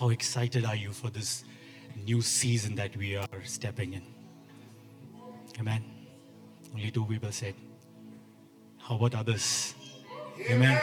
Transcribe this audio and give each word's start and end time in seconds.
How 0.00 0.08
excited 0.08 0.64
are 0.64 0.74
you 0.74 0.92
for 0.92 1.10
this 1.10 1.44
new 2.06 2.22
season 2.22 2.74
that 2.76 2.96
we 2.96 3.16
are 3.16 3.28
stepping 3.44 3.92
in? 3.92 4.02
Amen. 5.58 5.84
Only 6.72 6.90
two 6.90 7.04
people 7.04 7.30
said. 7.30 7.54
How 8.78 8.96
about 8.96 9.14
others? 9.14 9.74
Amen. 10.48 10.80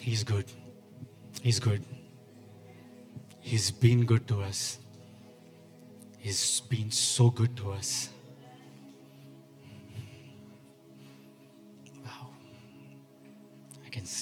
He's 0.00 0.24
good. 0.24 0.46
He's 1.42 1.60
good. 1.60 1.84
He's 3.40 3.70
been 3.70 4.06
good 4.06 4.26
to 4.28 4.40
us. 4.40 4.78
He's 6.16 6.60
been 6.62 6.90
so 6.90 7.28
good 7.28 7.54
to 7.58 7.72
us. 7.72 8.08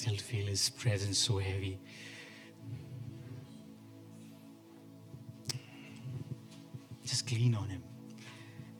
Still 0.05 0.17
feel 0.17 0.45
His 0.45 0.69
presence 0.69 1.17
so 1.17 1.39
heavy. 1.39 1.79
Just 7.03 7.31
lean 7.31 7.55
on 7.55 7.69
Him. 7.69 7.81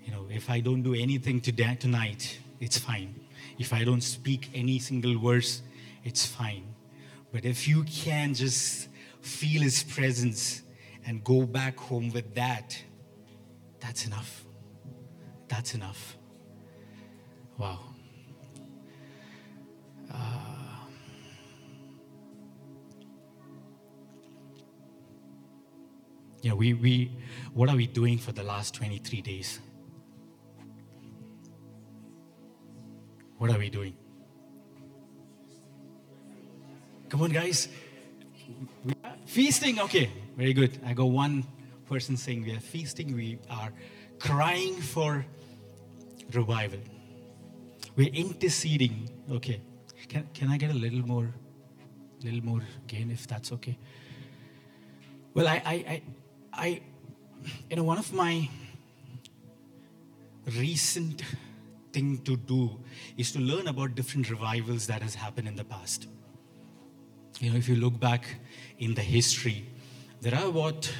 You 0.03 0.11
know, 0.11 0.27
if 0.29 0.51
I 0.51 0.59
don't 0.59 0.83
do 0.83 0.93
anything 0.93 1.41
today, 1.41 1.75
tonight, 1.79 2.37
it's 2.59 2.77
fine. 2.77 3.19
If 3.57 3.73
I 3.73 3.83
don't 3.83 4.01
speak 4.01 4.51
any 4.53 4.77
single 4.77 5.17
verse, 5.17 5.63
it's 6.03 6.27
fine. 6.27 6.75
But 7.31 7.43
if 7.43 7.67
you 7.67 7.83
can 7.85 8.35
just 8.35 8.89
feel 9.21 9.63
His 9.63 9.81
presence 9.81 10.61
and 11.07 11.23
go 11.23 11.41
back 11.41 11.79
home 11.79 12.11
with 12.11 12.35
that, 12.35 12.79
that's 13.79 14.05
enough. 14.05 14.45
That's 15.47 15.73
enough. 15.73 16.17
Wow. 17.57 17.79
Uh, 20.13 20.54
yeah, 26.45 26.53
we, 26.53 26.75
we, 26.75 27.11
what 27.55 27.69
are 27.69 27.75
we 27.75 27.87
doing 27.87 28.19
for 28.19 28.31
the 28.31 28.43
last 28.43 28.75
23 28.75 29.19
days? 29.21 29.59
What 33.39 33.49
are 33.49 33.57
we 33.57 33.71
doing? 33.71 33.95
Come 37.09 37.23
on, 37.23 37.31
guys. 37.31 37.67
We 38.83 38.93
are 39.03 39.15
feasting. 39.25 39.79
Okay, 39.79 40.11
very 40.37 40.53
good. 40.53 40.79
I 40.85 40.93
got 40.93 41.05
one 41.05 41.47
person 41.87 42.15
saying 42.15 42.43
we 42.43 42.55
are 42.55 42.59
feasting. 42.59 43.15
We 43.15 43.39
are 43.49 43.73
crying 44.19 44.75
for 44.75 45.25
revival. 46.31 46.79
We're 47.95 48.13
interceding. 48.13 49.09
Okay. 49.31 49.61
Can, 50.07 50.29
can 50.35 50.51
I 50.51 50.57
get 50.57 50.69
a 50.69 50.75
little 50.75 51.01
more, 51.01 51.33
little 52.21 52.43
more 52.43 52.61
gain 52.85 53.09
if 53.09 53.25
that's 53.25 53.51
okay? 53.53 53.79
Well, 55.33 55.47
I, 55.47 55.61
I, 55.65 55.73
I, 55.73 56.01
I 56.57 56.81
you 57.69 57.75
know, 57.75 57.83
one 57.83 57.97
of 57.97 58.13
my 58.13 58.49
recent 60.57 61.21
thing 61.91 62.19
to 62.19 62.37
do 62.37 62.79
is 63.17 63.31
to 63.31 63.39
learn 63.39 63.67
about 63.67 63.95
different 63.95 64.29
revivals 64.29 64.87
that 64.87 65.01
has 65.01 65.15
happened 65.15 65.47
in 65.47 65.55
the 65.55 65.63
past. 65.63 66.07
You 67.39 67.51
know, 67.51 67.57
if 67.57 67.67
you 67.67 67.75
look 67.75 67.99
back 67.99 68.27
in 68.79 68.93
the 68.93 69.01
history, 69.01 69.65
there 70.21 70.33
are 70.35 70.47
about 70.47 70.91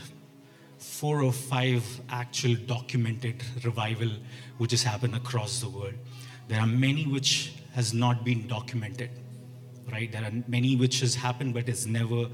four 0.78 1.23
or 1.23 1.31
five 1.31 1.83
actual 2.09 2.56
documented 2.56 3.44
revival 3.64 4.09
which 4.58 4.72
has 4.72 4.83
happened 4.83 5.16
across 5.16 5.59
the 5.61 5.70
world. 5.70 5.94
There 6.48 6.59
are 6.59 6.67
many 6.67 7.06
which 7.06 7.53
has 7.73 7.94
not 7.94 8.23
been 8.23 8.48
documented, 8.48 9.09
right? 9.92 10.11
There 10.11 10.23
are 10.23 10.31
many 10.48 10.76
which 10.76 11.00
has 11.00 11.16
happened 11.16 11.53
but 11.53 11.70
is 11.70 11.88
never 11.88 12.28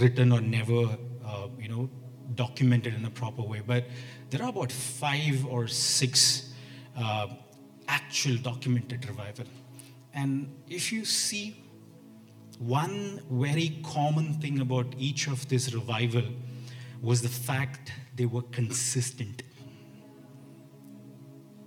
written 0.00 0.32
or 0.32 0.40
never, 0.40 0.96
uh, 1.26 1.48
you 1.58 1.68
know, 1.68 1.90
documented 2.34 2.94
in 2.94 3.04
a 3.04 3.10
proper 3.10 3.42
way. 3.42 3.62
But 3.66 3.84
there 4.30 4.42
are 4.42 4.48
about 4.48 4.72
five 4.72 5.46
or 5.46 5.66
six 5.66 6.52
uh, 6.96 7.28
actual 7.86 8.36
documented 8.36 9.06
revival. 9.06 9.46
And 10.14 10.54
if 10.68 10.92
you 10.92 11.04
see 11.04 11.64
one 12.58 13.22
very 13.30 13.80
common 13.84 14.34
thing 14.34 14.60
about 14.60 14.94
each 14.98 15.28
of 15.28 15.48
this 15.48 15.72
revival 15.72 16.24
was 17.00 17.22
the 17.22 17.28
fact 17.28 17.92
they 18.16 18.26
were 18.26 18.42
consistent. 18.42 19.42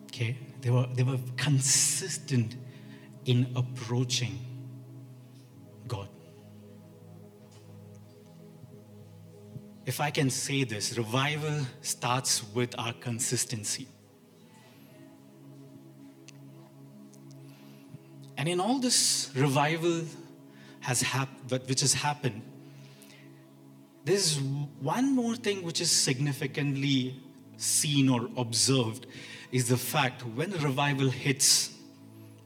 Okay? 0.07 0.37
They 0.59 0.69
were, 0.69 0.87
they 0.93 1.03
were 1.03 1.19
consistent 1.37 2.55
in 3.25 3.51
approaching 3.55 4.50
If 9.85 9.99
I 9.99 10.11
can 10.11 10.29
say 10.29 10.63
this, 10.63 10.97
revival 10.97 11.65
starts 11.81 12.43
with 12.53 12.75
our 12.77 12.93
consistency. 12.93 13.87
And 18.37 18.47
in 18.47 18.59
all 18.59 18.79
this 18.79 19.31
revival 19.35 20.03
has 20.81 21.01
hap- 21.01 21.51
which 21.67 21.81
has 21.81 21.93
happened, 21.93 22.41
there's 24.03 24.39
one 24.39 25.15
more 25.15 25.35
thing 25.35 25.63
which 25.63 25.81
is 25.81 25.91
significantly 25.91 27.15
seen 27.57 28.09
or 28.09 28.29
observed 28.37 29.05
is 29.51 29.67
the 29.67 29.77
fact 29.77 30.25
when 30.25 30.53
a 30.53 30.57
revival 30.57 31.09
hits, 31.09 31.71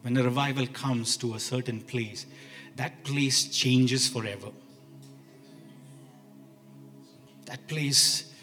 when 0.02 0.18
a 0.18 0.24
revival 0.24 0.68
comes 0.68 1.16
to 1.18 1.36
a 1.36 1.40
certain 1.40 1.80
place, 1.82 2.26
that 2.76 3.04
place 3.04 3.46
changes 3.46 4.08
forever. 4.10 4.52
That 7.56 7.68
place 7.68 8.34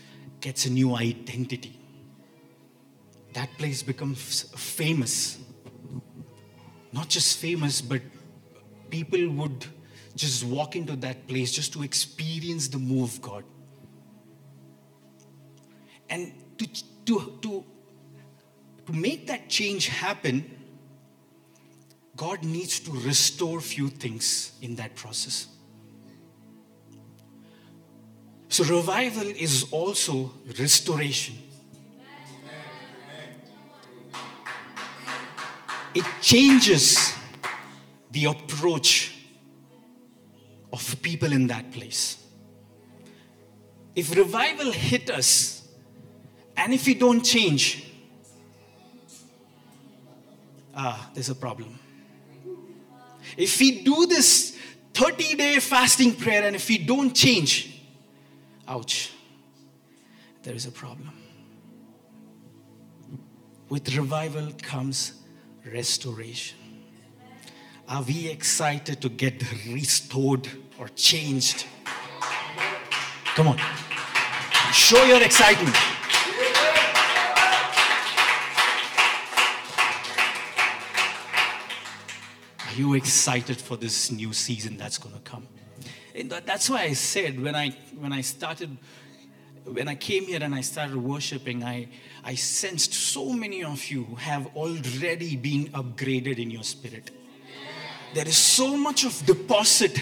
gets 0.41 0.65
a 0.65 0.71
new 0.71 0.97
identity. 0.97 1.78
That 3.34 3.50
place 3.59 3.83
becomes 3.83 4.45
famous. 4.56 5.39
Not 6.95 7.11
just 7.11 7.37
famous, 7.37 7.83
but 7.83 8.00
people 8.89 9.28
would 9.28 9.67
just 10.17 10.45
walk 10.45 10.77
into 10.77 10.97
that 10.97 11.28
place 11.28 11.53
just 11.53 11.75
to 11.75 11.83
experience 11.83 12.69
the 12.69 12.78
move 12.78 13.12
of 13.12 13.21
God. 13.21 13.45
And 16.09 16.33
to, 16.56 16.67
to, 17.05 17.39
to, 17.43 17.65
to 18.87 18.93
make 18.94 19.27
that 19.27 19.50
change 19.50 19.89
happen, 19.89 20.50
God 22.17 22.44
needs 22.44 22.81
to 22.81 22.93
restore 22.93 23.61
few 23.61 23.91
things 23.91 24.53
in 24.62 24.77
that 24.77 24.94
process. 24.94 25.52
So 28.53 28.65
revival 28.65 29.29
is 29.29 29.65
also 29.71 30.31
restoration. 30.59 31.35
It 35.95 36.05
changes 36.21 37.15
the 38.11 38.27
approach 38.27 39.17
of 40.71 41.01
people 41.01 41.33
in 41.33 41.47
that 41.47 41.73
place. 41.73 42.23
If 43.97 44.15
revival 44.15 44.71
hit 44.71 45.09
us, 45.09 45.67
and 46.55 46.75
if 46.75 46.87
we 46.87 46.93
don't 46.93 47.23
change, 47.23 47.87
ah, 50.75 51.11
there's 51.15 51.31
a 51.31 51.35
problem. 51.35 51.79
If 53.35 53.59
we 53.59 53.83
do 53.83 54.05
this 54.05 54.59
30 54.93 55.37
day 55.37 55.59
fasting 55.59 56.15
prayer 56.17 56.43
and 56.43 56.55
if 56.55 56.69
we 56.69 56.77
don't 56.77 57.17
change, 57.17 57.72
ouch, 58.69 59.12
there 60.43 60.55
is 60.55 60.67
a 60.67 60.73
problem. 60.73 61.12
With 63.69 63.97
revival 63.97 64.53
comes 64.61 65.15
restoration. 65.65 66.59
Are 67.88 68.03
we 68.03 68.29
excited 68.29 69.00
to 69.03 69.09
get 69.09 69.43
restored 69.69 70.49
or 70.79 70.88
changed? 70.88 71.67
Come 73.35 73.49
on. 73.49 73.59
Show 74.73 75.05
your 75.05 75.23
excitement. 75.23 75.76
Are 82.67 82.75
you 82.75 82.94
excited 82.94 83.61
for 83.61 83.76
this 83.76 84.11
new 84.11 84.32
season 84.32 84.76
that's 84.76 84.97
going 84.97 85.14
to 85.14 85.20
come? 85.20 85.47
That's 86.14 86.69
why 86.69 86.82
I 86.82 86.93
said 86.93 87.43
when 87.43 87.55
I 87.55 87.70
when 87.99 88.12
I 88.12 88.20
started 88.20 88.76
when 89.64 89.88
I 89.88 89.94
came 89.94 90.25
here 90.25 90.43
and 90.43 90.55
I 90.55 90.61
started 90.61 90.97
worshiping, 90.97 91.62
I, 91.62 91.88
I 92.25 92.35
sensed 92.35 92.93
so 92.93 93.32
many 93.32 93.62
of 93.62 93.91
you 93.91 94.17
have 94.19 94.47
already 94.56 95.37
been 95.37 95.69
upgraded 95.69 96.38
in 96.38 96.50
your 96.50 96.64
spirit. 96.64 97.11
There 98.14 98.26
is 98.26 98.37
so 98.37 98.76
much 98.76 99.05
of 99.05 99.25
deposit 99.25 99.99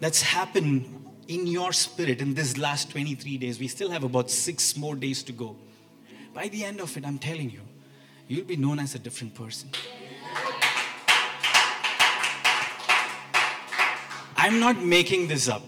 that's 0.00 0.22
happened 0.22 1.02
in 1.28 1.46
your 1.46 1.72
spirit 1.72 2.20
in 2.20 2.34
this 2.34 2.56
last 2.56 2.90
23 2.90 3.38
days. 3.38 3.58
We 3.58 3.68
still 3.68 3.90
have 3.90 4.04
about 4.04 4.30
six 4.30 4.76
more 4.76 4.94
days 4.94 5.22
to 5.24 5.32
go. 5.32 5.56
By 6.34 6.48
the 6.48 6.64
end 6.64 6.80
of 6.80 6.96
it, 6.96 7.04
I'm 7.04 7.18
telling 7.18 7.50
you, 7.50 7.60
you'll 8.26 8.46
be 8.46 8.56
known 8.56 8.78
as 8.78 8.94
a 8.94 8.98
different 8.98 9.34
person. 9.34 9.70
I'm 14.42 14.58
not 14.58 14.82
making 14.82 15.28
this 15.28 15.48
up. 15.48 15.62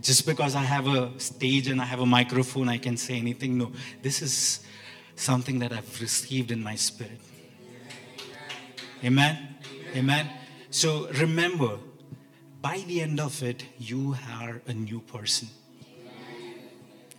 Just 0.00 0.26
because 0.26 0.56
I 0.56 0.62
have 0.62 0.88
a 0.88 1.20
stage 1.20 1.68
and 1.68 1.80
I 1.80 1.84
have 1.84 2.00
a 2.00 2.06
microphone, 2.06 2.68
I 2.68 2.76
can 2.76 2.96
say 2.96 3.16
anything. 3.16 3.56
No, 3.56 3.70
this 4.02 4.22
is 4.22 4.66
something 5.14 5.60
that 5.60 5.72
I've 5.72 6.00
received 6.00 6.50
in 6.50 6.60
my 6.64 6.74
spirit. 6.74 7.20
Amen? 9.04 9.54
Amen. 9.94 10.28
So 10.70 11.08
remember, 11.12 11.78
by 12.60 12.78
the 12.88 13.02
end 13.02 13.20
of 13.20 13.40
it, 13.40 13.64
you 13.78 14.16
are 14.40 14.60
a 14.66 14.74
new 14.74 14.98
person. 14.98 15.46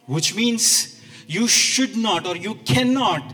Which 0.05 0.35
means 0.35 0.99
you 1.27 1.47
should 1.47 1.95
not 1.95 2.27
or 2.27 2.35
you 2.35 2.55
cannot 2.55 3.33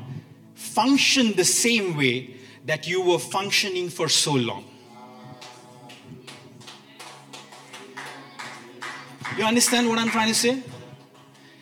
function 0.54 1.34
the 1.34 1.46
same 1.46 1.98
way 1.98 2.36
that 2.66 2.88
you 2.88 3.02
were 3.02 3.18
functioning 3.18 3.90
for 3.90 4.08
so 4.08 4.34
long. 4.34 4.66
You 9.40 9.46
understand 9.46 9.88
what 9.88 9.98
I'm 9.98 10.10
trying 10.10 10.28
to 10.28 10.34
say? 10.36 10.62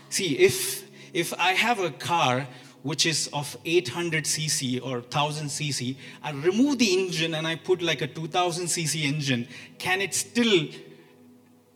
See, 0.09 0.35
if 0.39 0.89
if 1.13 1.31
I 1.37 1.51
have 1.51 1.77
a 1.77 1.91
car 1.91 2.47
which 2.81 3.05
is 3.05 3.29
of 3.31 3.55
800 3.65 4.23
cc 4.23 4.81
or 4.81 5.01
1000 5.01 5.45
cc, 5.45 5.95
I 6.23 6.31
remove 6.31 6.79
the 6.79 6.91
engine 6.91 7.35
and 7.35 7.45
I 7.45 7.55
put 7.55 7.83
like 7.83 8.01
a 8.01 8.07
2000 8.07 8.65
cc 8.65 9.03
engine, 9.03 9.47
can 9.77 10.01
it 10.01 10.15
still 10.15 10.69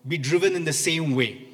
be 0.08 0.18
driven 0.18 0.56
in 0.56 0.66
the 0.66 0.74
same 0.74 1.14
way? 1.14 1.48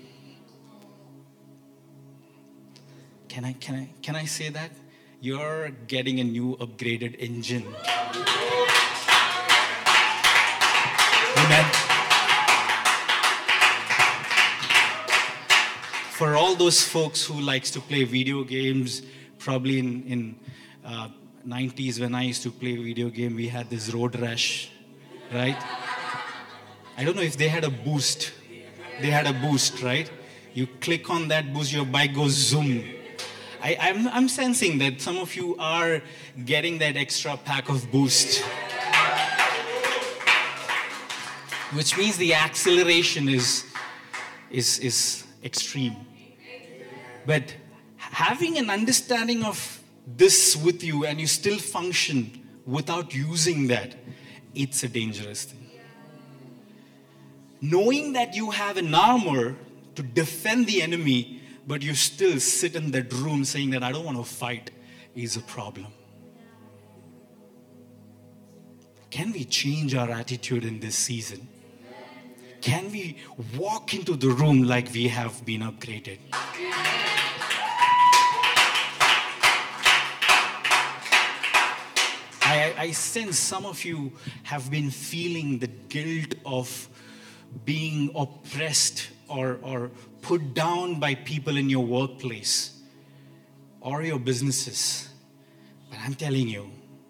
Can 3.27 3.43
I, 3.43 3.51
can 3.51 3.75
I, 3.75 3.89
can 4.01 4.15
I 4.15 4.23
say 4.23 4.47
that? 4.47 4.71
You're 5.19 5.71
getting 5.87 6.21
a 6.21 6.23
new 6.23 6.55
upgraded 6.55 7.19
engine. 7.19 7.65
Amen. 11.35 11.76
For 16.17 16.35
all 16.35 16.55
those 16.55 16.81
folks 16.81 17.23
who 17.23 17.39
likes 17.39 17.69
to 17.69 17.79
play 17.79 18.03
video 18.03 18.43
games, 18.43 19.03
probably 19.37 19.77
in, 19.77 20.03
in 20.07 20.35
uh, 20.83 21.09
90s 21.47 21.99
when 21.99 22.15
I 22.15 22.23
used 22.23 22.41
to 22.41 22.49
play 22.49 22.75
video 22.75 23.09
game, 23.09 23.35
we 23.35 23.47
had 23.47 23.69
this 23.69 23.93
road 23.93 24.19
rash, 24.19 24.71
right? 25.31 25.55
I 26.97 27.03
don't 27.03 27.15
know 27.15 27.21
if 27.21 27.37
they 27.37 27.47
had 27.47 27.63
a 27.65 27.69
boost. 27.69 28.31
They 28.99 29.11
had 29.11 29.27
a 29.27 29.33
boost, 29.33 29.83
right? 29.83 30.09
You 30.55 30.65
click 30.81 31.07
on 31.11 31.27
that 31.27 31.53
boost, 31.53 31.71
your 31.71 31.85
bike 31.85 32.15
goes 32.15 32.31
zoom. 32.31 32.83
I, 33.61 33.73
am 33.73 34.07
I'm, 34.07 34.13
I'm 34.13 34.27
sensing 34.27 34.79
that 34.79 34.99
some 34.99 35.17
of 35.17 35.35
you 35.35 35.55
are 35.59 36.01
getting 36.45 36.79
that 36.79 36.97
extra 36.97 37.37
pack 37.37 37.69
of 37.69 37.91
boost. 37.91 38.43
Which 41.75 41.95
means 41.95 42.17
the 42.17 42.33
acceleration 42.33 43.29
is, 43.29 43.65
is, 44.49 44.79
is 44.79 45.26
extreme. 45.47 45.95
But 47.25 47.55
having 47.97 48.57
an 48.57 48.69
understanding 48.69 49.43
of 49.43 49.81
this 50.05 50.55
with 50.55 50.83
you 50.83 51.05
and 51.05 51.19
you 51.19 51.27
still 51.27 51.57
function 51.57 52.47
without 52.65 53.15
using 53.15 53.67
that, 53.67 53.95
it's 54.53 54.83
a 54.83 54.87
dangerous 54.87 55.45
thing. 55.45 55.65
Knowing 57.59 58.13
that 58.13 58.35
you 58.35 58.51
have 58.51 58.77
an 58.77 58.93
armor 58.93 59.55
to 59.95 60.03
defend 60.03 60.67
the 60.67 60.81
enemy, 60.83 61.41
but 61.65 61.81
you 61.81 61.95
still 61.95 62.39
sit 62.39 62.75
in 62.75 62.91
that 62.91 63.11
room 63.11 63.43
saying 63.43 63.71
that 63.71 63.83
I 63.83 63.91
don't 63.91 64.05
want 64.05 64.17
to 64.17 64.23
fight 64.23 64.69
is 65.15 65.35
a 65.35 65.41
problem. 65.41 65.87
Can 69.09 69.31
we 69.31 69.45
change 69.45 69.95
our 69.95 70.11
attitude 70.11 70.63
in 70.63 70.79
this 70.79 70.95
season? 70.95 71.47
Can 72.67 72.91
we 72.91 73.15
walk 73.55 73.93
into 73.93 74.17
the 74.17 74.27
room 74.27 74.63
like 74.63 74.91
we 74.91 75.07
have 75.07 75.45
been 75.45 75.61
upgraded? 75.61 76.17
I, 82.41 82.73
I 82.77 82.91
sense 82.91 83.39
some 83.39 83.65
of 83.65 83.85
you 83.85 84.11
have 84.43 84.69
been 84.69 84.91
feeling 84.91 85.59
the 85.59 85.67
guilt 85.87 86.35
of 86.45 86.89
being 87.63 88.11
oppressed 88.13 89.11
or, 89.29 89.59
or 89.61 89.89
put 90.21 90.53
down 90.53 90.99
by 90.99 91.15
people 91.15 91.55
in 91.55 91.69
your 91.69 91.85
workplace 91.85 92.81
or 93.79 94.03
your 94.03 94.19
businesses. 94.19 95.07
But 95.89 95.99
I'm 96.03 96.15
telling 96.15 96.49
you, 96.49 96.69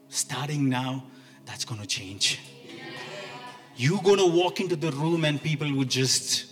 starting 0.10 0.70
now, 0.70 1.06
that's 1.46 1.66
going 1.66 1.82
to 1.82 1.88
change. 1.88 2.40
You're 3.78 4.02
going 4.02 4.18
to 4.18 4.26
walk 4.26 4.60
into 4.60 4.76
the 4.76 4.92
room 4.92 5.24
and 5.24 5.42
people 5.42 5.72
will 5.72 5.86
just 5.86 6.46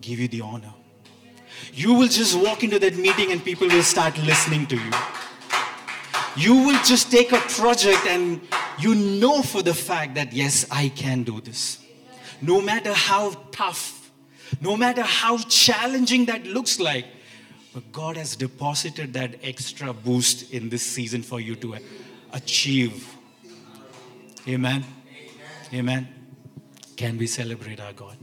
give 0.00 0.20
you 0.20 0.28
the 0.28 0.40
honor. 0.40 0.72
You 1.72 1.94
will 1.94 2.08
just 2.08 2.38
walk 2.38 2.62
into 2.62 2.78
that 2.78 2.96
meeting 2.96 3.32
and 3.32 3.44
people 3.44 3.66
will 3.66 3.82
start 3.82 4.16
listening 4.18 4.66
to 4.68 4.76
you. 4.76 4.90
You 6.36 6.54
will 6.54 6.80
just 6.84 7.10
take 7.10 7.32
a 7.32 7.38
project 7.38 8.06
and 8.06 8.40
you 8.78 8.94
know 8.94 9.42
for 9.42 9.62
the 9.62 9.74
fact 9.74 10.14
that, 10.14 10.32
yes, 10.32 10.66
I 10.70 10.90
can 10.90 11.24
do 11.24 11.40
this. 11.40 11.82
No 12.40 12.60
matter 12.60 12.92
how 12.92 13.30
tough, 13.50 14.12
no 14.60 14.76
matter 14.76 15.02
how 15.02 15.38
challenging 15.38 16.26
that 16.26 16.46
looks 16.46 16.78
like, 16.78 17.06
but 17.74 17.90
God 17.90 18.16
has 18.16 18.36
deposited 18.36 19.12
that 19.14 19.36
extra 19.42 19.92
boost 19.92 20.52
in 20.52 20.68
this 20.68 20.82
season 20.82 21.22
for 21.22 21.40
you 21.40 21.56
to 21.56 21.76
achieve. 22.32 23.14
Amen. 24.46 24.84
Amen. 25.72 26.08
Can 26.96 27.18
we 27.18 27.26
celebrate 27.26 27.80
our 27.80 27.92
God? 27.92 28.16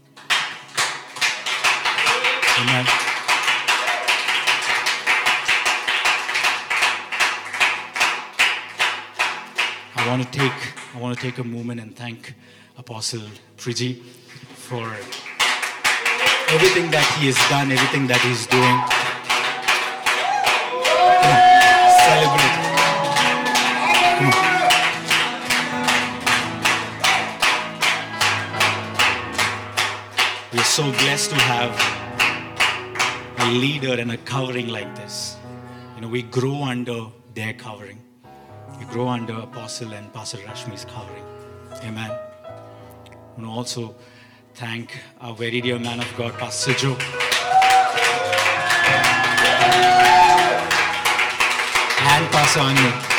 Amen. 2.59 2.85
I 9.95 10.07
want 10.07 10.23
to 10.23 10.31
take 10.31 10.51
I 10.95 10.99
want 10.99 11.17
to 11.17 11.21
take 11.21 11.37
a 11.39 11.43
moment 11.43 11.81
and 11.81 11.95
thank 11.95 12.33
Apostle 12.77 13.27
Priji 13.57 14.01
for 14.55 14.85
everything 16.53 16.91
that 16.91 17.05
he 17.19 17.27
has 17.27 17.37
done, 17.49 17.71
everything 17.71 18.07
that 18.07 18.21
he's 18.21 18.47
doing. 18.47 18.77
Celebrate. 22.05 22.63
We're 24.21 24.52
so 30.73 30.91
blessed 30.93 31.29
to 31.29 31.35
have 31.35 31.71
a 33.37 33.51
leader 33.51 33.93
and 33.93 34.11
a 34.11 34.17
covering 34.17 34.69
like 34.69 34.95
this. 34.95 35.37
You 35.93 36.01
know, 36.01 36.07
we 36.07 36.23
grow 36.23 36.63
under 36.63 37.11
their 37.35 37.53
covering. 37.53 38.01
We 38.79 38.85
grow 38.85 39.07
under 39.07 39.33
Apostle 39.33 39.93
and 39.93 40.11
Pastor 40.11 40.39
Rashmi's 40.39 40.83
covering. 40.85 41.23
Amen. 41.83 42.09
I 42.09 43.37
want 43.37 43.41
to 43.41 43.49
also 43.49 43.95
thank 44.55 44.97
our 45.21 45.35
very 45.35 45.61
dear 45.61 45.77
man 45.77 45.99
of 45.99 46.11
God, 46.17 46.33
Pastor 46.39 46.73
Joe. 46.73 46.97
And 51.99 52.31
Pastor 52.31 52.61
Anu. 52.61 53.12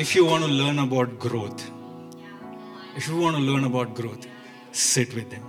If 0.00 0.14
you 0.14 0.24
want 0.24 0.42
to 0.44 0.50
learn 0.50 0.78
about 0.78 1.18
growth, 1.18 1.70
if 2.96 3.06
you 3.06 3.18
want 3.18 3.36
to 3.36 3.42
learn 3.42 3.64
about 3.64 3.94
growth, 3.94 4.26
sit 4.72 5.14
with 5.14 5.28
them. 5.28 5.44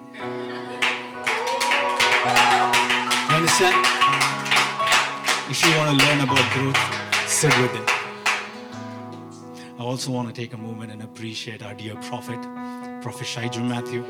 You 3.29 3.35
understand? 3.37 3.85
If 5.49 5.63
you 5.63 5.71
want 5.77 5.97
to 5.97 6.05
learn 6.05 6.19
about 6.19 6.45
growth, 6.51 6.77
sit 7.29 7.57
with 7.61 7.73
it. 7.73 7.89
I 9.79 9.83
also 9.83 10.11
want 10.11 10.27
to 10.27 10.33
take 10.33 10.51
a 10.51 10.57
moment 10.57 10.91
and 10.91 11.01
appreciate 11.01 11.63
our 11.63 11.73
dear 11.73 11.95
prophet, 11.95 12.41
Prophet 13.01 13.27
Shaiju 13.27 13.65
Matthew. 13.65 14.03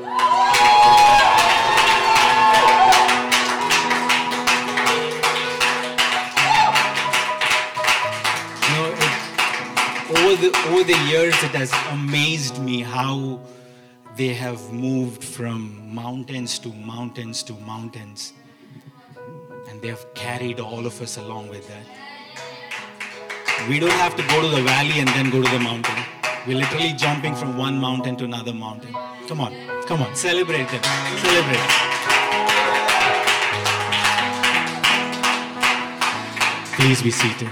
The 10.42 10.50
over 10.68 10.82
the 10.82 10.98
years, 11.06 11.34
it 11.44 11.54
has 11.54 11.72
amazed 11.90 12.58
me 12.60 12.82
how 12.82 13.40
they 14.16 14.34
have 14.34 14.60
moved 14.72 15.22
from 15.22 15.94
mountains 15.94 16.58
to 16.58 16.68
mountains 16.68 17.42
to 17.44 17.52
mountains. 17.72 18.32
And 19.68 19.80
they 19.80 19.88
have 19.88 20.04
carried 20.14 20.58
all 20.58 20.84
of 20.84 21.00
us 21.00 21.16
along 21.16 21.48
with 21.48 21.68
that. 21.68 21.86
We 23.68 23.78
don't 23.78 24.00
have 24.04 24.16
to 24.16 24.24
go 24.26 24.42
to 24.42 24.48
the 24.48 24.62
valley 24.62 24.98
and 24.98 25.08
then 25.10 25.30
go 25.30 25.40
to 25.40 25.50
the 25.50 25.60
mountain. 25.60 25.94
We're 26.46 26.58
literally 26.58 26.92
jumping 26.94 27.36
from 27.36 27.56
one 27.56 27.78
mountain 27.78 28.16
to 28.16 28.24
another 28.24 28.52
mountain. 28.52 28.92
Come 29.28 29.40
on, 29.40 29.52
come 29.86 30.02
on, 30.02 30.16
celebrate 30.16 30.68
them. 30.74 30.82
Celebrate. 31.22 31.68
Please 36.74 37.00
be 37.00 37.12
seated. 37.12 37.50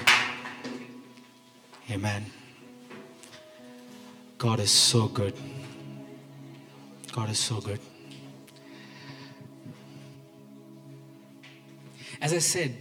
Amen. 1.89 2.40
God 4.41 4.59
is 4.59 4.71
so 4.71 5.07
good. 5.07 5.35
God 7.13 7.29
is 7.29 7.39
so 7.39 7.61
good. 7.61 7.79
As 12.23 12.33
I 12.33 12.39
said, 12.39 12.75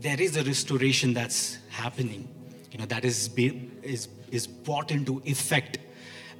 there 0.00 0.20
is 0.20 0.36
a 0.36 0.42
restoration 0.42 1.14
that's 1.14 1.58
happening. 1.70 2.28
You 2.72 2.78
know, 2.78 2.86
that 2.86 3.04
is, 3.04 3.30
is, 3.36 4.08
is 4.32 4.48
brought 4.48 4.90
into 4.90 5.22
effect 5.24 5.78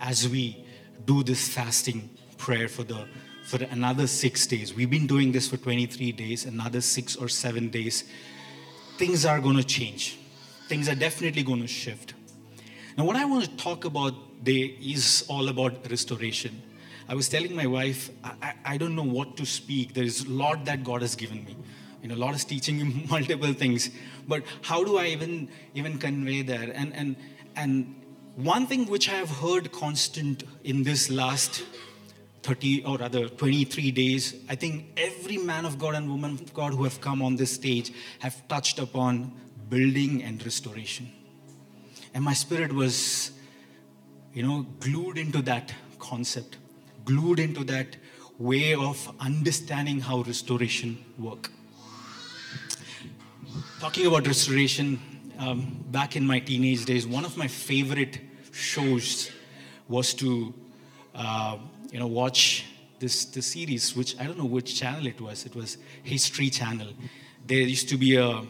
as 0.01 0.29
we 0.29 0.67
do 1.05 1.23
this 1.23 1.47
fasting 1.47 2.11
prayer 2.39 2.67
for 2.67 2.83
the 2.83 3.07
for 3.45 3.63
another 3.71 4.09
six 4.09 4.45
days. 4.49 4.75
We've 4.75 4.91
been 4.91 5.07
doing 5.07 5.31
this 5.31 5.49
for 5.49 5.57
23 5.57 6.11
days, 6.13 6.47
another 6.47 6.81
six 6.81 7.15
or 7.15 7.29
seven 7.29 7.69
days. 7.69 8.05
Things 8.99 9.25
are 9.25 9.41
going 9.41 9.57
to 9.57 9.65
change. 9.65 10.19
Things 10.69 10.89
are 10.89 10.95
definitely 10.97 11.45
going 11.45 11.61
to 11.61 11.69
shift. 11.69 12.15
Now, 12.97 13.05
what 13.05 13.17
I 13.17 13.25
want 13.25 13.45
to 13.45 13.57
talk 13.57 13.85
about 13.85 14.15
today 14.39 14.77
is 14.83 15.25
all 15.29 15.49
about 15.49 15.91
restoration. 15.91 16.63
I 17.09 17.15
was 17.15 17.29
telling 17.29 17.57
my 17.57 17.67
wife, 17.67 18.11
I, 18.23 18.33
I, 18.43 18.55
I 18.65 18.77
don't 18.77 18.95
know 18.95 19.05
what 19.05 19.37
to 19.39 19.47
speak. 19.47 19.95
There 19.95 20.05
is 20.05 20.25
a 20.25 20.31
lot 20.31 20.65
that 20.67 20.85
God 20.85 21.01
has 21.01 21.15
given 21.15 21.45
me. 21.45 21.57
You 22.03 22.09
know, 22.09 22.17
a 22.17 22.23
lot 22.25 22.35
is 22.35 22.45
teaching 22.45 22.79
me 22.79 23.07
multiple 23.11 23.53
things. 23.55 23.91
But 24.29 24.43
how 24.63 24.85
do 24.85 24.99
I 24.99 25.07
even 25.07 25.49
even 25.75 25.99
convey 25.99 26.43
that? 26.43 26.69
And 26.71 26.95
and 26.95 27.17
and 27.57 27.95
one 28.37 28.67
thing 28.67 28.87
which 28.87 29.09
I 29.09 29.15
have 29.15 29.31
heard 29.31 29.73
constant 29.73 30.45
in 30.65 30.83
this 30.83 31.11
last 31.11 31.65
30 32.43 32.85
or 32.85 32.99
rather 32.99 33.29
23 33.29 33.91
days, 33.93 34.35
I 34.49 34.57
think 34.57 34.87
every 34.97 35.37
man 35.39 35.65
of 35.65 35.79
God 35.79 35.95
and 35.95 36.11
woman 36.11 36.33
of 36.33 36.53
God 36.53 36.75
who 36.75 36.85
have 36.85 37.01
come 37.01 37.23
on 37.23 37.37
this 37.37 37.53
stage 37.53 37.93
have 38.19 38.47
touched 38.49 38.79
upon 38.79 39.33
building 39.69 40.23
and 40.23 40.45
restoration. 40.45 41.11
And 42.15 42.25
my 42.25 42.35
spirit 42.35 42.73
was, 42.73 43.33
you 44.35 44.43
know, 44.43 44.67
glued 44.81 45.19
into 45.19 45.43
that 45.43 45.73
concept, 45.99 46.59
glued 47.05 47.39
into 47.39 47.65
that 47.65 47.97
way 48.39 48.75
of 48.75 49.15
understanding 49.21 50.01
how 50.01 50.23
restoration 50.23 51.03
work. 51.19 51.51
Talking 53.81 54.07
about 54.07 54.27
restoration, 54.27 55.01
um, 55.39 55.85
back 55.91 56.17
in 56.17 56.27
my 56.27 56.39
teenage 56.39 56.85
days, 56.85 57.07
one 57.07 57.25
of 57.25 57.37
my 57.37 57.49
favorite 57.49 58.21
shows 58.53 59.31
was 59.89 60.15
to 60.15 60.55
uh, 61.15 61.59
you 61.91 61.99
know, 61.99 62.07
watch 62.07 62.65
this, 62.99 63.25
this 63.27 63.47
series, 63.47 63.95
which 63.97 64.19
I 64.19 64.25
don't 64.25 64.39
know 64.39 64.45
which 64.45 64.79
channel 64.79 65.07
it 65.07 65.21
was. 65.21 65.45
It 65.45 65.55
was 65.55 65.79
History 66.03 66.51
Channel. 66.51 66.89
There 67.47 67.59
used 67.59 67.89
to 67.91 67.97
be 67.97 68.17
a 68.17 68.43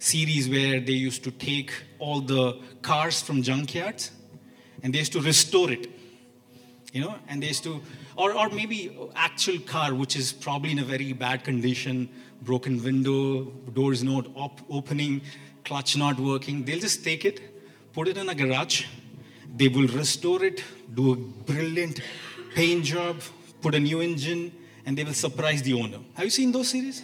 series 0.00 0.48
where 0.48 0.80
they 0.80 0.92
used 0.92 1.22
to 1.22 1.30
take 1.30 1.70
all 1.98 2.20
the 2.20 2.58
cars 2.82 3.20
from 3.20 3.42
junkyards 3.42 4.10
and 4.82 4.92
they 4.92 4.98
used 4.98 5.12
to 5.12 5.20
restore 5.20 5.70
it. 5.70 5.88
You 6.92 7.02
know, 7.02 7.14
and 7.28 7.40
they 7.40 7.48
used 7.48 7.62
to, 7.64 7.80
or, 8.16 8.32
or 8.32 8.48
maybe 8.48 8.98
actual 9.14 9.60
car, 9.60 9.94
which 9.94 10.16
is 10.16 10.32
probably 10.32 10.72
in 10.72 10.80
a 10.80 10.84
very 10.84 11.12
bad 11.12 11.44
condition, 11.44 12.08
broken 12.42 12.82
window, 12.82 13.44
doors 13.72 14.02
not 14.02 14.26
op- 14.34 14.60
opening, 14.68 15.20
clutch 15.64 15.96
not 15.96 16.18
working. 16.18 16.64
They'll 16.64 16.80
just 16.80 17.04
take 17.04 17.24
it, 17.24 17.92
put 17.92 18.08
it 18.08 18.16
in 18.16 18.28
a 18.28 18.34
garage, 18.34 18.86
they 19.56 19.68
will 19.68 19.86
restore 19.86 20.42
it, 20.42 20.64
do 20.94 21.12
a 21.12 21.16
brilliant 21.16 22.00
paint 22.54 22.84
job, 22.86 23.20
put 23.60 23.74
a 23.74 23.80
new 23.80 24.00
engine, 24.00 24.52
and 24.86 24.96
they 24.96 25.04
will 25.04 25.12
surprise 25.12 25.62
the 25.62 25.74
owner. 25.74 25.98
Have 26.14 26.24
you 26.24 26.30
seen 26.30 26.50
those 26.50 26.70
series? 26.70 27.02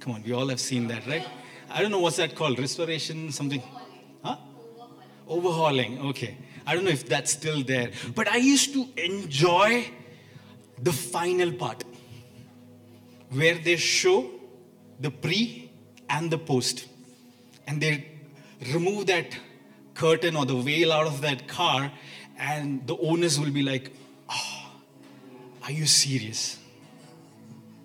Come 0.00 0.12
on, 0.12 0.22
we 0.22 0.32
all 0.32 0.46
have 0.48 0.60
seen 0.60 0.86
that, 0.88 1.04
right? 1.06 1.26
I 1.70 1.82
don't 1.82 1.90
know 1.90 2.00
what's 2.00 2.16
that 2.16 2.34
called. 2.34 2.58
Restoration, 2.58 3.30
something. 3.32 3.62
Huh? 4.22 4.36
Overhauling. 5.26 6.00
Okay. 6.08 6.36
I 6.66 6.74
don't 6.74 6.84
know 6.84 6.90
if 6.90 7.08
that's 7.08 7.32
still 7.32 7.62
there. 7.62 7.90
But 8.14 8.28
I 8.28 8.36
used 8.36 8.72
to 8.74 8.86
enjoy 8.96 9.90
the 10.82 10.92
final 10.92 11.52
part 11.52 11.84
where 13.30 13.54
they 13.54 13.76
show 13.76 14.30
the 15.00 15.10
pre 15.10 15.70
and 16.08 16.30
the 16.30 16.38
post. 16.38 16.86
And 17.66 17.80
they 17.80 18.08
remove 18.72 19.06
that 19.06 19.36
curtain 19.94 20.36
or 20.36 20.46
the 20.46 20.56
veil 20.56 20.92
out 20.92 21.06
of 21.06 21.20
that 21.20 21.48
car, 21.48 21.92
and 22.38 22.86
the 22.86 22.96
owners 22.98 23.38
will 23.38 23.50
be 23.50 23.62
like, 23.62 23.92
ah, 24.28 24.72
are 25.64 25.72
you 25.72 25.86
serious? 25.86 26.58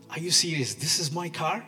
Are 0.10 0.20
you 0.20 0.32
serious? 0.32 0.76
This 0.76 1.00
is 1.00 1.12
my 1.12 1.28
car? 1.30 1.66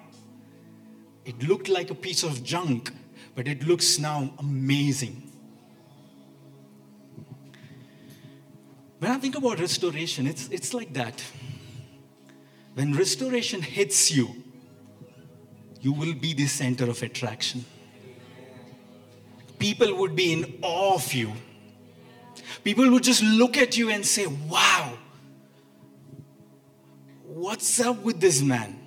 It 1.26 1.44
looked 1.48 1.68
like 1.68 1.90
a 1.90 1.96
piece 1.96 2.24
of 2.24 2.44
junk, 2.44 2.92
but 3.34 3.48
it 3.48 3.68
looks 3.68 4.00
now 4.00 4.34
amazing. 4.40 5.32
When 9.00 9.12
I 9.12 9.18
think 9.18 9.36
about 9.36 9.60
restoration, 9.60 10.28
it's, 10.28 10.48
it's 10.50 10.74
like 10.74 10.94
that. 10.94 11.24
When 12.76 12.94
restoration 12.94 13.62
hits 13.62 14.12
you, 14.12 14.44
you 15.82 15.92
will 15.92 16.14
be 16.14 16.34
the 16.34 16.48
center 16.48 16.90
of 16.90 17.02
attraction. 17.04 17.66
People 19.60 19.96
would 19.98 20.16
be 20.16 20.34
in 20.34 20.60
awe 20.62 20.96
of 20.96 21.14
you. 21.14 21.34
People 22.64 22.90
would 22.92 23.04
just 23.04 23.24
look 23.24 23.58
at 23.58 23.78
you 23.78 23.90
and 23.90 24.06
say, 24.06 24.28
Wow, 24.28 24.98
What's 27.36 27.82
up 27.82 28.02
with 28.02 28.22
this 28.22 28.42
man? 28.42 28.80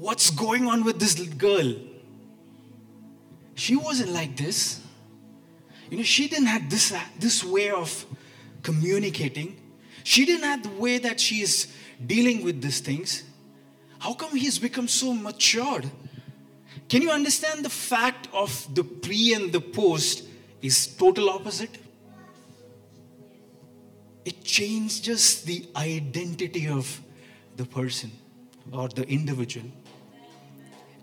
What's 0.00 0.30
going 0.30 0.66
on 0.66 0.82
with 0.82 0.98
this 0.98 1.14
girl? 1.14 1.74
She 3.54 3.76
wasn't 3.76 4.12
like 4.12 4.36
this. 4.36 4.80
You 5.90 5.98
know, 5.98 6.02
she 6.02 6.26
didn't 6.28 6.46
have 6.46 6.70
this, 6.70 6.92
uh, 6.92 7.00
this 7.18 7.44
way 7.44 7.70
of 7.70 8.06
communicating. 8.62 9.56
She 10.02 10.24
didn't 10.24 10.44
have 10.44 10.62
the 10.62 10.80
way 10.80 10.98
that 10.98 11.20
she 11.20 11.42
is 11.42 11.70
dealing 12.04 12.42
with 12.42 12.62
these 12.62 12.80
things. 12.80 13.24
How 13.98 14.14
come 14.14 14.34
he's 14.34 14.58
become 14.58 14.88
so 14.88 15.12
matured? 15.12 15.90
Can 16.88 17.02
you 17.02 17.10
understand 17.10 17.64
the 17.64 17.70
fact 17.70 18.28
of 18.32 18.66
the 18.74 18.82
pre 18.82 19.34
and 19.34 19.52
the 19.52 19.60
post 19.60 20.24
is 20.62 20.86
total 20.86 21.28
opposite? 21.28 21.76
it 24.24 24.44
changes 24.44 25.42
the 25.42 25.68
identity 25.76 26.68
of 26.68 27.00
the 27.56 27.64
person 27.64 28.10
or 28.72 28.88
the 28.88 29.06
individual. 29.08 29.66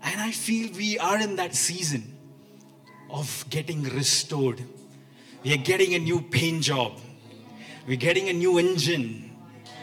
And 0.02 0.20
I 0.20 0.30
feel 0.30 0.70
we 0.72 0.98
are 0.98 1.18
in 1.20 1.36
that 1.36 1.54
season 1.54 2.16
of 3.10 3.44
getting 3.50 3.82
restored. 3.82 4.62
We 5.44 5.54
are 5.54 5.58
getting 5.58 5.94
a 5.94 5.98
new 5.98 6.20
paint 6.20 6.62
job. 6.62 6.98
We're 7.86 7.96
getting 7.96 8.28
a 8.28 8.32
new 8.32 8.58
engine. 8.58 9.30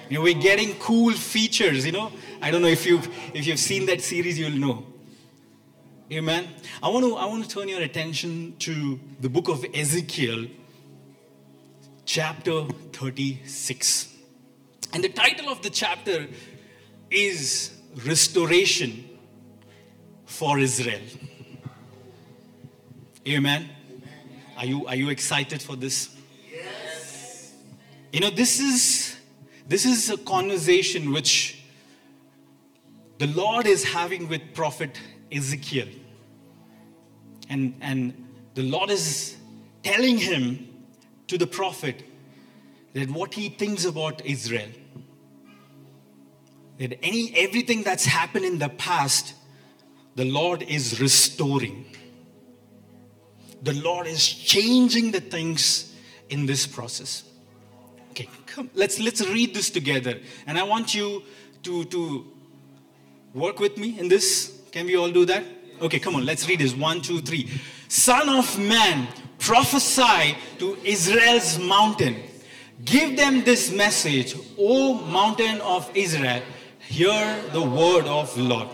You 0.09 0.17
know, 0.17 0.23
we're 0.23 0.39
getting 0.39 0.75
cool 0.75 1.13
features, 1.13 1.85
you 1.85 1.91
know. 1.91 2.11
I 2.41 2.51
don't 2.51 2.61
know 2.61 2.67
if 2.67 2.85
you've 2.85 3.07
if 3.33 3.47
you've 3.47 3.59
seen 3.59 3.87
that 3.87 4.01
series, 4.01 4.37
you'll 4.37 4.51
know. 4.51 4.85
Amen. 6.11 6.47
I 6.83 6.89
want 6.89 7.03
to 7.05 7.15
I 7.15 7.25
want 7.25 7.43
to 7.43 7.49
turn 7.49 7.67
your 7.67 7.81
attention 7.81 8.55
to 8.59 8.99
the 9.19 9.29
book 9.29 9.49
of 9.49 9.65
Ezekiel, 9.73 10.45
chapter 12.05 12.65
36. 12.93 14.13
And 14.93 15.03
the 15.03 15.09
title 15.09 15.49
of 15.49 15.63
the 15.63 15.71
chapter 15.71 16.27
is 17.09 17.71
Restoration 18.05 19.03
for 20.25 20.59
Israel. 20.59 21.01
Amen. 23.27 23.69
Are 24.57 24.65
you, 24.65 24.85
are 24.87 24.95
you 24.95 25.09
excited 25.09 25.61
for 25.61 25.75
this? 25.75 26.15
Yes. 26.51 27.53
You 28.13 28.19
know, 28.19 28.29
this 28.29 28.59
is, 28.59 29.17
this 29.67 29.85
is 29.85 30.09
a 30.09 30.17
conversation 30.17 31.11
which 31.11 31.63
the 33.17 33.27
Lord 33.27 33.65
is 33.65 33.83
having 33.83 34.27
with 34.27 34.41
prophet 34.53 34.99
Ezekiel. 35.31 35.87
And, 37.49 37.75
and 37.81 38.27
the 38.53 38.63
Lord 38.63 38.89
is 38.89 39.37
telling 39.83 40.17
him 40.17 40.67
to 41.27 41.37
the 41.37 41.47
prophet 41.47 42.03
that 42.93 43.09
what 43.09 43.33
he 43.33 43.49
thinks 43.49 43.85
about 43.85 44.25
Israel. 44.25 44.69
That 46.77 46.97
any 47.03 47.33
everything 47.35 47.83
that's 47.83 48.05
happened 48.05 48.45
in 48.45 48.59
the 48.59 48.69
past, 48.69 49.33
the 50.15 50.25
Lord 50.25 50.63
is 50.63 50.99
restoring. 50.99 51.85
The 53.61 53.73
Lord 53.73 54.07
is 54.07 54.25
changing 54.27 55.11
the 55.11 55.19
things 55.19 55.93
in 56.29 56.45
this 56.45 56.65
process. 56.65 57.23
Okay, 58.11 58.29
come, 58.45 58.69
let's 58.73 58.99
let's 58.99 59.21
read 59.27 59.53
this 59.53 59.69
together. 59.69 60.19
And 60.47 60.57
I 60.57 60.63
want 60.63 60.95
you 60.95 61.23
to, 61.63 61.83
to 61.85 62.25
work 63.33 63.59
with 63.59 63.77
me 63.77 63.99
in 63.99 64.07
this. 64.07 64.61
Can 64.71 64.85
we 64.85 64.95
all 64.95 65.11
do 65.11 65.25
that? 65.25 65.43
Okay, 65.81 65.99
come 65.99 66.15
on, 66.15 66.25
let's 66.25 66.47
read 66.47 66.59
this. 66.59 66.73
One, 66.73 67.01
two, 67.01 67.19
three. 67.19 67.49
Son 67.89 68.29
of 68.29 68.57
man, 68.57 69.07
prophesy 69.39 70.37
to 70.59 70.77
Israel's 70.83 71.59
mountain. 71.59 72.15
Give 72.83 73.17
them 73.17 73.43
this 73.43 73.71
message, 73.71 74.35
O 74.57 74.93
mountain 74.93 75.59
of 75.61 75.89
Israel, 75.95 76.41
hear 76.79 77.41
the 77.51 77.61
word 77.61 78.05
of 78.05 78.37
Lord. 78.37 78.69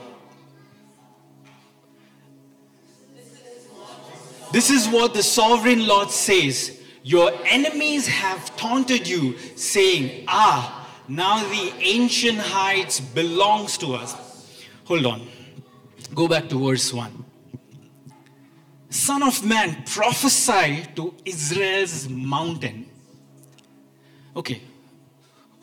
This 4.51 4.69
is 4.69 4.87
what 4.87 5.13
the 5.13 5.23
sovereign 5.23 5.87
Lord 5.87 6.11
says. 6.11 6.79
Your 7.03 7.31
enemies 7.45 8.07
have 8.07 8.55
taunted 8.57 9.07
you, 9.07 9.37
saying, 9.55 10.25
Ah, 10.27 10.89
now 11.07 11.39
the 11.49 11.73
ancient 11.79 12.37
heights 12.37 12.99
belongs 12.99 13.77
to 13.79 13.93
us. 13.95 14.15
Hold 14.85 15.05
on. 15.05 15.27
Go 16.13 16.27
back 16.27 16.49
to 16.49 16.67
verse 16.67 16.93
1. 16.93 17.25
Son 18.89 19.23
of 19.23 19.43
man, 19.45 19.83
prophesy 19.85 20.85
to 20.95 21.13
Israel's 21.23 22.09
mountain. 22.09 22.85
Okay, 24.35 24.61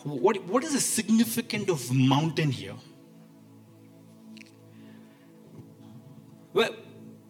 what, 0.02 0.42
what 0.45 0.64
is 0.64 0.73
the 0.73 0.80
significance 0.80 1.68
of 1.68 1.95
mountain 1.95 2.50
here? 2.50 2.75
Well, 6.54 6.75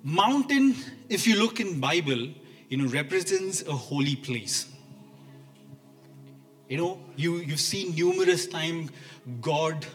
mountain, 0.09 0.75
if 1.09 1.27
you 1.27 1.38
look 1.38 1.61
in 1.61 1.81
Bible, 1.81 2.29
you 2.69 2.77
know, 2.77 2.87
represents 2.87 3.62
a 3.67 3.73
holy 3.73 4.17
place. 4.17 4.67
You 6.69 6.79
know, 6.79 7.00
you, 7.17 7.37
you've 7.37 7.61
seen 7.61 7.95
numerous 7.95 8.47
times 8.47 8.91
God 9.41 9.87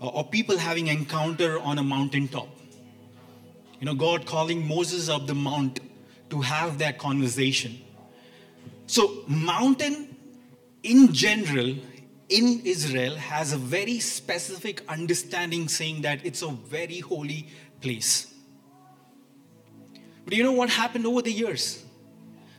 uh, 0.00 0.08
or 0.08 0.24
people 0.24 0.58
having 0.58 0.88
encounter 0.88 1.58
on 1.60 1.78
a 1.78 1.82
mountaintop. 1.82 2.48
You 3.80 3.86
know, 3.86 3.94
God 3.94 4.26
calling 4.26 4.66
Moses 4.66 5.08
up 5.08 5.26
the 5.26 5.34
mount 5.34 5.80
to 6.30 6.40
have 6.40 6.78
that 6.78 6.98
conversation. 6.98 7.78
So, 8.86 9.24
mountain 9.26 10.16
in 10.82 11.12
general 11.12 11.74
in 12.28 12.60
Israel 12.64 13.16
has 13.16 13.52
a 13.52 13.58
very 13.58 13.98
specific 14.00 14.82
understanding 14.88 15.68
saying 15.68 16.02
that 16.02 16.24
it's 16.24 16.42
a 16.42 16.48
very 16.48 17.00
holy 17.00 17.48
place. 17.80 18.33
But 20.24 20.34
you 20.34 20.42
know 20.42 20.52
what 20.52 20.70
happened 20.70 21.06
over 21.06 21.22
the 21.22 21.32
years? 21.32 21.84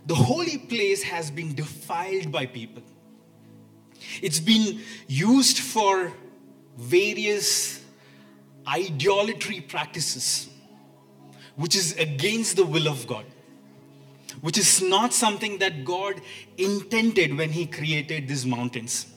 The 0.05 0.15
holy 0.15 0.57
place 0.57 1.01
has 1.03 1.31
been 1.31 1.55
defiled 1.55 2.31
by 2.31 2.45
people. 2.45 2.83
It's 4.21 4.39
been 4.39 4.81
used 5.07 5.59
for 5.59 6.13
various 6.77 7.83
idolatry 8.67 9.61
practices, 9.61 10.49
which 11.55 11.75
is 11.75 11.97
against 11.97 12.55
the 12.55 12.65
will 12.65 12.87
of 12.87 13.07
God, 13.07 13.25
which 14.41 14.57
is 14.57 14.81
not 14.81 15.13
something 15.13 15.57
that 15.59 15.85
God 15.85 16.21
intended 16.57 17.37
when 17.37 17.51
He 17.51 17.65
created 17.65 18.27
these 18.27 18.45
mountains. 18.45 19.07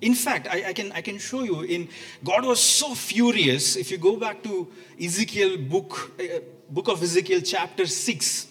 In 0.00 0.14
fact, 0.14 0.46
I, 0.48 0.68
I, 0.68 0.72
can, 0.72 0.92
I 0.92 1.00
can 1.00 1.18
show 1.18 1.42
you 1.42 1.62
in 1.62 1.88
God 2.22 2.44
was 2.44 2.60
so 2.60 2.94
furious. 2.94 3.76
If 3.76 3.90
you 3.90 3.96
go 3.96 4.16
back 4.16 4.42
to 4.42 4.70
Ezekiel 5.02 5.56
book, 5.56 6.12
uh, 6.20 6.40
book 6.70 6.88
of 6.88 7.02
Ezekiel 7.02 7.40
chapter 7.40 7.86
6, 7.86 8.46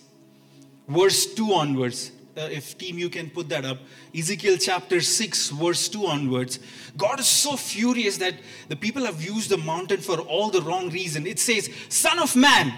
verse 0.88 1.34
2 1.34 1.54
onwards. 1.54 2.12
Uh, 2.38 2.50
if 2.52 2.78
team 2.78 2.98
you 2.98 3.10
can 3.10 3.30
put 3.30 3.48
that 3.48 3.64
up 3.64 3.78
ezekiel 4.14 4.58
chapter 4.58 5.00
6 5.00 5.52
verse 5.52 5.88
2 5.88 6.06
onwards 6.06 6.60
god 6.98 7.18
is 7.18 7.28
so 7.28 7.56
furious 7.56 8.18
that 8.18 8.34
the 8.68 8.76
people 8.76 9.06
have 9.06 9.24
used 9.24 9.50
the 9.50 9.58
mountain 9.58 10.02
for 10.02 10.20
all 10.20 10.50
the 10.50 10.62
wrong 10.64 10.90
reason 10.90 11.26
it 11.26 11.40
says 11.40 11.70
son 11.88 12.20
of 12.20 12.36
man 12.36 12.74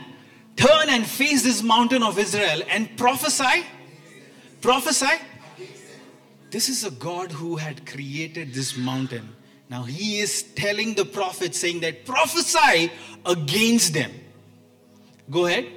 turn 0.55 0.89
and 0.89 1.07
face 1.07 1.41
this 1.41 1.63
mountain 1.63 2.03
of 2.03 2.19
israel 2.19 2.61
and 2.69 2.95
prophesy 2.97 3.65
prophesy 4.61 5.17
this 6.49 6.69
is 6.69 6.85
a 6.85 6.91
God 6.91 7.31
who 7.31 7.57
had 7.57 7.85
created 7.85 8.53
this 8.53 8.77
mountain. 8.77 9.35
Now 9.69 9.83
he 9.83 10.19
is 10.19 10.43
telling 10.43 10.93
the 10.93 11.03
prophet, 11.03 11.53
saying 11.53 11.81
that 11.81 12.05
prophesy 12.05 12.91
against 13.25 13.93
them. 13.93 14.11
Go 15.29 15.45
ahead. 15.45 15.67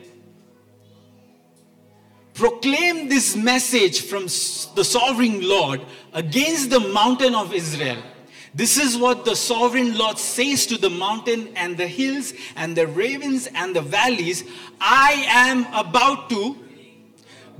Proclaim 2.34 3.08
this 3.08 3.36
message 3.36 4.02
from 4.02 4.24
the 4.24 4.84
sovereign 4.84 5.46
Lord 5.46 5.82
against 6.12 6.70
the 6.70 6.80
mountain 6.80 7.34
of 7.34 7.52
Israel. 7.52 8.02
This 8.54 8.78
is 8.78 8.96
what 8.96 9.24
the 9.24 9.36
sovereign 9.36 9.96
Lord 9.96 10.18
says 10.18 10.66
to 10.66 10.76
the 10.76 10.90
mountain 10.90 11.52
and 11.54 11.76
the 11.76 11.86
hills 11.86 12.32
and 12.56 12.76
the 12.76 12.86
ravens 12.86 13.46
and 13.54 13.76
the 13.76 13.82
valleys 13.82 14.44
I 14.80 15.24
am 15.28 15.66
about 15.72 16.30
to 16.30 16.56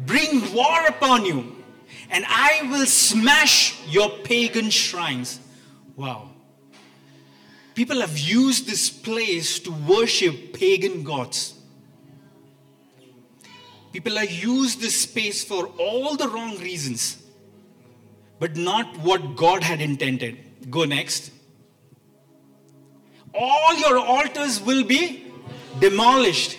bring 0.07 0.53
war 0.53 0.87
upon 0.87 1.27
you 1.27 1.57
and 2.11 2.25
I 2.27 2.69
will 2.71 2.87
smash 2.87 3.87
your 3.87 4.11
pagan 4.25 4.71
shrines. 4.71 5.39
Wow. 5.95 6.31
People 7.75 8.01
have 8.01 8.19
used 8.19 8.67
this 8.67 8.91
place 8.91 9.59
to 9.61 9.71
worship 9.71 10.53
pagan 10.53 11.05
gods. 11.05 11.60
People 13.93 14.17
have 14.17 14.31
used 14.31 14.81
this 14.81 15.03
space 15.03 15.43
for 15.43 15.67
all 15.79 16.17
the 16.17 16.29
wrong 16.29 16.57
reasons, 16.59 17.23
but 18.39 18.57
not 18.57 18.97
what 18.99 19.37
God 19.37 19.63
had 19.63 19.81
intended. 19.81 20.71
Go 20.71 20.85
next. 20.85 21.33
All 23.35 23.77
your 23.77 23.99
altars 23.99 24.61
will 24.61 24.85
be 24.85 25.25
demolished, 25.81 26.57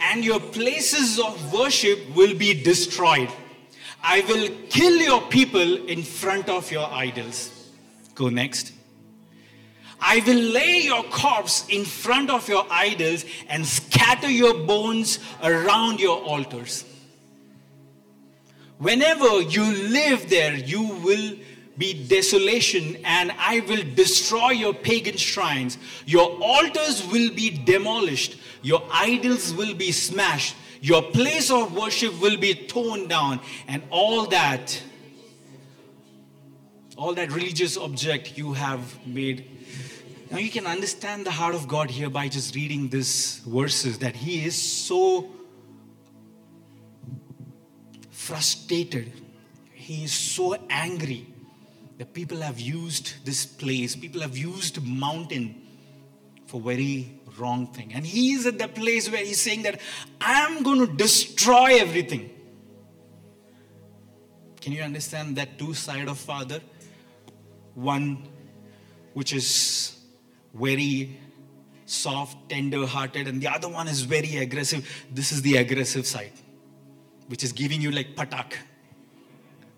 and 0.00 0.24
your 0.24 0.40
places 0.40 1.18
of 1.18 1.52
worship 1.52 2.14
will 2.14 2.34
be 2.34 2.54
destroyed. 2.62 3.30
I 4.02 4.22
will 4.22 4.48
kill 4.70 4.96
your 4.96 5.20
people 5.22 5.86
in 5.86 6.02
front 6.02 6.48
of 6.48 6.70
your 6.72 6.88
idols. 6.90 7.70
Go 8.14 8.30
next. 8.30 8.72
I 10.00 10.22
will 10.26 10.40
lay 10.52 10.80
your 10.80 11.02
corpse 11.04 11.66
in 11.68 11.84
front 11.84 12.30
of 12.30 12.48
your 12.48 12.66
idols 12.70 13.24
and 13.48 13.66
scatter 13.66 14.30
your 14.30 14.54
bones 14.54 15.18
around 15.42 16.00
your 16.00 16.22
altars. 16.22 16.84
Whenever 18.78 19.42
you 19.42 19.64
live 19.64 20.30
there, 20.30 20.54
you 20.54 20.82
will 20.82 21.36
be 21.76 22.06
desolation, 22.08 22.96
and 23.04 23.32
I 23.38 23.60
will 23.60 23.82
destroy 23.94 24.50
your 24.50 24.74
pagan 24.74 25.16
shrines. 25.16 25.78
Your 26.06 26.30
altars 26.42 27.06
will 27.06 27.30
be 27.34 27.50
demolished, 27.50 28.36
your 28.62 28.82
idols 28.92 29.52
will 29.54 29.74
be 29.74 29.92
smashed, 29.92 30.56
your 30.80 31.02
place 31.02 31.50
of 31.50 31.74
worship 31.74 32.20
will 32.20 32.38
be 32.38 32.54
torn 32.54 33.06
down, 33.08 33.40
and 33.68 33.82
all 33.90 34.26
that, 34.26 34.82
all 36.96 37.14
that 37.14 37.32
religious 37.32 37.76
object 37.76 38.36
you 38.36 38.54
have 38.54 39.06
made. 39.06 39.59
Now 40.30 40.38
you 40.38 40.50
can 40.50 40.66
understand 40.66 41.26
the 41.26 41.30
heart 41.32 41.54
of 41.54 41.66
God 41.66 41.90
here 41.90 42.08
by 42.08 42.28
just 42.28 42.54
reading 42.54 42.88
these 42.88 43.40
verses 43.46 43.98
that 43.98 44.14
He 44.14 44.44
is 44.44 44.54
so 44.54 45.28
frustrated. 48.10 49.12
He 49.72 50.04
is 50.04 50.12
so 50.12 50.56
angry 50.70 51.26
that 51.98 52.14
people 52.14 52.38
have 52.42 52.60
used 52.60 53.24
this 53.26 53.44
place, 53.44 53.96
people 53.96 54.20
have 54.20 54.36
used 54.36 54.82
mountain 54.82 55.60
for 56.46 56.60
very 56.60 57.20
wrong 57.38 57.66
thing. 57.66 57.92
And 57.92 58.06
he 58.06 58.32
is 58.32 58.46
at 58.46 58.58
the 58.58 58.68
place 58.68 59.10
where 59.10 59.24
he's 59.24 59.40
saying 59.40 59.62
that 59.62 59.80
I'm 60.20 60.62
going 60.62 60.86
to 60.86 60.92
destroy 60.92 61.78
everything. 61.78 62.30
Can 64.60 64.72
you 64.72 64.82
understand 64.82 65.36
that 65.36 65.58
two 65.58 65.74
side 65.74 66.08
of 66.08 66.18
father? 66.18 66.60
One 67.74 68.28
which 69.14 69.32
is 69.32 69.99
very 70.54 71.18
soft, 71.86 72.48
tender 72.48 72.86
hearted, 72.86 73.28
and 73.28 73.40
the 73.40 73.48
other 73.48 73.68
one 73.68 73.88
is 73.88 74.02
very 74.02 74.38
aggressive. 74.38 74.88
This 75.10 75.32
is 75.32 75.42
the 75.42 75.56
aggressive 75.56 76.06
side, 76.06 76.32
which 77.28 77.42
is 77.42 77.52
giving 77.52 77.80
you 77.80 77.90
like 77.90 78.14
patak, 78.14 78.54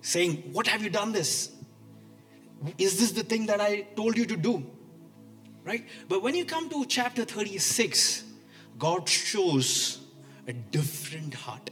saying, 0.00 0.50
What 0.52 0.66
have 0.66 0.82
you 0.82 0.90
done 0.90 1.12
this? 1.12 1.52
Is 2.78 3.00
this 3.00 3.12
the 3.12 3.24
thing 3.24 3.46
that 3.46 3.60
I 3.60 3.82
told 3.96 4.16
you 4.16 4.26
to 4.26 4.36
do? 4.36 4.64
right? 5.64 5.84
But 6.08 6.22
when 6.22 6.34
you 6.34 6.44
come 6.44 6.68
to 6.70 6.84
chapter 6.86 7.24
36, 7.24 8.24
God 8.78 9.08
shows 9.08 10.00
a 10.46 10.52
different 10.52 11.34
heart. 11.34 11.70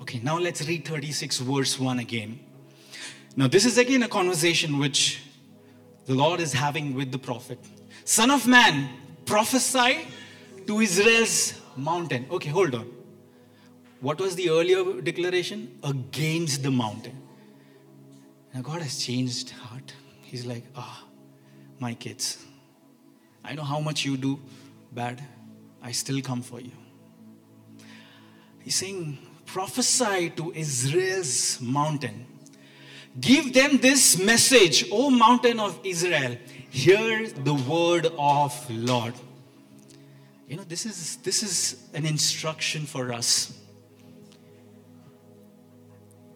Okay, 0.00 0.20
now 0.22 0.38
let's 0.38 0.66
read 0.66 0.86
36, 0.86 1.38
verse 1.38 1.78
1 1.78 1.98
again. 2.00 2.40
Now, 3.36 3.48
this 3.48 3.64
is 3.64 3.78
again 3.78 4.02
a 4.02 4.08
conversation 4.08 4.78
which 4.78 5.22
the 6.06 6.14
Lord 6.14 6.40
is 6.40 6.52
having 6.52 6.94
with 6.94 7.12
the 7.12 7.18
prophet. 7.18 7.58
Son 8.04 8.30
of 8.30 8.46
man, 8.46 8.88
prophesy 9.24 10.06
to 10.66 10.80
Israel's 10.80 11.60
mountain. 11.76 12.26
Okay, 12.30 12.48
hold 12.48 12.74
on. 12.74 12.90
What 14.00 14.20
was 14.20 14.34
the 14.34 14.50
earlier 14.50 15.00
declaration? 15.00 15.78
Against 15.84 16.62
the 16.62 16.70
mountain. 16.70 17.16
Now, 18.52 18.62
God 18.62 18.82
has 18.82 18.98
changed 19.04 19.50
heart. 19.50 19.94
He's 20.22 20.44
like, 20.44 20.64
ah, 20.74 21.04
my 21.78 21.94
kids. 21.94 22.44
I 23.44 23.54
know 23.54 23.62
how 23.62 23.80
much 23.80 24.04
you 24.04 24.16
do 24.16 24.40
bad. 24.92 25.22
I 25.82 25.92
still 25.92 26.20
come 26.20 26.42
for 26.42 26.60
you. 26.60 26.72
He's 28.60 28.76
saying, 28.76 29.18
prophesy 29.46 30.30
to 30.30 30.52
Israel's 30.52 31.60
mountain. 31.60 32.26
Give 33.20 33.52
them 33.52 33.78
this 33.78 34.18
message, 34.18 34.86
O 34.90 35.10
mountain 35.10 35.60
of 35.60 35.78
Israel. 35.84 36.36
Hear 36.70 37.28
the 37.28 37.54
word 37.54 38.06
of 38.18 38.70
Lord. 38.70 39.14
You 40.48 40.56
know, 40.56 40.64
this 40.64 40.86
is 40.86 41.16
this 41.18 41.42
is 41.42 41.88
an 41.94 42.06
instruction 42.06 42.86
for 42.86 43.12
us. 43.12 43.52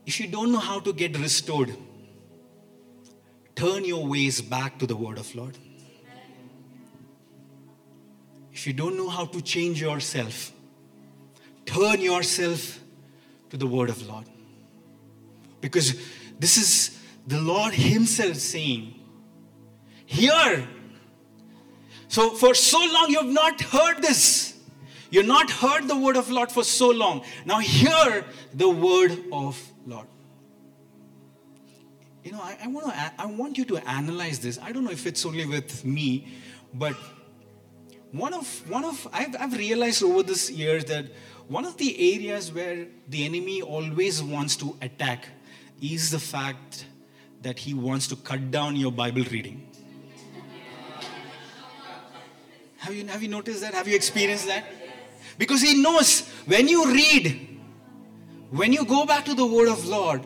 if 0.07 0.21
you 0.21 0.29
don't 0.29 0.53
know 0.53 0.61
how 0.61 0.79
to 0.79 0.93
get 0.93 1.19
restored, 1.19 1.77
turn 3.57 3.85
your 3.85 4.07
ways 4.07 4.41
back 4.41 4.79
to 4.79 4.87
the 4.87 4.97
word 4.97 5.19
of 5.19 5.35
Lord. 5.35 5.59
If 8.53 8.67
you 8.67 8.73
don't 8.73 8.97
know 8.97 9.09
how 9.09 9.27
to 9.27 9.43
change 9.43 9.81
yourself, 9.83 10.53
turn 11.67 12.01
yourself 12.01 12.79
to 13.51 13.57
the 13.57 13.67
word 13.67 13.91
of 13.91 14.07
Lord. 14.07 14.27
Because 15.61 15.97
this 16.39 16.57
is 16.57 16.99
the 17.27 17.41
Lord 17.41 17.75
Himself 17.75 18.37
saying, 18.37 18.95
Here. 20.05 20.69
So, 22.09 22.31
for 22.31 22.55
so 22.55 22.79
long, 22.79 23.11
you 23.11 23.19
have 23.19 23.27
not 23.27 23.61
heard 23.61 24.01
this. 24.01 24.59
You've 25.11 25.27
not 25.27 25.51
heard 25.51 25.89
the 25.89 25.97
word 25.97 26.17
of 26.17 26.31
Lord 26.31 26.51
for 26.53 26.65
so 26.65 26.91
long. 26.91 27.23
Now, 27.45 27.59
hear 27.59 28.25
the 28.55 28.69
word 28.69 29.25
of 29.33 29.61
Lord. 29.87 30.07
You 32.23 32.33
know, 32.33 32.41
I, 32.41 32.59
I, 32.65 32.67
want 32.67 32.87
to, 32.87 33.13
I 33.19 33.27
want 33.27 33.57
you 33.57 33.65
to 33.67 33.89
analyze 33.89 34.41
this. 34.41 34.59
I 34.61 34.73
don't 34.73 34.85
know 34.85 34.91
if 34.91 35.07
it's 35.07 35.25
only 35.25 35.47
with 35.47 35.85
me, 35.85 36.27
but 36.75 36.97
one 38.11 38.35
of, 38.35 38.69
one 38.69 38.85
of 38.85 39.07
I've, 39.13 39.37
I've 39.39 39.57
realized 39.57 40.03
over 40.03 40.23
this 40.23 40.51
years 40.51 40.85
that 40.87 41.07
one 41.49 41.65
of 41.65 41.77
the 41.77 42.15
areas 42.15 42.53
where 42.53 42.87
the 43.09 43.25
enemy 43.25 43.63
always 43.63 44.23
wants 44.23 44.57
to 44.57 44.77
attack 44.83 45.29
is 45.81 46.11
the 46.11 46.19
fact 46.19 46.87
that 47.43 47.59
he 47.59 47.75
wants 47.75 48.07
to 48.09 48.17
cut 48.17 48.51
down 48.51 48.77
your 48.77 48.93
Bible 48.93 49.25
reading. 49.31 49.67
Have 52.79 52.95
you, 52.95 53.07
have 53.07 53.23
you 53.23 53.29
noticed 53.29 53.61
that? 53.63 53.75
Have 53.75 53.89
you 53.89 53.97
experienced 53.97 54.47
that? 54.47 54.65
Because 55.39 55.61
he 55.61 55.83
knows 55.83 56.29
when 56.47 56.69
you 56.69 56.93
read, 56.93 57.59
when 58.51 58.73
you 58.73 58.85
go 58.85 59.05
back 59.05 59.25
to 59.25 59.35
the 59.35 59.45
word 59.45 59.69
of 59.69 59.85
Lord, 59.87 60.25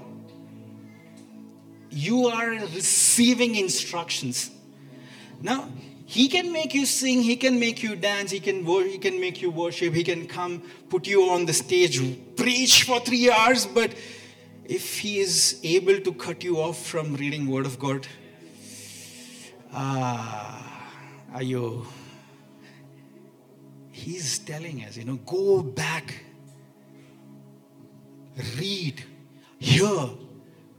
you 1.91 2.27
are 2.27 2.51
receiving 2.51 3.57
instructions. 3.57 4.51
Now, 5.43 5.69
he 6.07 6.29
can 6.29 6.53
make 6.53 6.75
you 6.75 6.87
sing, 6.87 7.23
he 7.23 7.37
can 7.37 7.59
make 7.59 7.83
you 7.83 7.97
dance, 7.97 8.31
he 8.31 8.41
can, 8.41 8.65
he 8.65 8.99
can 8.99 9.21
make 9.21 9.41
you 9.41 9.51
worship, 9.51 9.95
he 9.95 10.05
can 10.05 10.27
come 10.27 10.63
put 10.89 11.07
you 11.07 11.31
on 11.31 11.47
the 11.47 11.53
stage, 11.53 12.01
preach 12.37 12.83
for 12.83 13.01
three 13.01 13.31
hours, 13.31 13.65
but 13.67 13.95
if 14.79 15.01
he 15.01 15.19
is 15.19 15.59
able 15.65 16.01
to 16.09 16.13
cut 16.25 16.45
you 16.45 16.59
off 16.65 16.83
from 16.87 17.15
reading 17.17 17.47
word 17.53 17.67
of 17.67 17.79
god 17.85 18.07
ah 19.73 20.93
are 21.35 21.43
you 21.43 21.87
he's 23.91 24.39
telling 24.51 24.85
us 24.85 24.97
you 24.97 25.05
know 25.05 25.17
go 25.37 25.63
back 25.63 26.15
read 28.59 29.05
hear 29.59 30.09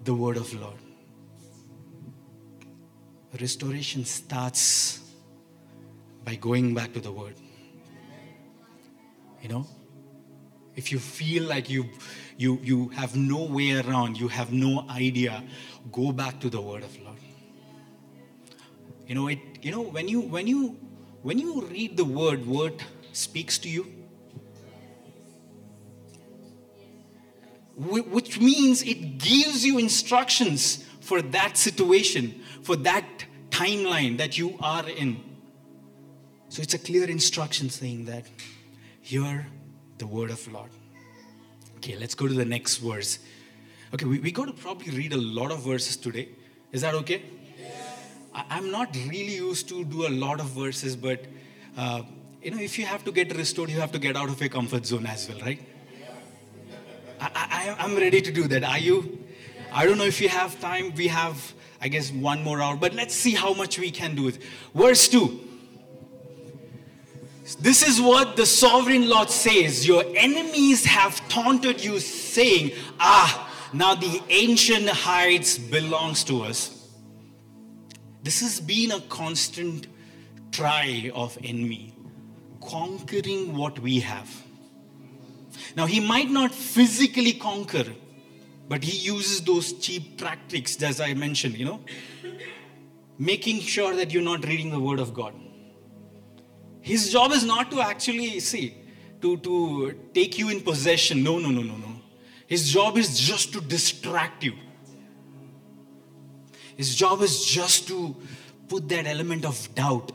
the 0.03 0.13
word 0.13 0.37
of 0.37 0.53
lord. 0.53 0.77
Restoration 3.39 4.03
starts 4.03 4.99
by 6.25 6.35
going 6.35 6.73
back 6.73 6.91
to 6.93 6.99
the 6.99 7.11
word. 7.11 7.35
You 9.41 9.49
know 9.49 9.67
if 10.75 10.91
you 10.91 10.99
feel 10.99 11.43
like 11.43 11.69
you 11.69 11.85
you 12.41 12.59
you 12.63 12.89
have 12.89 13.15
no 13.15 13.43
way 13.43 13.79
around. 13.79 14.19
You 14.19 14.27
have 14.27 14.51
no 14.51 14.85
idea. 14.89 15.43
Go 15.91 16.11
back 16.11 16.39
to 16.41 16.49
the 16.49 16.61
word 16.61 16.83
of 16.83 16.99
lord. 17.01 17.19
You 19.07 19.15
know 19.15 19.27
it 19.27 19.39
you 19.61 19.71
know 19.71 19.81
when 19.81 20.07
you 20.07 20.21
when 20.21 20.47
you 20.47 20.77
when 21.21 21.37
you 21.37 21.61
read 21.61 21.97
the 21.97 22.05
word 22.05 22.45
word 22.47 22.83
speaks 23.13 23.59
to 23.59 23.69
you. 23.69 23.85
Which 27.75 28.39
means 28.39 28.83
it 28.83 29.17
gives 29.17 29.65
you 29.65 29.79
instructions 29.79 30.85
for 30.99 31.21
that 31.21 31.57
situation 31.57 32.43
for 32.61 32.75
that 32.75 33.05
timeline 33.49 34.17
that 34.17 34.37
you 34.37 34.55
are 34.59 34.87
in. 34.87 35.17
So 36.49 36.61
it's 36.61 36.73
a 36.73 36.79
clear 36.79 37.09
instruction 37.09 37.69
saying 37.69 38.05
that 38.05 38.25
hear 39.01 39.47
the 39.97 40.07
word 40.07 40.31
of 40.31 40.51
Lord. 40.51 40.71
Okay, 41.81 41.97
let's 41.97 42.13
go 42.13 42.27
to 42.27 42.33
the 42.35 42.45
next 42.45 42.77
verse. 42.77 43.17
Okay, 43.91 44.05
we, 44.05 44.19
we 44.19 44.31
got 44.31 44.45
to 44.45 44.53
probably 44.53 44.95
read 44.95 45.13
a 45.13 45.17
lot 45.17 45.51
of 45.51 45.63
verses 45.63 45.97
today. 45.97 46.29
Is 46.71 46.81
that 46.81 46.93
okay? 46.93 47.23
I, 48.35 48.59
am 48.59 48.69
not 48.69 48.95
really 48.95 49.33
used 49.37 49.67
to 49.69 49.83
do 49.83 50.05
a 50.05 50.13
lot 50.13 50.39
of 50.39 50.45
verses, 50.45 50.95
but 50.95 51.25
uh, 51.75 52.03
you 52.43 52.51
know, 52.51 52.59
if 52.59 52.77
you 52.77 52.85
have 52.85 53.03
to 53.05 53.11
get 53.11 53.35
restored, 53.35 53.71
you 53.71 53.79
have 53.79 53.91
to 53.93 53.97
get 53.97 54.15
out 54.15 54.29
of 54.29 54.39
your 54.39 54.49
comfort 54.49 54.85
zone 54.85 55.07
as 55.07 55.27
well, 55.27 55.39
right? 55.39 55.59
I, 57.19 57.75
I, 57.79 57.83
I'm 57.83 57.95
ready 57.95 58.21
to 58.21 58.31
do 58.31 58.47
that. 58.49 58.63
Are 58.63 58.77
you? 58.77 59.17
I 59.73 59.85
don't 59.85 59.97
know 59.97 60.05
if 60.05 60.21
you 60.21 60.29
have 60.29 60.61
time. 60.61 60.93
We 60.93 61.07
have, 61.07 61.51
I 61.81 61.87
guess, 61.87 62.11
one 62.11 62.43
more 62.43 62.61
hour, 62.61 62.75
but 62.75 62.93
let's 62.93 63.15
see 63.15 63.33
how 63.33 63.55
much 63.55 63.79
we 63.79 63.89
can 63.89 64.13
do 64.13 64.27
it. 64.27 64.37
Verse 64.75 65.07
2. 65.07 65.47
This 67.59 67.83
is 67.83 67.99
what 67.99 68.35
the 68.35 68.45
sovereign 68.45 69.09
Lord 69.09 69.29
says 69.29 69.87
Your 69.87 70.03
enemies 70.15 70.85
have 70.85 71.27
taunted 71.27 71.83
you, 71.83 71.99
saying, 71.99 72.71
Ah, 72.99 73.69
now 73.73 73.95
the 73.95 74.21
ancient 74.29 74.89
heights 74.89 75.57
belongs 75.57 76.23
to 76.25 76.43
us. 76.43 76.89
This 78.23 78.41
has 78.41 78.59
been 78.59 78.91
a 78.91 79.01
constant 79.01 79.87
try 80.51 81.11
of 81.15 81.37
enemy, 81.43 81.95
conquering 82.61 83.57
what 83.57 83.79
we 83.79 83.99
have. 84.01 84.29
Now, 85.75 85.85
he 85.85 85.99
might 85.99 86.29
not 86.29 86.51
physically 86.53 87.33
conquer, 87.33 87.85
but 88.67 88.83
he 88.83 88.97
uses 88.97 89.41
those 89.41 89.73
cheap 89.73 90.17
tactics, 90.17 90.81
as 90.83 91.01
I 91.01 91.13
mentioned, 91.13 91.57
you 91.57 91.65
know, 91.65 91.81
making 93.17 93.61
sure 93.61 93.95
that 93.95 94.11
you're 94.11 94.21
not 94.21 94.45
reading 94.45 94.69
the 94.69 94.79
word 94.79 94.99
of 94.99 95.13
God 95.13 95.33
his 96.81 97.11
job 97.11 97.31
is 97.31 97.43
not 97.43 97.71
to 97.71 97.81
actually, 97.81 98.39
see, 98.39 98.75
to, 99.21 99.37
to 99.37 99.93
take 100.13 100.37
you 100.37 100.49
in 100.49 100.61
possession. 100.61 101.23
No, 101.23 101.37
no, 101.37 101.49
no, 101.49 101.61
no, 101.61 101.75
no. 101.75 102.01
His 102.47 102.69
job 102.71 102.97
is 102.97 103.19
just 103.19 103.53
to 103.53 103.61
distract 103.61 104.43
you. 104.43 104.53
His 106.75 106.95
job 106.95 107.21
is 107.21 107.45
just 107.45 107.87
to 107.89 108.15
put 108.67 108.89
that 108.89 109.05
element 109.05 109.45
of 109.45 109.73
doubt 109.75 110.11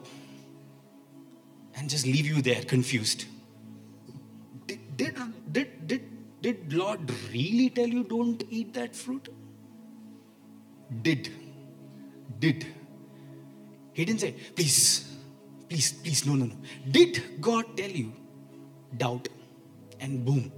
and 1.77 1.89
just 1.89 2.07
leave 2.07 2.27
you 2.27 2.43
there 2.43 2.63
confused. 2.63 3.27
Did, 4.67 4.97
did, 4.97 5.17
did, 5.53 5.87
did, 5.87 6.03
did 6.43 6.73
Lord 6.73 7.01
really 7.33 7.71
tell 7.71 7.87
you 7.87 8.03
don't 8.03 8.43
eat 8.51 8.75
that 8.75 8.97
fruit? 8.97 9.29
Did. 11.03 11.31
Did. 12.39 12.67
He 13.93 14.05
didn't 14.05 14.21
say, 14.21 14.33
please, 14.55 15.06
Please, 15.69 15.93
please, 15.93 16.27
no, 16.27 16.35
no, 16.35 16.47
no. 16.47 16.55
Did 16.91 17.41
God 17.41 17.77
tell 17.77 17.91
you? 17.91 18.13
Doubt. 18.97 19.29
And 20.01 20.25
boom. 20.25 20.53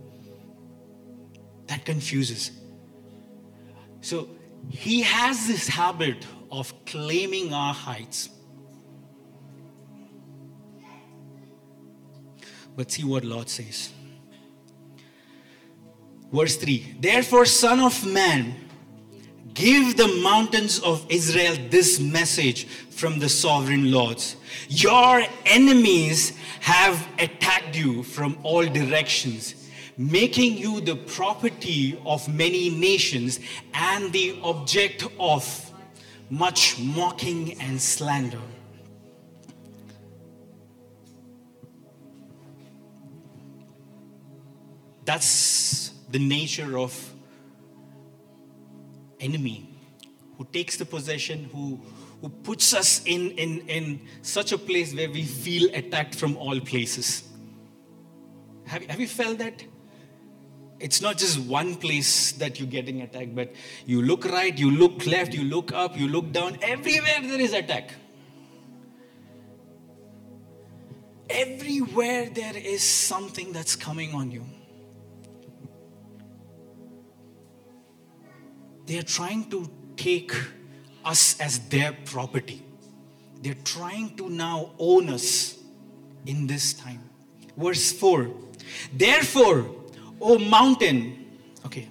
That 1.66 1.85
confuses. 1.85 2.51
So 4.01 4.29
he 4.68 5.03
has 5.03 5.47
this 5.47 5.68
habit 5.68 6.27
of 6.51 6.73
claiming 6.85 7.53
our 7.53 7.75
heights. 7.75 8.31
But 12.77 12.92
see 12.92 13.05
what 13.05 13.25
Lord 13.25 13.49
says. 13.49 13.90
Verse 16.33 16.57
3 16.57 16.97
Therefore, 17.01 17.44
Son 17.44 17.81
of 17.81 18.07
Man, 18.07 18.68
give 19.59 19.97
the 19.97 20.07
mountains 20.23 20.79
of 20.79 21.05
Israel 21.09 21.57
this 21.68 21.99
message 21.99 22.66
from 22.90 23.18
the 23.18 23.29
sovereign 23.29 23.90
lords. 23.90 24.37
Your 24.68 25.25
enemies 25.44 26.33
have 26.61 27.09
attacked 27.18 27.77
you 27.77 28.05
from 28.05 28.38
all 28.44 28.64
directions, 28.64 29.68
making 29.97 30.57
you 30.57 30.81
the 30.81 30.94
property 30.94 32.01
of 32.07 32.33
many 32.33 32.71
nations 32.71 33.40
and 33.75 34.12
the 34.12 34.38
object 34.44 35.05
of 35.18 35.44
much 36.31 36.79
mocking 36.79 37.61
and 37.61 37.83
slander. 37.83 38.40
That's 45.05 45.90
the 46.11 46.21
nature 46.21 46.79
of 46.79 46.92
enemy 49.21 49.69
who 50.37 50.45
takes 50.45 50.77
the 50.77 50.85
possession, 50.85 51.49
who 51.53 51.81
who 52.21 52.29
puts 52.29 52.75
us 52.75 53.03
in, 53.05 53.31
in, 53.33 53.61
in 53.69 54.01
such 54.23 54.53
a 54.53 54.59
place 54.59 54.95
where 54.95 55.11
we 55.11 55.23
feel 55.23 55.73
attacked 55.75 56.15
from 56.15 56.37
all 56.37 56.59
places. 56.61 57.23
Have, 58.67 58.85
have 58.87 59.01
you 59.01 59.07
felt 59.07 59.39
that? 59.39 59.65
It's 60.81 61.01
not 61.01 61.19
just 61.19 61.39
one 61.39 61.75
place 61.77 62.33
that 62.33 62.59
you're 62.59 62.69
getting 62.69 63.03
attacked, 63.03 63.35
but 63.35 63.53
you 63.87 64.03
look 64.03 64.25
right, 64.25 64.57
you 64.57 64.71
look 64.71 65.07
left, 65.07 65.33
you 65.33 65.45
look 65.45 65.73
up, 65.73 65.97
you 65.99 66.09
look 66.09 66.33
down, 66.33 66.59
everywhere 66.63 67.21
there 67.23 67.41
is 67.41 67.53
attack. 67.53 67.93
Everywhere 71.31 72.31
there 72.31 72.57
is 72.57 72.83
something 72.83 73.53
that's 73.53 73.77
coming 73.77 74.15
on 74.15 74.31
you. 74.31 74.45
They 78.88 78.98
are 78.98 79.03
trying 79.03 79.51
to 79.51 79.70
take 79.96 80.33
us 81.05 81.38
as 81.40 81.59
their 81.68 81.92
property. 82.07 82.62
They're 83.42 83.62
trying 83.62 84.16
to 84.16 84.31
now 84.31 84.70
own 84.79 85.11
us 85.11 85.59
in 86.24 86.46
this 86.46 86.72
time. 86.72 87.03
Verse 87.57 87.92
4 87.92 88.31
Therefore, 88.92 89.66
O 90.20 90.38
mountain, 90.38 91.27
okay, 91.66 91.87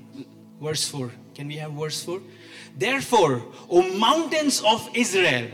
verse 0.60 0.90
4. 0.90 1.12
Can 1.36 1.48
we 1.48 1.56
have 1.58 1.74
verse 1.74 2.04
4? 2.04 2.20
Therefore, 2.76 3.44
O 3.70 3.82
mountains 3.98 4.62
of 4.66 4.90
Israel, 4.94 5.48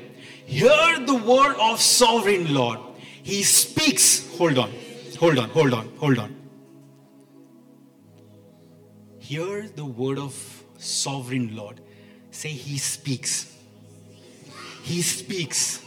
hear 0.46 1.00
the 1.06 1.16
word 1.16 1.56
of 1.60 1.82
sovereign 1.82 2.54
Lord. 2.54 2.80
He 3.22 3.44
speaks. 3.44 4.38
Hold 4.38 4.58
on, 4.58 4.72
hold 5.20 5.38
on, 5.38 5.50
hold 5.50 5.74
on, 5.74 5.90
hold 5.98 6.20
on. 6.20 6.36
Hear 9.20 9.68
the 9.68 9.86
word 9.86 10.20
of 10.20 10.63
sovereign 10.84 11.56
Lord. 11.56 11.82
Say, 12.32 12.50
He 12.50 12.78
speaks. 12.78 13.56
He 14.84 15.02
speaks. 15.02 15.82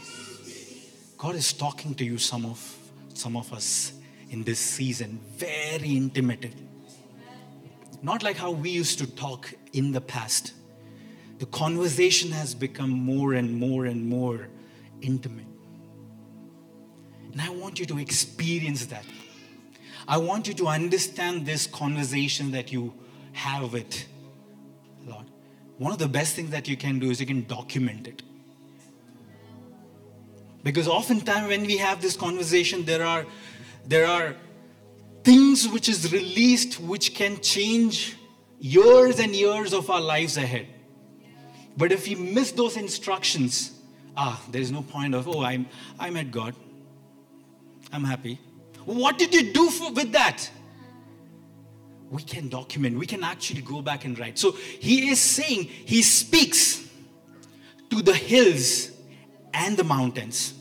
God 1.18 1.34
is 1.34 1.52
talking 1.52 1.94
to 1.96 2.04
you, 2.04 2.18
some 2.18 2.44
of 2.44 2.76
some 3.14 3.36
of 3.36 3.52
us 3.52 3.92
in 4.30 4.42
this 4.44 4.58
season, 4.58 5.20
very 5.36 5.96
intimate. 5.96 6.52
Not 8.02 8.22
like 8.22 8.36
how 8.36 8.50
we 8.50 8.70
used 8.70 8.98
to 8.98 9.06
talk 9.06 9.52
in 9.72 9.92
the 9.92 10.00
past. 10.00 10.52
The 11.38 11.46
conversation 11.46 12.30
has 12.32 12.54
become 12.54 12.90
more 12.90 13.34
and 13.34 13.54
more 13.58 13.86
and 13.86 14.06
more 14.06 14.48
intimate. 15.00 15.46
And 17.32 17.40
I 17.40 17.50
want 17.50 17.78
you 17.78 17.86
to 17.86 17.98
experience 17.98 18.86
that. 18.86 19.04
I 20.08 20.18
want 20.18 20.46
you 20.46 20.54
to 20.54 20.68
understand 20.68 21.46
this 21.46 21.66
conversation 21.66 22.52
that 22.52 22.72
you 22.72 22.94
have 23.32 23.72
with. 23.72 24.06
One 25.78 25.92
of 25.92 25.98
the 25.98 26.08
best 26.08 26.34
things 26.34 26.50
that 26.50 26.68
you 26.68 26.76
can 26.76 26.98
do 26.98 27.10
is 27.10 27.20
you 27.20 27.26
can 27.26 27.44
document 27.44 28.06
it. 28.06 28.22
Because 30.62 30.88
oftentimes 30.88 31.48
when 31.48 31.66
we 31.66 31.76
have 31.76 32.00
this 32.00 32.16
conversation, 32.16 32.84
there 32.84 33.04
are 33.04 33.24
there 33.86 34.06
are 34.06 34.34
things 35.22 35.68
which 35.68 35.88
is 35.88 36.12
released 36.12 36.80
which 36.80 37.14
can 37.14 37.40
change 37.40 38.16
years 38.58 39.20
and 39.20 39.34
years 39.34 39.72
of 39.72 39.90
our 39.90 40.00
lives 40.00 40.36
ahead. 40.36 40.66
But 41.76 41.92
if 41.92 42.08
we 42.08 42.14
miss 42.14 42.52
those 42.52 42.76
instructions, 42.76 43.72
ah, 44.16 44.42
there 44.50 44.62
is 44.62 44.72
no 44.72 44.82
point 44.82 45.14
of, 45.14 45.28
oh, 45.28 45.42
I'm 45.42 45.66
I 46.00 46.10
met 46.10 46.30
God. 46.30 46.54
I'm 47.92 48.04
happy. 48.04 48.40
What 48.86 49.18
did 49.18 49.34
you 49.34 49.52
do 49.52 49.70
for, 49.70 49.92
with 49.92 50.12
that? 50.12 50.50
We 52.10 52.22
can 52.22 52.48
document, 52.48 52.98
we 52.98 53.06
can 53.06 53.24
actually 53.24 53.62
go 53.62 53.82
back 53.82 54.04
and 54.04 54.18
write. 54.18 54.38
So 54.38 54.52
he 54.52 55.10
is 55.10 55.20
saying, 55.20 55.64
he 55.64 56.02
speaks 56.02 56.88
to 57.90 58.02
the 58.02 58.14
hills 58.14 58.90
and 59.52 59.76
the 59.76 59.84
mountains 59.84 60.54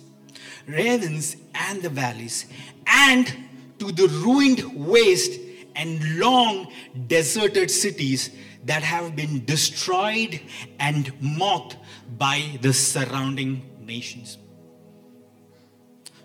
ravens 0.68 1.36
and 1.54 1.82
the 1.82 1.90
valleys, 1.90 2.46
and 2.88 3.34
to 3.80 3.92
the 3.92 4.08
ruined 4.08 4.88
waste 4.88 5.40
and 5.76 6.20
long 6.20 6.72
deserted 7.08 7.70
cities 7.70 8.30
that 8.64 8.82
have 8.82 9.16
been 9.16 9.46
destroyed 9.46 10.40
and 10.80 11.12
mocked 11.22 11.78
by 12.18 12.58
the 12.62 12.74
surrounding 12.74 13.62
nations. 13.80 14.38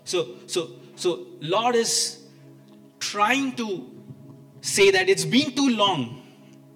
So, 0.03 0.35
so, 0.47 0.71
so 0.95 1.27
Lord 1.39 1.75
is 1.75 2.25
trying 2.99 3.53
to 3.53 3.90
say 4.61 4.91
that 4.91 5.09
it's 5.09 5.25
been 5.25 5.53
too 5.55 5.69
long 5.69 6.21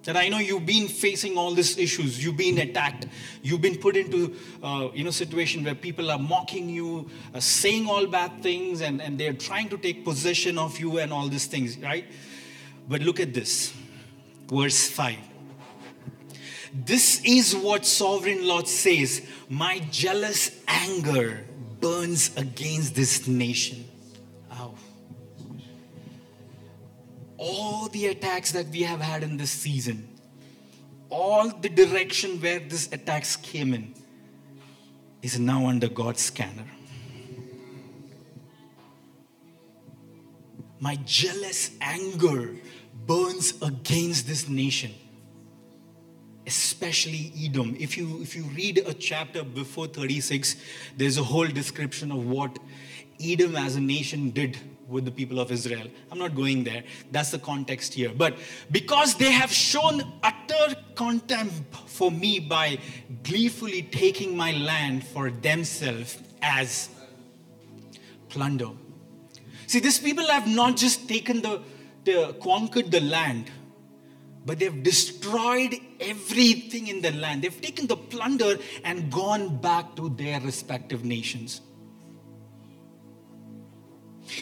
that 0.06 0.16
I 0.16 0.28
know 0.28 0.38
you've 0.38 0.66
been 0.66 0.86
facing 0.86 1.36
all 1.36 1.52
these 1.52 1.76
issues. 1.78 2.22
You've 2.24 2.36
been 2.36 2.58
attacked. 2.58 3.06
You've 3.42 3.60
been 3.60 3.76
put 3.76 3.96
into, 3.96 4.36
uh, 4.62 4.88
you 4.94 5.02
know, 5.02 5.10
situation 5.10 5.64
where 5.64 5.74
people 5.74 6.12
are 6.12 6.18
mocking 6.18 6.68
you, 6.68 7.10
uh, 7.34 7.40
saying 7.40 7.88
all 7.88 8.06
bad 8.06 8.40
things, 8.40 8.82
and, 8.82 9.02
and 9.02 9.18
they're 9.18 9.32
trying 9.32 9.68
to 9.70 9.78
take 9.78 10.04
possession 10.04 10.58
of 10.58 10.78
you 10.78 10.98
and 10.98 11.12
all 11.12 11.28
these 11.28 11.46
things, 11.46 11.76
right? 11.78 12.04
But 12.88 13.02
look 13.02 13.18
at 13.18 13.34
this. 13.34 13.72
Verse 14.48 14.88
5. 14.88 15.16
This 16.72 17.20
is 17.24 17.56
what 17.56 17.84
sovereign 17.84 18.46
Lord 18.46 18.68
says 18.68 19.26
My 19.48 19.80
jealous 19.90 20.60
anger 20.68 21.44
burns 21.80 22.36
against 22.36 22.94
this 22.94 23.26
nation 23.26 23.85
all 27.38 27.88
the 27.88 28.06
attacks 28.06 28.52
that 28.52 28.68
we 28.68 28.82
have 28.82 29.00
had 29.00 29.22
in 29.22 29.36
this 29.36 29.50
season, 29.50 30.08
all 31.10 31.48
the 31.48 31.68
direction 31.68 32.40
where 32.40 32.58
these 32.58 32.92
attacks 32.92 33.36
came 33.36 33.74
in, 33.74 33.94
is 35.22 35.38
now 35.38 35.66
under 35.66 35.88
God's 35.88 36.22
scanner. 36.22 36.66
My 40.78 40.96
jealous 41.04 41.70
anger 41.80 42.54
burns 43.06 43.54
against 43.62 44.26
this 44.26 44.48
nation, 44.48 44.92
especially 46.46 47.32
Edom. 47.42 47.76
If 47.78 47.96
you, 47.96 48.20
if 48.20 48.36
you 48.36 48.44
read 48.44 48.78
a 48.86 48.92
chapter 48.92 49.42
before 49.42 49.86
36, 49.86 50.56
there's 50.96 51.18
a 51.18 51.22
whole 51.22 51.46
description 51.46 52.12
of 52.12 52.26
what 52.26 52.58
Edom 53.20 53.56
as 53.56 53.76
a 53.76 53.80
nation 53.80 54.30
did 54.30 54.58
with 54.88 55.04
the 55.04 55.10
people 55.10 55.40
of 55.40 55.50
Israel. 55.50 55.86
I'm 56.10 56.18
not 56.18 56.34
going 56.34 56.64
there. 56.64 56.84
That's 57.10 57.30
the 57.30 57.38
context 57.38 57.94
here. 57.94 58.12
But 58.14 58.36
because 58.70 59.14
they 59.16 59.32
have 59.32 59.52
shown 59.52 60.02
utter 60.22 60.76
contempt 60.94 61.74
for 61.86 62.10
me 62.10 62.38
by 62.38 62.78
gleefully 63.22 63.82
taking 63.82 64.36
my 64.36 64.52
land 64.52 65.04
for 65.06 65.30
themselves 65.30 66.18
as 66.42 66.88
plunder. 68.28 68.70
See, 69.66 69.80
these 69.80 69.98
people 69.98 70.26
have 70.26 70.46
not 70.46 70.76
just 70.76 71.08
taken 71.08 71.42
the, 71.42 71.62
the 72.04 72.36
conquered 72.40 72.90
the 72.90 73.00
land, 73.00 73.50
but 74.44 74.60
they've 74.60 74.82
destroyed 74.82 75.74
everything 75.98 76.86
in 76.86 77.02
the 77.02 77.10
land. 77.10 77.42
They've 77.42 77.60
taken 77.60 77.88
the 77.88 77.96
plunder 77.96 78.58
and 78.84 79.10
gone 79.10 79.56
back 79.56 79.96
to 79.96 80.08
their 80.10 80.40
respective 80.40 81.04
nations. 81.04 81.62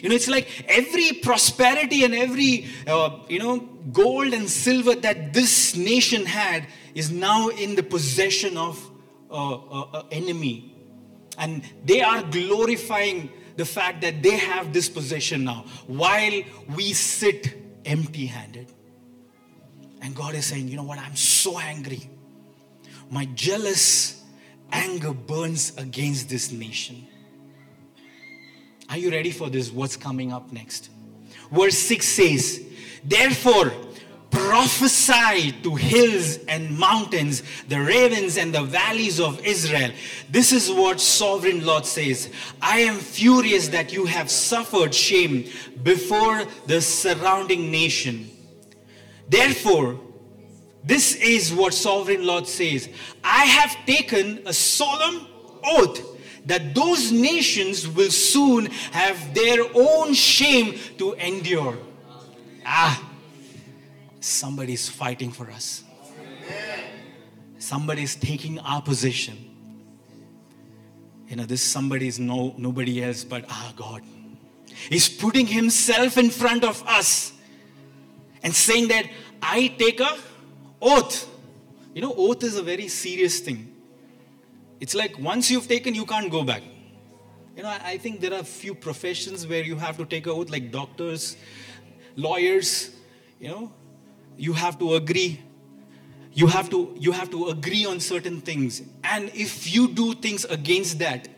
You 0.01 0.09
know, 0.09 0.15
it's 0.15 0.27
like 0.27 0.65
every 0.67 1.13
prosperity 1.13 2.03
and 2.03 2.13
every, 2.13 2.67
uh, 2.87 3.19
you 3.29 3.39
know, 3.39 3.59
gold 3.91 4.33
and 4.33 4.49
silver 4.49 4.95
that 4.95 5.33
this 5.33 5.75
nation 5.75 6.25
had 6.25 6.67
is 6.93 7.11
now 7.11 7.49
in 7.49 7.75
the 7.75 7.83
possession 7.83 8.57
of 8.57 8.91
uh, 9.29 9.55
uh, 9.55 10.03
enemy. 10.11 10.73
And 11.37 11.63
they 11.83 12.01
are 12.01 12.23
glorifying 12.23 13.29
the 13.57 13.65
fact 13.65 14.01
that 14.01 14.21
they 14.21 14.37
have 14.37 14.73
this 14.73 14.89
possession 14.89 15.43
now 15.43 15.65
while 15.87 16.41
we 16.75 16.93
sit 16.93 17.57
empty 17.85 18.25
handed. 18.25 18.71
And 20.01 20.15
God 20.15 20.35
is 20.35 20.45
saying, 20.45 20.67
you 20.67 20.75
know 20.75 20.83
what, 20.83 20.99
I'm 20.99 21.15
so 21.15 21.59
angry. 21.59 22.09
My 23.09 23.25
jealous 23.25 24.23
anger 24.71 25.13
burns 25.13 25.75
against 25.77 26.29
this 26.29 26.51
nation. 26.51 27.07
Are 28.89 28.97
you 28.97 29.09
ready 29.09 29.31
for 29.31 29.49
this? 29.49 29.71
What's 29.71 29.97
coming 29.97 30.31
up 30.31 30.51
next? 30.51 30.89
Verse 31.51 31.77
6 31.77 32.07
says, 32.07 32.65
Therefore, 33.03 33.71
prophesy 34.31 35.53
to 35.63 35.75
hills 35.75 36.37
and 36.47 36.77
mountains, 36.77 37.41
the 37.67 37.79
ravens 37.79 38.37
and 38.37 38.53
the 38.53 38.63
valleys 38.63 39.19
of 39.19 39.43
Israel. 39.45 39.91
This 40.29 40.51
is 40.51 40.69
what 40.69 40.99
sovereign 40.99 41.65
Lord 41.65 41.85
says 41.85 42.31
I 42.61 42.79
am 42.79 42.95
furious 42.95 43.69
that 43.69 43.93
you 43.93 44.05
have 44.05 44.29
suffered 44.29 44.93
shame 44.93 45.49
before 45.83 46.45
the 46.67 46.81
surrounding 46.81 47.71
nation. 47.71 48.29
Therefore, 49.29 49.99
this 50.83 51.15
is 51.15 51.53
what 51.53 51.73
sovereign 51.73 52.25
Lord 52.25 52.47
says 52.47 52.89
I 53.23 53.45
have 53.45 53.85
taken 53.85 54.41
a 54.45 54.53
solemn 54.53 55.27
oath 55.63 56.14
that 56.45 56.75
those 56.75 57.11
nations 57.11 57.87
will 57.87 58.11
soon 58.11 58.67
have 58.91 59.33
their 59.33 59.59
own 59.73 60.13
shame 60.13 60.77
to 60.97 61.13
endure. 61.13 61.77
Ah, 62.65 63.11
somebody's 64.19 64.87
fighting 64.89 65.31
for 65.31 65.49
us. 65.49 65.83
Somebody's 67.57 68.15
taking 68.15 68.59
our 68.59 68.81
position. 68.81 69.37
You 71.27 71.35
know, 71.35 71.45
this 71.45 71.61
somebody 71.61 72.07
is 72.07 72.19
no 72.19 72.53
nobody 72.57 73.03
else 73.03 73.23
but 73.23 73.45
our 73.49 73.73
God. 73.75 74.03
He's 74.89 75.09
putting 75.09 75.47
himself 75.47 76.17
in 76.17 76.29
front 76.29 76.63
of 76.63 76.83
us 76.87 77.33
and 78.43 78.53
saying 78.53 78.89
that 78.89 79.09
I 79.41 79.67
take 79.79 79.99
a 79.99 80.15
oath. 80.81 81.27
You 81.95 82.01
know, 82.01 82.13
oath 82.15 82.43
is 82.43 82.57
a 82.57 82.61
very 82.61 82.87
serious 82.87 83.39
thing. 83.39 83.74
It's 84.79 84.95
like 84.95 85.17
once 85.19 85.49
you've 85.49 85.67
taken, 85.67 85.95
you 85.95 86.05
can't 86.05 86.31
go 86.31 86.43
back. 86.43 86.63
You 87.55 87.63
know, 87.63 87.69
I 87.69 87.97
think 87.97 88.19
there 88.19 88.33
are 88.33 88.39
a 88.39 88.43
few 88.43 88.75
professions 88.75 89.47
where 89.47 89.63
you 89.63 89.77
have 89.77 89.97
to 89.97 90.05
take 90.05 90.27
a 90.27 90.31
oath, 90.31 90.49
like 90.49 90.71
doctors, 90.71 91.37
lawyers, 92.15 92.91
you 93.39 93.47
know, 93.47 93.71
you 94.37 94.53
have 94.53 94.77
to 94.79 94.95
agree. 94.95 95.39
you 96.35 96.47
have 96.47 96.69
to 96.69 96.93
you 96.99 97.13
have 97.13 97.29
to 97.31 97.47
agree 97.47 97.85
on 97.85 97.99
certain 97.99 98.41
things 98.41 98.81
and 99.03 99.31
if 99.33 99.73
you 99.73 99.87
do 99.87 100.13
things 100.13 100.43
against 100.45 100.99
that 100.99 101.29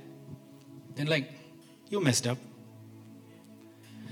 then 0.95 1.05
like 1.05 1.31
you 1.89 2.01
messed 2.01 2.25
up 2.25 2.39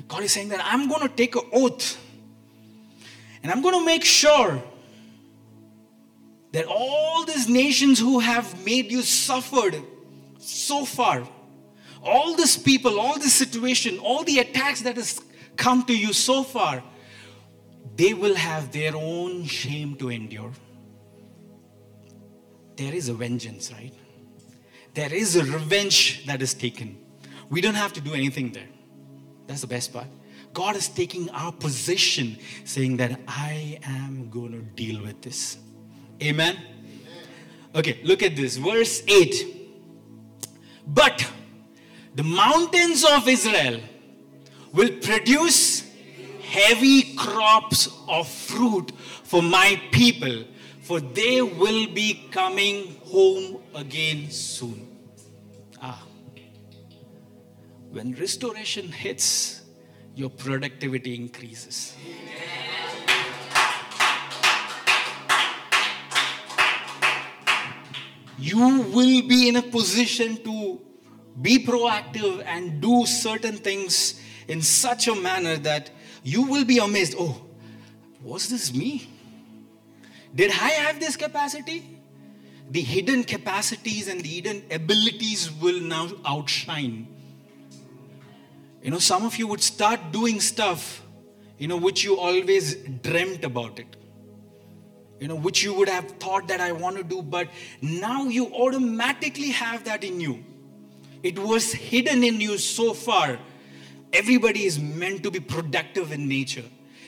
god 0.07 0.21
is 0.21 0.31
saying 0.31 0.49
that 0.49 0.61
i'm 0.63 0.87
going 0.87 1.01
to 1.01 1.13
take 1.21 1.35
an 1.35 1.41
oath 1.51 1.97
and 3.41 3.51
i'm 3.51 3.63
going 3.63 3.73
to 3.73 3.83
make 3.83 4.05
sure 4.05 4.61
that 6.55 6.65
all 6.65 7.25
these 7.25 7.47
nations 7.47 7.99
who 7.99 8.19
have 8.19 8.49
made 8.65 8.91
you 8.91 9.01
suffered 9.01 9.75
so 10.39 10.83
far 10.85 11.27
all 12.01 12.35
these 12.41 12.57
people 12.57 12.99
all 12.99 13.17
this 13.19 13.33
situation 13.33 13.97
all 13.99 14.23
the 14.23 14.39
attacks 14.39 14.81
that 14.81 14.95
has 14.95 15.21
come 15.55 15.83
to 15.83 15.97
you 16.03 16.13
so 16.13 16.43
far 16.43 16.83
they 17.95 18.13
will 18.13 18.35
have 18.35 18.71
their 18.71 18.95
own 18.95 19.43
shame 19.45 19.95
to 19.95 20.09
endure 20.09 20.51
there 22.77 22.93
is 22.93 23.09
a 23.09 23.13
vengeance, 23.13 23.71
right? 23.71 23.93
There 24.93 25.13
is 25.13 25.35
a 25.35 25.43
revenge 25.43 26.25
that 26.25 26.41
is 26.41 26.53
taken. 26.53 26.97
We 27.49 27.61
don't 27.61 27.75
have 27.75 27.93
to 27.93 28.01
do 28.01 28.13
anything 28.13 28.51
there. 28.51 28.67
That's 29.47 29.61
the 29.61 29.67
best 29.67 29.93
part. 29.93 30.07
God 30.53 30.75
is 30.75 30.87
taking 30.87 31.29
our 31.31 31.51
position, 31.51 32.37
saying 32.63 32.97
that 32.97 33.19
I 33.27 33.79
am 33.83 34.29
going 34.29 34.51
to 34.51 34.61
deal 34.61 35.01
with 35.01 35.21
this. 35.21 35.57
Amen? 36.21 36.57
Okay, 37.73 37.99
look 38.03 38.23
at 38.23 38.35
this. 38.35 38.57
Verse 38.57 39.03
8. 39.07 39.47
But 40.87 41.29
the 42.15 42.23
mountains 42.23 43.03
of 43.03 43.27
Israel 43.27 43.81
will 44.71 44.91
produce 45.01 45.89
heavy 46.41 47.15
crops 47.15 47.89
of 48.07 48.27
fruit 48.27 48.91
for 49.23 49.41
my 49.41 49.81
people 49.91 50.45
for 50.85 50.99
they 50.99 51.41
will 51.41 51.87
be 51.87 52.27
coming 52.29 52.95
home 53.05 53.57
again 53.73 54.29
soon. 54.29 54.87
Ah. 55.81 56.05
When 57.89 58.13
restoration 58.13 58.91
hits, 58.91 59.63
your 60.13 60.29
productivity 60.29 61.15
increases. 61.15 61.95
You 68.37 68.81
will 68.81 69.27
be 69.27 69.47
in 69.47 69.55
a 69.55 69.61
position 69.61 70.37
to 70.43 70.81
be 71.41 71.65
proactive 71.65 72.43
and 72.45 72.81
do 72.81 73.05
certain 73.05 73.57
things 73.57 74.21
in 74.47 74.61
such 74.61 75.07
a 75.07 75.15
manner 75.15 75.57
that 75.57 75.89
you 76.23 76.43
will 76.43 76.65
be 76.65 76.79
amazed. 76.79 77.15
Oh, 77.17 77.45
was 78.21 78.49
this 78.49 78.73
me? 78.73 79.09
Did 80.33 80.51
I 80.51 80.69
have 80.69 80.99
this 80.99 81.15
capacity? 81.15 81.99
The 82.69 82.81
hidden 82.81 83.23
capacities 83.23 84.07
and 84.07 84.21
the 84.21 84.27
hidden 84.27 84.63
abilities 84.71 85.51
will 85.51 85.79
now 85.79 86.09
outshine. 86.25 87.07
You 88.81 88.91
know, 88.91 88.99
some 88.99 89.25
of 89.25 89.37
you 89.37 89.47
would 89.47 89.61
start 89.61 90.11
doing 90.11 90.41
stuff, 90.41 91.03
you 91.57 91.67
know, 91.67 91.77
which 91.77 92.03
you 92.03 92.17
always 92.17 92.75
dreamt 92.75 93.43
about 93.43 93.79
it. 93.79 93.95
You 95.19 95.29
know, 95.29 95.35
which 95.35 95.63
you 95.63 95.73
would 95.73 95.87
have 95.87 96.11
thought 96.19 96.47
that 96.49 96.59
I 96.59 96.73
want 96.73 96.97
to 96.97 97.03
do, 97.03 97.21
but 97.21 97.47
now 97.81 98.23
you 98.23 98.53
automatically 98.53 99.49
have 99.51 99.85
that 99.85 100.03
in 100.03 100.19
you. 100.19 100.43
It 101.23 101.39
was 101.39 101.71
hidden 101.71 102.23
in 102.23 102.41
you 102.41 102.57
so 102.57 102.93
far. 102.93 103.39
Everybody 104.11 104.65
is 104.65 104.79
meant 104.79 105.23
to 105.23 105.31
be 105.31 105.39
productive 105.39 106.11
in 106.11 106.27
nature. 106.27 106.65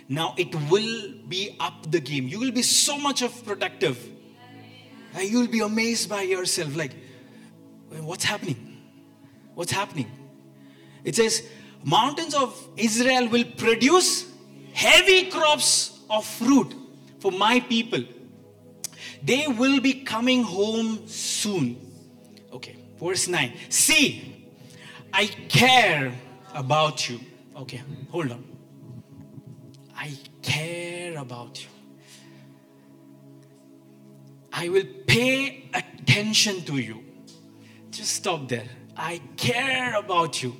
Now 0.10 0.34
it 0.38 0.56
will 0.72 1.14
be 1.28 1.56
up 1.60 1.92
the 1.92 2.00
game. 2.00 2.28
You 2.28 2.40
will 2.40 2.52
be 2.52 2.62
so 2.62 2.98
much 2.98 3.22
of 3.22 3.46
productive. 3.46 4.10
And 5.14 5.30
you 5.30 5.42
will 5.42 5.48
be 5.48 5.60
amazed 5.60 6.10
by 6.10 6.22
yourself. 6.22 6.76
Like, 6.76 6.96
what's 7.90 8.24
happening? 8.24 8.78
What's 9.54 9.72
happening? 9.72 10.10
It 11.04 11.16
says, 11.16 11.46
mountains 11.84 12.34
of 12.34 12.58
Israel 12.78 13.28
will 13.28 13.46
produce 13.58 14.32
heavy 14.74 15.30
crops 15.30 16.00
of 16.10 16.26
fruit 16.26 16.74
for 17.20 17.32
my 17.32 17.60
people. 17.60 18.04
They 19.24 19.48
will 19.48 19.80
be 19.80 20.04
coming 20.04 20.44
home 20.44 21.08
soon. 21.08 21.78
Okay, 22.54 22.76
verse 23.00 23.28
9. 23.28 23.54
See, 23.70 24.50
I 25.14 25.28
care 25.50 26.14
about 26.54 27.10
you. 27.10 27.20
Okay, 27.56 27.82
hold 28.10 28.32
on. 28.32 28.44
I 29.96 30.14
care 30.42 31.18
about 31.18 31.62
you. 31.62 31.70
I 34.54 34.70
will 34.70 34.86
pay 35.06 35.70
attention 35.74 36.64
to 36.66 36.78
you. 36.78 37.04
Just 37.92 38.14
stop 38.14 38.48
there. 38.48 38.68
I 38.96 39.22
care 39.36 39.96
about 39.96 40.42
you. 40.42 40.56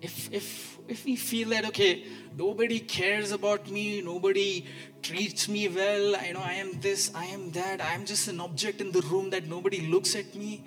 If, 0.00 0.32
if, 0.32 0.78
if 0.88 1.04
we 1.04 1.16
feel 1.16 1.48
that, 1.50 1.64
okay, 1.66 2.04
nobody 2.36 2.78
cares 2.78 3.32
about 3.32 3.70
me, 3.70 4.02
nobody 4.02 4.66
treats 5.02 5.48
me 5.48 5.68
well, 5.68 6.16
I 6.16 6.32
know 6.32 6.42
I 6.42 6.52
am 6.54 6.78
this, 6.80 7.10
I 7.14 7.24
am 7.26 7.50
that, 7.52 7.80
I 7.80 7.94
am 7.94 8.04
just 8.04 8.28
an 8.28 8.40
object 8.40 8.80
in 8.80 8.92
the 8.92 9.00
room 9.02 9.30
that 9.30 9.46
nobody 9.48 9.86
looks 9.86 10.14
at 10.14 10.34
me, 10.34 10.64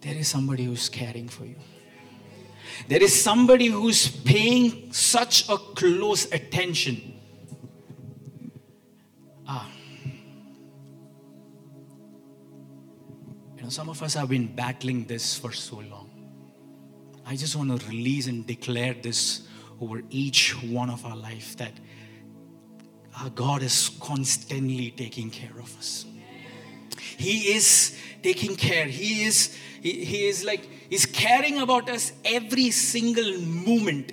there 0.00 0.14
is 0.16 0.28
somebody 0.28 0.64
who's 0.64 0.88
caring 0.88 1.28
for 1.28 1.44
you. 1.44 1.56
There 2.88 3.02
is 3.02 3.22
somebody 3.22 3.66
who's 3.66 4.08
paying 4.08 4.92
such 4.92 5.48
a 5.48 5.56
close 5.56 6.24
attention. 6.32 7.20
Ah. 9.46 9.70
You 13.56 13.62
know, 13.62 13.68
some 13.68 13.88
of 13.88 14.02
us 14.02 14.14
have 14.14 14.28
been 14.28 14.54
battling 14.54 15.04
this 15.04 15.38
for 15.38 15.52
so 15.52 15.76
long. 15.76 16.10
I 17.24 17.36
just 17.36 17.54
want 17.54 17.78
to 17.80 17.86
release 17.86 18.26
and 18.26 18.44
declare 18.44 18.94
this 18.94 19.46
over 19.82 20.00
each 20.10 20.52
one 20.62 20.88
of 20.88 21.04
our 21.04 21.16
life 21.16 21.56
that 21.56 21.72
our 23.18 23.30
God 23.30 23.62
is 23.62 23.90
constantly 24.00 24.92
taking 24.92 25.28
care 25.28 25.58
of 25.58 25.76
us. 25.76 26.06
He 27.18 27.54
is 27.54 27.98
taking 28.22 28.54
care. 28.54 28.86
He 28.86 29.24
is, 29.24 29.58
he, 29.80 30.04
he 30.04 30.28
is 30.28 30.44
like 30.44 30.68
he's 30.88 31.04
caring 31.04 31.58
about 31.58 31.90
us 31.90 32.12
every 32.24 32.70
single 32.70 33.38
moment 33.40 34.12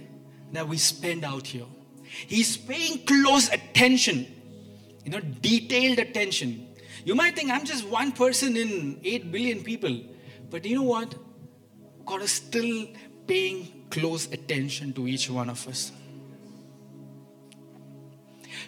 that 0.53 0.67
we 0.67 0.77
spend 0.77 1.23
out 1.23 1.45
here. 1.45 1.67
He's 2.27 2.57
paying 2.57 3.05
close 3.05 3.49
attention, 3.49 4.25
you 5.05 5.11
know, 5.11 5.19
detailed 5.19 5.99
attention. 5.99 6.67
You 7.05 7.13
might 7.15 7.35
think 7.35 7.51
I'm 7.51 7.63
just 7.63 7.87
one 7.87 8.11
person 8.11 8.57
in 8.57 8.99
8 9.03 9.31
billion 9.31 9.63
people, 9.63 10.01
but 10.49 10.65
you 10.65 10.75
know 10.75 10.83
what? 10.83 11.13
God 12.05 12.23
is 12.23 12.31
still 12.31 12.87
paying 13.27 13.78
close 13.89 14.27
attention 14.31 14.93
to 14.93 15.07
each 15.07 15.29
one 15.29 15.49
of 15.49 15.67
us. 15.67 15.91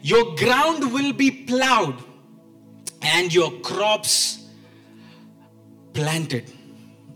Your 0.01 0.35
ground 0.35 0.91
will 0.93 1.13
be 1.13 1.31
plowed 1.31 2.03
and 3.01 3.33
your 3.33 3.51
crops 3.59 4.45
planted. 5.93 6.51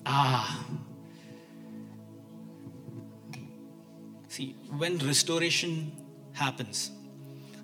Ah, 0.06 0.66
See, 4.36 4.54
when 4.78 4.98
restoration 4.98 5.94
happens, 6.34 6.92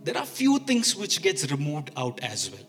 there 0.06 0.18
are 0.18 0.26
few 0.26 0.58
things 0.60 0.96
which 0.96 1.22
gets 1.22 1.52
removed 1.52 1.92
out 1.98 2.22
as 2.24 2.50
well. 2.50 2.64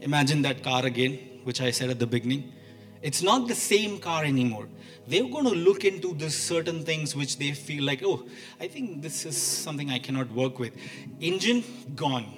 Imagine 0.00 0.40
that 0.42 0.62
car 0.62 0.86
again, 0.86 1.18
which 1.44 1.60
I 1.60 1.70
said 1.72 1.90
at 1.90 1.98
the 1.98 2.06
beginning. 2.06 2.54
It's 3.02 3.22
not 3.22 3.48
the 3.48 3.54
same 3.54 3.98
car 3.98 4.24
anymore. 4.24 4.68
They're 5.06 5.22
going 5.28 5.44
to 5.44 5.54
look 5.54 5.84
into 5.84 6.14
the 6.14 6.30
certain 6.30 6.84
things 6.84 7.16
which 7.16 7.38
they 7.38 7.52
feel 7.52 7.84
like, 7.84 8.02
oh, 8.04 8.26
I 8.60 8.68
think 8.68 9.02
this 9.02 9.24
is 9.24 9.36
something 9.40 9.90
I 9.90 9.98
cannot 9.98 10.30
work 10.32 10.58
with. 10.58 10.74
Engine 11.20 11.64
gone. 11.94 12.34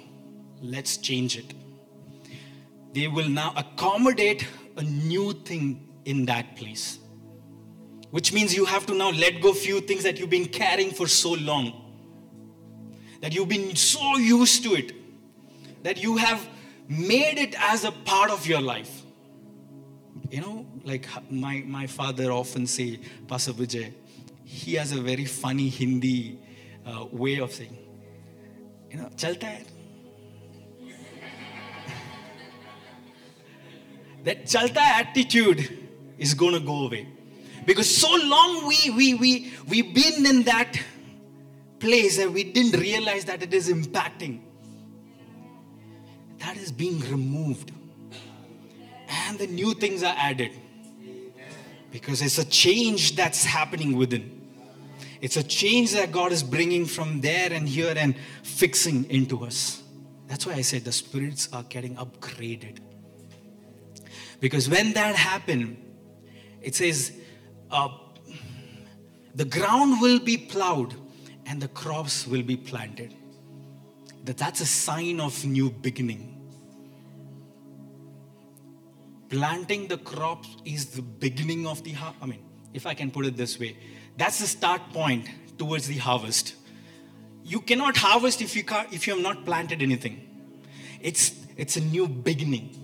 Let's 0.61 0.97
change 0.97 1.37
it. 1.37 1.53
They 2.93 3.07
will 3.07 3.29
now 3.29 3.53
accommodate 3.57 4.47
a 4.77 4.83
new 4.83 5.33
thing 5.33 5.87
in 6.05 6.25
that 6.25 6.55
place 6.55 6.99
which 8.11 8.33
means 8.33 8.53
you 8.53 8.65
have 8.65 8.85
to 8.85 8.93
now 8.93 9.09
let 9.09 9.41
go 9.41 9.53
few 9.53 9.81
things 9.81 10.03
that 10.03 10.19
you've 10.19 10.29
been 10.29 10.45
carrying 10.45 10.91
for 10.91 11.07
so 11.07 11.31
long 11.31 11.73
that 13.21 13.33
you've 13.33 13.49
been 13.49 13.75
so 13.75 14.17
used 14.17 14.63
to 14.63 14.75
it 14.75 14.93
that 15.83 16.01
you 16.01 16.17
have 16.17 16.47
made 16.87 17.37
it 17.37 17.55
as 17.57 17.83
a 17.85 17.91
part 17.91 18.29
of 18.29 18.45
your 18.45 18.61
life 18.61 19.00
you 20.31 20.41
know 20.41 20.65
like 20.83 21.07
my, 21.29 21.63
my 21.67 21.85
father 21.87 22.31
often 22.31 22.65
say 22.65 22.99
pastor 23.27 23.53
vijay 23.53 23.93
he 24.45 24.73
has 24.75 24.91
a 24.91 25.01
very 25.01 25.25
funny 25.25 25.69
hindi 25.69 26.39
uh, 26.85 27.05
way 27.11 27.39
of 27.39 27.53
saying 27.53 27.77
you 28.89 28.97
know 28.97 29.09
chalta 29.23 29.47
hai 29.53 29.63
that 34.25 34.45
chalta 34.55 34.83
attitude 35.01 35.61
is 36.17 36.33
going 36.33 36.53
to 36.53 36.59
go 36.73 36.85
away 36.87 37.05
because 37.65 37.95
so 37.95 38.09
long 38.09 38.67
we, 38.67 38.89
we, 38.89 39.13
we, 39.13 39.53
we've 39.67 39.93
been 39.93 40.25
in 40.25 40.43
that 40.43 40.79
place 41.79 42.17
that 42.17 42.31
we 42.31 42.43
didn't 42.43 42.79
realize 42.79 43.25
that 43.25 43.43
it 43.43 43.53
is 43.53 43.69
impacting, 43.69 44.41
that 46.39 46.57
is 46.57 46.71
being 46.71 46.99
removed. 47.11 47.71
And 49.27 49.39
the 49.39 49.47
new 49.47 49.73
things 49.73 50.03
are 50.03 50.15
added. 50.17 50.51
Because 51.91 52.21
it's 52.21 52.37
a 52.37 52.45
change 52.45 53.15
that's 53.15 53.43
happening 53.43 53.97
within. 53.97 54.41
It's 55.21 55.37
a 55.37 55.43
change 55.43 55.91
that 55.91 56.11
God 56.11 56.31
is 56.31 56.41
bringing 56.41 56.85
from 56.85 57.21
there 57.21 57.51
and 57.53 57.67
here 57.67 57.93
and 57.95 58.15
fixing 58.43 59.09
into 59.09 59.45
us. 59.45 59.83
That's 60.27 60.45
why 60.45 60.53
I 60.53 60.61
said 60.61 60.85
the 60.85 60.91
spirits 60.91 61.49
are 61.53 61.63
getting 61.63 61.95
upgraded. 61.95 62.79
Because 64.39 64.67
when 64.67 64.93
that 64.93 65.15
happened, 65.15 65.77
it 66.61 66.73
says, 66.73 67.11
uh, 67.69 67.89
the 69.35 69.45
ground 69.45 70.01
will 70.01 70.19
be 70.19 70.37
plowed 70.37 70.95
and 71.45 71.61
the 71.61 71.67
crops 71.67 72.25
will 72.25 72.41
be 72.41 72.57
planted. 72.57 73.13
That 74.25 74.37
that's 74.37 74.61
a 74.61 74.65
sign 74.65 75.19
of 75.19 75.45
new 75.45 75.69
beginning. 75.69 76.40
Planting 79.31 79.87
the 79.87 79.97
crops 79.97 80.57
is 80.65 80.87
the 80.87 81.01
beginning 81.01 81.65
of 81.65 81.81
the 81.85 81.95
I 82.21 82.25
mean, 82.25 82.43
if 82.73 82.85
I 82.85 82.93
can 82.93 83.09
put 83.09 83.25
it 83.25 83.37
this 83.37 83.57
way, 83.57 83.77
that's 84.17 84.39
the 84.39 84.45
start 84.45 84.81
point 84.91 85.25
towards 85.57 85.87
the 85.87 85.97
harvest. 85.97 86.55
You 87.45 87.61
cannot 87.61 87.95
harvest 87.95 88.41
if 88.41 88.57
you 88.57 88.63
if 88.91 89.07
you 89.07 89.13
have 89.13 89.23
not 89.23 89.45
planted 89.45 89.81
anything. 89.81 90.27
It's 90.99 91.31
it's 91.55 91.77
a 91.77 91.79
new 91.79 92.09
beginning. 92.09 92.75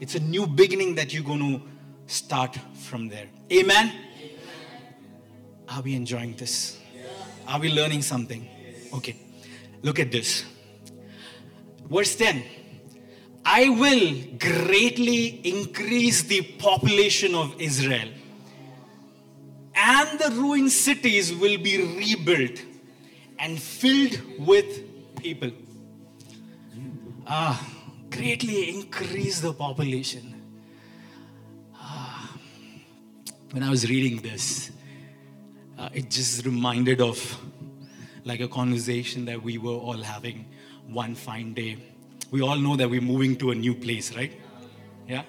It's 0.00 0.14
a 0.14 0.20
new 0.20 0.46
beginning 0.46 0.94
that 0.94 1.12
you're 1.12 1.24
going 1.24 1.40
to 1.40 1.60
start 2.06 2.58
from 2.74 3.08
there. 3.08 3.26
Amen. 3.52 3.92
Are 5.68 5.82
we 5.82 5.94
enjoying 5.94 6.36
this? 6.36 6.80
Are 7.46 7.60
we 7.60 7.70
learning 7.70 8.00
something? 8.00 8.48
Okay. 8.94 9.16
Look 9.82 10.00
at 10.00 10.10
this. 10.10 10.46
Verse 11.86 12.16
10 12.16 12.42
I 13.54 13.68
will 13.68 14.14
greatly 14.38 15.26
increase 15.46 16.22
the 16.22 16.40
population 16.40 17.34
of 17.34 17.60
Israel, 17.60 18.08
and 19.74 20.18
the 20.18 20.30
ruined 20.30 20.72
cities 20.72 21.34
will 21.34 21.58
be 21.58 21.76
rebuilt 21.98 22.62
and 23.38 23.60
filled 23.60 24.18
with 24.38 24.70
people. 25.16 25.50
Ah, 27.26 27.62
greatly 28.08 28.70
increase 28.70 29.40
the 29.40 29.52
population. 29.52 30.34
Ah, 31.76 32.34
when 33.50 33.62
I 33.62 33.68
was 33.68 33.86
reading 33.86 34.22
this, 34.22 34.70
uh, 35.78 35.90
it 35.92 36.08
just 36.08 36.46
reminded 36.46 37.02
of 37.02 37.18
like 38.24 38.40
a 38.40 38.48
conversation 38.48 39.26
that 39.26 39.42
we 39.42 39.58
were 39.58 39.80
all 39.88 40.02
having 40.02 40.46
one 40.86 41.14
fine 41.14 41.52
day. 41.52 41.91
We 42.32 42.40
all 42.40 42.56
know 42.56 42.76
that 42.76 42.88
we're 42.88 43.02
moving 43.02 43.36
to 43.36 43.50
a 43.50 43.54
new 43.54 43.74
place, 43.74 44.16
right? 44.16 44.32
Yeah? 45.06 45.24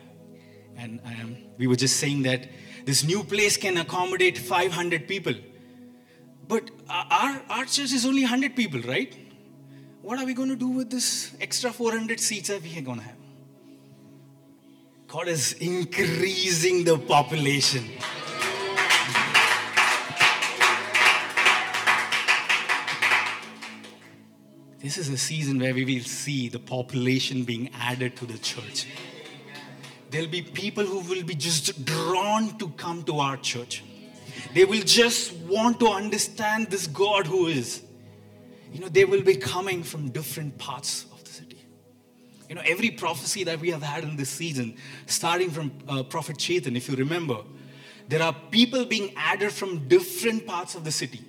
And 0.78 1.02
um, 1.06 1.36
we 1.58 1.68
were 1.68 1.76
just 1.76 1.98
saying 1.98 2.24
that 2.24 2.48
this 2.86 3.04
new 3.04 3.24
place 3.24 3.58
can 3.58 3.78
accommodate 3.78 4.38
500 4.38 5.06
people. 5.08 5.34
But 6.48 6.72
our, 6.90 7.42
our 7.50 7.66
church 7.66 7.92
is 7.92 8.06
only 8.06 8.22
100 8.22 8.56
people, 8.56 8.80
right? 8.82 9.14
What 10.02 10.18
are 10.18 10.26
we 10.26 10.34
going 10.34 10.50
to 10.50 10.56
do 10.56 10.70
with 10.70 10.90
this 10.90 11.36
extra 11.42 11.74
400 11.74 12.22
seats 12.22 12.48
that 12.48 12.62
we 12.62 12.78
are 12.78 12.82
going 12.82 13.00
to 13.00 13.04
have? 13.04 13.16
God 15.08 15.28
is 15.28 15.54
increasing 15.54 16.86
the 16.86 16.98
population. 16.98 17.84
This 24.84 24.98
is 24.98 25.08
a 25.08 25.18
season 25.18 25.60
where 25.60 25.74
we 25.74 25.86
will 25.86 26.04
see 26.04 26.50
the 26.50 26.60
population 26.60 27.46
being 27.46 27.70
added 27.74 28.18
to 28.18 28.26
the 28.26 28.38
church. 28.38 28.86
There'll 30.10 30.28
be 30.28 30.42
people 30.42 30.84
who 30.84 31.00
will 31.00 31.24
be 31.24 31.36
just 31.36 31.86
drawn 31.86 32.58
to 32.58 32.68
come 32.72 33.02
to 33.04 33.20
our 33.20 33.38
church. 33.38 33.82
They 34.54 34.66
will 34.66 34.82
just 34.82 35.32
want 35.38 35.80
to 35.80 35.88
understand 35.88 36.68
this 36.68 36.88
God 36.88 37.28
who 37.28 37.48
is. 37.48 37.82
You 38.74 38.82
know, 38.82 38.90
they 38.90 39.06
will 39.06 39.24
be 39.24 39.38
coming 39.38 39.84
from 39.84 40.10
different 40.10 40.58
parts 40.58 41.06
of 41.14 41.24
the 41.24 41.30
city. 41.30 41.66
You 42.50 42.56
know, 42.56 42.62
every 42.66 42.92
prophecy 42.92 43.46
that 43.46 43.62
we 43.62 43.70
have 43.72 43.84
had 43.84 44.04
in 44.04 44.18
this 44.18 44.30
season, 44.30 44.76
starting 45.06 45.50
from 45.50 45.72
uh, 45.88 46.04
Prophet 46.04 46.36
Chetan, 46.36 46.76
if 46.76 46.90
you 46.90 46.98
remember, 46.98 47.38
there 48.10 48.22
are 48.22 48.36
people 48.52 48.84
being 48.84 49.14
added 49.16 49.54
from 49.54 49.88
different 49.88 50.46
parts 50.46 50.76
of 50.76 50.84
the 50.84 50.92
city. 50.92 51.22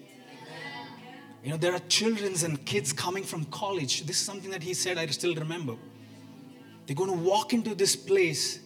You 1.44 1.50
know, 1.50 1.58
there 1.58 1.74
are 1.74 1.80
children 1.90 2.32
and 2.42 2.64
kids 2.64 2.94
coming 2.94 3.22
from 3.22 3.44
college. 3.44 4.06
This 4.06 4.16
is 4.16 4.22
something 4.24 4.50
that 4.50 4.62
he 4.62 4.72
said, 4.72 4.96
I 4.96 5.04
still 5.08 5.34
remember. 5.34 5.76
They're 6.86 6.96
going 6.96 7.10
to 7.10 7.16
walk 7.16 7.52
into 7.52 7.74
this 7.74 7.94
place 7.94 8.60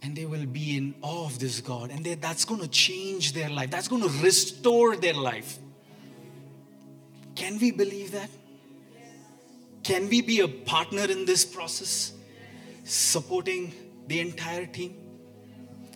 and 0.00 0.16
they 0.16 0.24
will 0.24 0.46
be 0.46 0.78
in 0.78 0.94
awe 1.02 1.26
of 1.26 1.38
this 1.38 1.60
God. 1.60 1.90
And 1.90 2.02
that's 2.06 2.46
going 2.46 2.62
to 2.62 2.68
change 2.68 3.34
their 3.34 3.50
life, 3.50 3.70
that's 3.70 3.86
going 3.86 4.02
to 4.02 4.08
restore 4.22 4.96
their 4.96 5.12
life. 5.12 5.58
Can 7.34 7.58
we 7.58 7.70
believe 7.70 8.12
that? 8.12 8.30
Can 9.82 10.08
we 10.08 10.22
be 10.22 10.40
a 10.40 10.48
partner 10.48 11.04
in 11.04 11.26
this 11.26 11.44
process, 11.44 12.12
supporting 12.84 13.74
the 14.06 14.20
entire 14.20 14.64
team? 14.64 14.94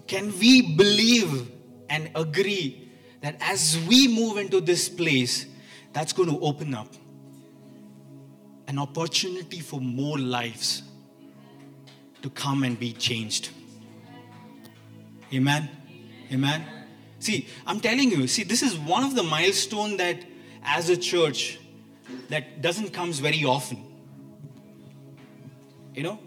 Can 0.07 0.39
we 0.39 0.77
believe 0.77 1.51
and 1.89 2.11
agree 2.15 2.91
that 3.23 3.37
as 3.41 3.79
we 3.89 4.07
move 4.07 4.37
into 4.37 4.61
this 4.61 4.89
place, 4.91 5.47
that's 5.95 6.13
going 6.13 6.29
to 6.29 6.39
open 6.41 6.75
up 6.75 6.89
an 8.67 8.79
opportunity 8.79 9.61
for 9.61 9.81
more 9.81 10.19
lives 10.19 10.83
to 12.23 12.31
come 12.31 12.65
and 12.65 12.79
be 12.79 12.93
changed. 12.93 13.51
Amen. 15.33 15.71
Amen. 16.33 16.67
See, 17.21 17.49
I'm 17.67 17.81
telling 17.81 18.11
you, 18.11 18.27
see, 18.27 18.43
this 18.43 18.63
is 18.63 18.77
one 18.77 19.05
of 19.05 19.15
the 19.15 19.23
milestone 19.23 19.97
that 19.99 20.19
as 20.65 20.89
a 20.89 20.97
church 20.97 21.59
that 22.29 22.61
doesn't 22.61 22.93
comes 22.93 23.19
very 23.19 23.45
often. 23.45 23.83
You 25.95 26.03
know, 26.03 26.19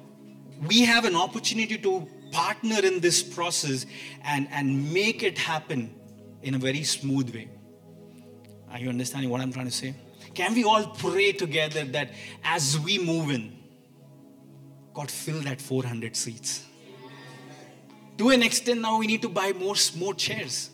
we 0.65 0.85
have 0.85 1.05
an 1.05 1.15
opportunity 1.15 1.77
to 1.77 2.07
partner 2.31 2.79
in 2.83 2.99
this 2.99 3.21
process 3.21 3.85
and, 4.23 4.47
and 4.51 4.93
make 4.93 5.23
it 5.23 5.37
happen 5.37 5.93
in 6.41 6.55
a 6.55 6.57
very 6.57 6.83
smooth 6.83 7.33
way. 7.33 7.49
Are 8.71 8.79
you 8.79 8.89
understanding 8.89 9.29
what 9.29 9.41
I'm 9.41 9.51
trying 9.51 9.67
to 9.67 9.71
say? 9.71 9.93
Can 10.33 10.53
we 10.53 10.63
all 10.63 10.87
pray 10.87 11.31
together 11.31 11.83
that 11.85 12.11
as 12.43 12.79
we 12.79 12.99
move 12.99 13.31
in, 13.31 13.57
God 14.93 15.09
fill 15.09 15.41
that 15.41 15.61
400 15.61 16.15
seats? 16.15 16.65
To 18.17 18.29
an 18.29 18.41
extent, 18.43 18.81
now 18.81 18.97
we 18.97 19.07
need 19.07 19.21
to 19.21 19.29
buy 19.29 19.53
more, 19.53 19.75
more 19.95 20.13
chairs. 20.13 20.71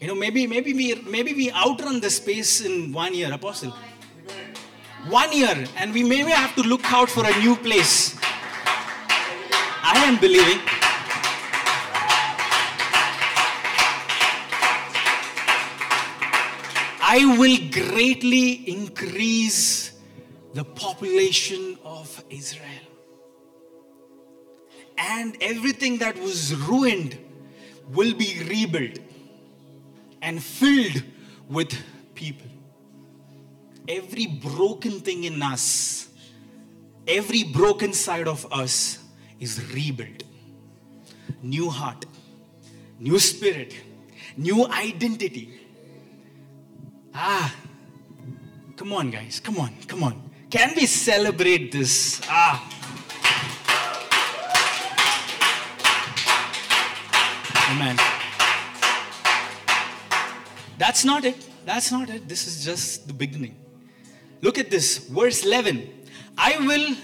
You 0.00 0.08
know, 0.08 0.14
maybe 0.14 0.46
maybe 0.46 0.74
we 0.74 0.94
maybe 1.08 1.32
we 1.32 1.52
outrun 1.52 2.00
the 2.00 2.10
space 2.10 2.60
in 2.60 2.92
one 2.92 3.14
year, 3.14 3.32
Apostle. 3.32 3.72
One 5.08 5.32
year, 5.32 5.66
and 5.76 5.92
we 5.92 6.02
maybe 6.02 6.30
have 6.30 6.54
to 6.56 6.62
look 6.62 6.90
out 6.92 7.08
for 7.08 7.24
a 7.24 7.38
new 7.38 7.56
place. 7.56 8.16
I 9.82 10.04
am 10.06 10.18
believing. 10.18 10.60
I 17.16 17.24
will 17.38 17.56
greatly 17.70 18.68
increase 18.68 19.92
the 20.52 20.64
population 20.64 21.78
of 21.84 22.24
Israel. 22.28 22.88
And 24.98 25.36
everything 25.40 25.98
that 25.98 26.18
was 26.18 26.52
ruined 26.56 27.16
will 27.92 28.14
be 28.14 28.42
rebuilt 28.48 28.98
and 30.22 30.42
filled 30.42 31.04
with 31.48 31.72
people. 32.16 32.50
Every 33.86 34.26
broken 34.26 34.98
thing 34.98 35.22
in 35.22 35.40
us, 35.40 36.08
every 37.06 37.44
broken 37.44 37.92
side 37.92 38.26
of 38.26 38.44
us 38.52 38.98
is 39.38 39.72
rebuilt. 39.72 40.24
New 41.44 41.70
heart, 41.70 42.06
new 42.98 43.20
spirit, 43.20 43.72
new 44.36 44.66
identity 44.66 45.60
Ah, 47.14 47.54
come 48.76 48.92
on, 48.92 49.10
guys. 49.10 49.38
Come 49.38 49.58
on, 49.58 49.72
come 49.86 50.02
on. 50.02 50.30
Can 50.50 50.72
we 50.74 50.86
celebrate 50.86 51.70
this? 51.70 52.20
Ah. 52.28 52.58
Amen. 57.70 57.96
That's 60.76 61.04
not 61.04 61.24
it. 61.24 61.48
That's 61.64 61.92
not 61.92 62.10
it. 62.10 62.28
This 62.28 62.46
is 62.48 62.64
just 62.64 63.06
the 63.06 63.14
beginning. 63.14 63.56
Look 64.42 64.58
at 64.58 64.70
this, 64.70 64.98
verse 64.98 65.44
11. 65.44 65.88
I 66.36 66.58
will 66.58 66.96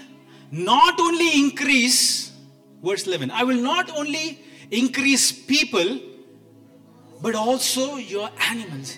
not 0.51 0.99
only 0.99 1.39
increase, 1.39 2.31
verse 2.83 3.07
11, 3.07 3.31
I 3.31 3.43
will 3.43 3.61
not 3.61 3.89
only 3.97 4.43
increase 4.69 5.31
people, 5.31 5.99
but 7.21 7.33
also 7.33 7.95
your 7.95 8.29
animals. 8.49 8.97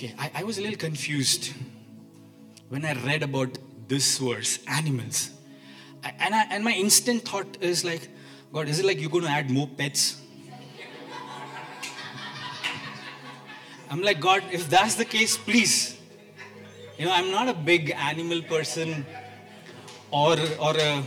Okay, 0.00 0.14
I, 0.18 0.30
I 0.36 0.44
was 0.44 0.56
a 0.56 0.62
little 0.62 0.78
confused 0.78 1.52
when 2.70 2.86
I 2.86 2.94
read 3.04 3.22
about 3.22 3.58
this 3.86 4.16
verse, 4.16 4.58
animals. 4.66 5.28
I, 6.02 6.14
and, 6.20 6.34
I, 6.34 6.44
and 6.52 6.64
my 6.64 6.72
instant 6.72 7.28
thought 7.28 7.58
is 7.60 7.84
like, 7.84 8.08
God, 8.50 8.66
is 8.66 8.78
it 8.78 8.86
like 8.86 8.98
you're 8.98 9.10
going 9.10 9.24
to 9.24 9.30
add 9.30 9.50
more 9.50 9.68
pets? 9.68 10.22
I'm 13.90 14.00
like, 14.00 14.20
God, 14.20 14.42
if 14.50 14.70
that's 14.70 14.94
the 14.94 15.04
case, 15.04 15.36
please. 15.36 15.98
You 16.96 17.04
know, 17.04 17.12
I'm 17.12 17.30
not 17.30 17.48
a 17.48 17.54
big 17.54 17.90
animal 17.90 18.40
person 18.40 19.04
or, 20.10 20.38
or 20.58 20.78
a 20.78 21.04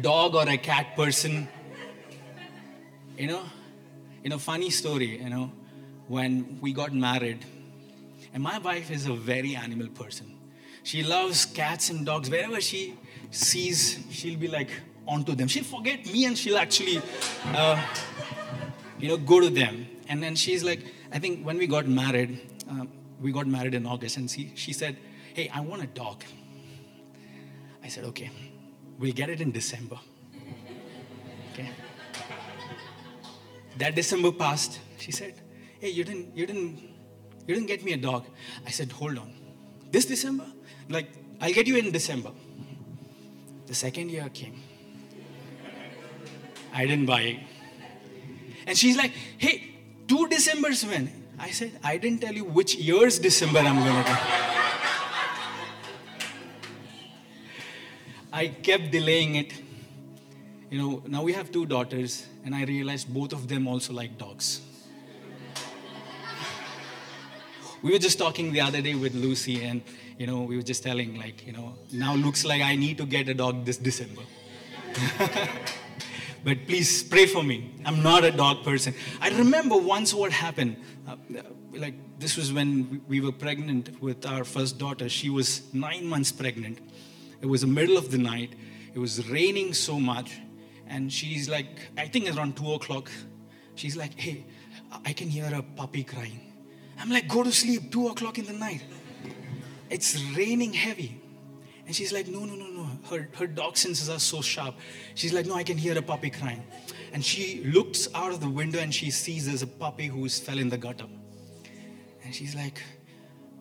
dog 0.00 0.36
or 0.36 0.48
a 0.48 0.58
cat 0.58 0.94
person. 0.94 1.48
You 3.18 3.26
know, 3.26 3.42
you 4.22 4.30
know, 4.30 4.38
funny 4.38 4.70
story, 4.70 5.20
you 5.20 5.28
know, 5.28 5.50
when 6.06 6.60
we 6.60 6.72
got 6.72 6.94
married, 6.94 7.44
and 8.32 8.42
my 8.42 8.58
wife 8.58 8.90
is 8.90 9.06
a 9.06 9.14
very 9.14 9.56
animal 9.56 9.88
person. 9.88 10.36
She 10.82 11.02
loves 11.02 11.44
cats 11.44 11.90
and 11.90 12.06
dogs. 12.06 12.30
Wherever 12.30 12.60
she 12.60 12.96
sees, 13.30 13.98
she'll 14.10 14.38
be 14.38 14.48
like 14.48 14.70
onto 15.06 15.34
them. 15.34 15.48
She'll 15.48 15.64
forget 15.64 16.06
me 16.06 16.24
and 16.24 16.38
she'll 16.38 16.58
actually, 16.58 17.02
uh, 17.46 17.82
you 18.98 19.08
know, 19.08 19.16
go 19.16 19.40
to 19.40 19.50
them. 19.50 19.86
And 20.08 20.22
then 20.22 20.34
she's 20.36 20.64
like, 20.64 20.80
I 21.12 21.18
think 21.18 21.44
when 21.44 21.58
we 21.58 21.66
got 21.66 21.86
married, 21.86 22.40
um, 22.68 22.88
we 23.20 23.32
got 23.32 23.46
married 23.46 23.74
in 23.74 23.86
August, 23.86 24.16
and 24.16 24.30
she, 24.30 24.52
she 24.54 24.72
said, 24.72 24.96
Hey, 25.34 25.50
I 25.52 25.60
want 25.60 25.82
a 25.82 25.86
dog. 25.86 26.24
I 27.84 27.88
said, 27.88 28.04
Okay, 28.04 28.30
we'll 28.98 29.12
get 29.12 29.28
it 29.28 29.40
in 29.40 29.50
December. 29.50 29.98
Okay. 31.52 31.68
That 33.78 33.94
December 33.94 34.32
passed. 34.32 34.80
She 34.98 35.12
said, 35.12 35.34
Hey, 35.80 35.90
you 35.90 36.04
didn't, 36.04 36.36
you 36.36 36.46
didn't, 36.46 36.80
you 37.46 37.54
didn't 37.54 37.66
get 37.68 37.84
me 37.84 37.92
a 37.92 37.96
dog. 37.96 38.26
I 38.66 38.70
said, 38.70 38.92
Hold 38.92 39.18
on. 39.18 39.32
This 39.90 40.04
December? 40.04 40.46
Like, 40.88 41.08
I'll 41.40 41.52
get 41.52 41.66
you 41.66 41.76
in 41.76 41.90
December. 41.90 42.30
The 43.66 43.74
second 43.74 44.10
year 44.10 44.28
came. 44.32 44.60
I 46.72 46.86
didn't 46.86 47.06
buy 47.06 47.20
it. 47.22 47.38
And 48.66 48.76
she's 48.76 48.96
like, 48.96 49.12
Hey, 49.38 49.74
two 50.06 50.28
Decembers 50.28 50.84
when? 50.84 51.10
I 51.38 51.50
said, 51.50 51.72
I 51.82 51.96
didn't 51.96 52.20
tell 52.20 52.34
you 52.34 52.44
which 52.44 52.74
year's 52.74 53.18
December 53.18 53.60
I'm 53.60 53.82
going 53.82 54.04
to. 54.04 54.18
I 58.32 58.48
kept 58.48 58.90
delaying 58.90 59.36
it. 59.36 59.52
You 60.70 60.78
know, 60.78 61.02
now 61.06 61.22
we 61.22 61.32
have 61.32 61.50
two 61.50 61.66
daughters, 61.66 62.26
and 62.44 62.54
I 62.54 62.64
realized 62.64 63.12
both 63.12 63.32
of 63.32 63.48
them 63.48 63.66
also 63.66 63.92
like 63.92 64.18
dogs. 64.18 64.60
We 67.82 67.92
were 67.92 67.98
just 67.98 68.18
talking 68.18 68.52
the 68.52 68.60
other 68.60 68.80
day 68.80 68.94
with 68.94 69.14
Lucy, 69.14 69.64
and 69.64 69.82
you 70.18 70.26
know, 70.26 70.42
we 70.42 70.56
were 70.56 70.62
just 70.62 70.82
telling, 70.82 71.16
like, 71.16 71.46
you 71.46 71.52
know, 71.52 71.74
now 71.92 72.14
looks 72.14 72.44
like 72.44 72.60
I 72.60 72.76
need 72.76 72.98
to 72.98 73.06
get 73.06 73.28
a 73.28 73.34
dog 73.34 73.64
this 73.64 73.78
December. 73.78 74.22
but 76.44 76.66
please 76.66 77.02
pray 77.02 77.24
for 77.26 77.42
me. 77.42 77.74
I'm 77.86 78.02
not 78.02 78.24
a 78.24 78.30
dog 78.30 78.62
person. 78.62 78.94
I 79.20 79.30
remember 79.30 79.76
once 79.78 80.12
what 80.12 80.30
happened. 80.30 80.76
Uh, 81.08 81.16
like, 81.72 81.94
this 82.18 82.36
was 82.36 82.52
when 82.52 83.00
we 83.08 83.22
were 83.22 83.32
pregnant 83.32 84.02
with 84.02 84.26
our 84.26 84.44
first 84.44 84.78
daughter. 84.78 85.08
She 85.08 85.30
was 85.30 85.72
nine 85.72 86.06
months 86.06 86.32
pregnant. 86.32 86.78
It 87.40 87.46
was 87.46 87.62
the 87.62 87.66
middle 87.66 87.96
of 87.96 88.10
the 88.10 88.18
night. 88.18 88.52
It 88.92 88.98
was 88.98 89.26
raining 89.30 89.72
so 89.72 89.98
much. 89.98 90.38
And 90.86 91.10
she's 91.10 91.48
like, 91.48 91.80
I 91.96 92.08
think 92.08 92.36
around 92.36 92.58
two 92.58 92.74
o'clock, 92.74 93.10
she's 93.74 93.96
like, 93.96 94.18
hey, 94.18 94.44
I 95.04 95.14
can 95.14 95.28
hear 95.28 95.50
a 95.54 95.62
puppy 95.62 96.04
crying. 96.04 96.49
I'm 97.00 97.10
like, 97.10 97.28
go 97.28 97.42
to 97.42 97.52
sleep, 97.52 97.90
two 97.90 98.08
o'clock 98.08 98.38
in 98.38 98.44
the 98.46 98.52
night. 98.52 98.82
It's 99.88 100.22
raining 100.36 100.72
heavy. 100.72 101.20
And 101.86 101.96
she's 101.96 102.12
like, 102.12 102.28
no, 102.28 102.44
no, 102.44 102.54
no, 102.54 102.66
no. 102.66 102.88
Her, 103.10 103.28
her 103.36 103.46
dog 103.46 103.76
senses 103.76 104.08
are 104.08 104.20
so 104.20 104.42
sharp. 104.42 104.76
She's 105.14 105.32
like, 105.32 105.46
no, 105.46 105.54
I 105.54 105.64
can 105.64 105.76
hear 105.76 105.98
a 105.98 106.02
puppy 106.02 106.30
crying. 106.30 106.62
And 107.12 107.24
she 107.24 107.64
looks 107.64 108.06
out 108.14 108.32
of 108.32 108.40
the 108.40 108.48
window 108.48 108.78
and 108.78 108.94
she 108.94 109.10
sees 109.10 109.46
there's 109.46 109.62
a 109.62 109.66
puppy 109.66 110.06
who's 110.06 110.38
fell 110.38 110.58
in 110.58 110.68
the 110.68 110.78
gutter. 110.78 111.06
And 112.22 112.34
she's 112.34 112.54
like, 112.54 112.80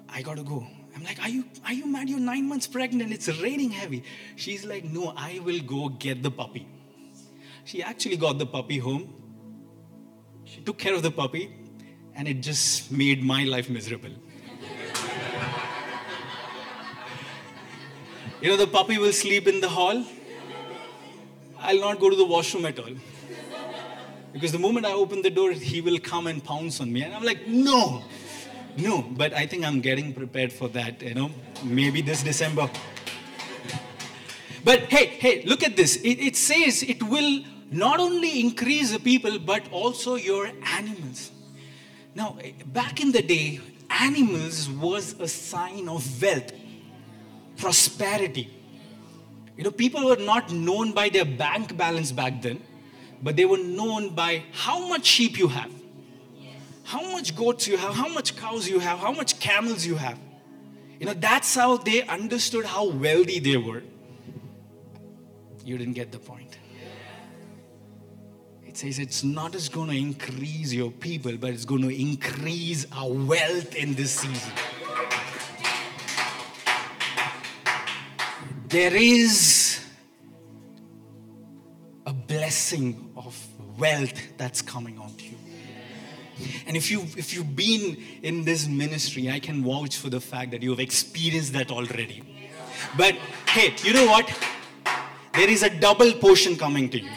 I 0.07 0.21
gotta 0.21 0.43
go. 0.43 0.67
I'm 0.95 1.03
like, 1.03 1.19
are 1.21 1.29
you 1.29 1.45
are 1.65 1.73
you 1.73 1.87
mad? 1.87 2.09
You're 2.09 2.19
nine 2.19 2.47
months 2.47 2.67
pregnant. 2.67 3.11
It's 3.11 3.27
raining 3.41 3.71
heavy. 3.71 4.03
She's 4.35 4.65
like, 4.65 4.83
no, 4.83 5.13
I 5.15 5.39
will 5.43 5.61
go 5.61 5.89
get 5.89 6.21
the 6.21 6.29
puppy. 6.29 6.67
She 7.65 7.81
actually 7.81 8.17
got 8.17 8.37
the 8.37 8.45
puppy 8.45 8.79
home. 8.79 9.13
She 10.43 10.61
took 10.61 10.77
care 10.77 10.93
of 10.93 11.03
the 11.03 11.11
puppy, 11.11 11.51
and 12.20 12.28
it 12.28 12.41
just 12.41 12.91
made 12.91 13.24
my 13.24 13.45
life 13.45 13.70
miserable. 13.70 14.09
you 18.41 18.49
know, 18.49 18.57
the 18.57 18.67
puppy 18.67 18.97
will 18.97 19.13
sleep 19.13 19.47
in 19.47 19.61
the 19.61 19.70
hall. 19.70 20.03
I'll 21.59 21.80
not 21.80 21.97
go 22.01 22.09
to 22.09 22.17
the 22.17 22.26
washroom 22.26 22.65
at 22.65 22.78
all. 22.78 22.91
Because 24.34 24.51
the 24.51 24.59
moment 24.59 24.86
I 24.86 24.91
open 24.91 25.22
the 25.22 25.30
door, 25.30 25.53
he 25.53 25.80
will 25.80 25.97
come 25.97 26.28
and 26.28 26.43
pounce 26.43 26.82
on 26.82 26.91
me. 26.91 27.03
And 27.03 27.15
I'm 27.15 27.24
like, 27.24 27.47
no, 27.47 28.03
no. 28.76 29.01
But 29.01 29.34
I 29.34 29.45
think 29.45 29.63
I'm 29.65 29.80
getting 29.80 30.13
prepared 30.13 30.51
for 30.51 30.67
that, 30.70 31.01
you 31.01 31.13
know, 31.13 31.32
maybe 31.63 32.01
this 32.01 32.22
December. 32.22 32.70
But 34.65 34.82
hey, 34.91 35.05
hey, 35.05 35.43
look 35.43 35.63
at 35.63 35.78
this. 35.78 35.95
It, 35.95 36.20
it 36.20 36.36
says 36.36 36.84
it 36.84 37.01
will 37.01 37.45
not 37.72 38.01
only 38.01 38.41
increase 38.41 38.91
the 38.91 38.99
people, 38.99 39.39
but 39.39 39.72
also 39.72 40.15
your 40.15 40.51
animals. 40.65 41.32
Now, 42.16 42.38
back 42.66 43.01
in 43.01 43.12
the 43.12 43.22
day, 43.22 43.60
animals 43.89 44.70
was 44.70 45.20
a 45.20 45.28
sign 45.28 45.88
of 45.88 46.22
wealth, 46.22 46.51
prosperity. 47.57 48.49
You 49.57 49.64
know, 49.64 49.72
people 49.72 50.05
were 50.05 50.16
not 50.16 50.51
known 50.51 50.93
by 50.93 51.10
their 51.10 51.26
bank 51.26 51.76
balance 51.76 52.12
back 52.12 52.41
then, 52.41 52.62
but 53.22 53.36
they 53.36 53.45
were 53.45 53.57
known 53.57 54.16
by 54.16 54.43
how 54.51 54.88
much 54.88 55.05
sheep 55.05 55.38
you 55.38 55.49
have, 55.49 55.72
how 56.84 57.12
much 57.12 57.36
goats 57.36 57.68
you 57.68 57.78
have, 57.78 57.93
how 57.93 58.07
much 58.07 58.36
cows 58.38 58.68
you 58.68 58.80
have, 58.80 58.99
how 58.99 59.12
much 59.12 59.39
camels 59.39 59.86
you 59.86 59.95
have. 59.95 60.18
You 60.99 61.05
know, 61.05 61.14
that's 61.14 61.55
how 61.55 61.78
they 61.78 62.03
understood 62.03 62.66
how 62.66 62.89
wealthy 62.89 63.39
they 63.39 63.57
were. 63.57 63.84
You 65.64 65.78
didn't 65.78 65.93
get 65.93 66.12
the 66.12 66.20
point. 66.20 66.57
It 68.70 68.78
says 68.78 68.99
it's 68.99 69.24
not 69.24 69.53
just 69.53 69.72
going 69.72 69.89
to 69.89 69.97
increase 69.97 70.72
your 70.72 70.91
people, 70.91 71.36
but 71.38 71.49
it's 71.49 71.65
going 71.65 71.82
to 71.82 71.89
increase 71.89 72.86
our 72.91 73.09
wealth 73.09 73.74
in 73.74 73.95
this 73.95 74.11
season. 74.11 74.51
There 78.67 78.95
is 78.95 79.84
a 82.05 82.13
blessing 82.13 83.11
of 83.17 83.36
wealth 83.80 84.38
that's 84.38 84.61
coming 84.61 84.99
onto 84.99 85.26
you. 85.26 85.38
And 86.67 86.78
if 86.78 86.91
you 86.91 87.01
if 87.17 87.34
you've 87.34 87.55
been 87.55 87.97
in 88.22 88.45
this 88.45 88.67
ministry, 88.67 89.32
I 89.32 89.39
can 89.39 89.63
vouch 89.63 89.97
for 89.97 90.11
the 90.11 90.22
fact 90.22 90.51
that 90.51 90.61
you 90.61 90.70
have 90.70 90.80
experienced 90.80 91.53
that 91.53 91.72
already. 91.72 92.22
But 92.95 93.15
hey, 93.47 93.74
you 93.84 93.93
know 93.93 94.05
what? 94.05 94.32
There 95.34 95.49
is 95.49 95.63
a 95.63 95.72
double 95.72 96.13
portion 96.13 96.55
coming 96.55 96.88
to 96.91 96.99
you. 96.99 97.09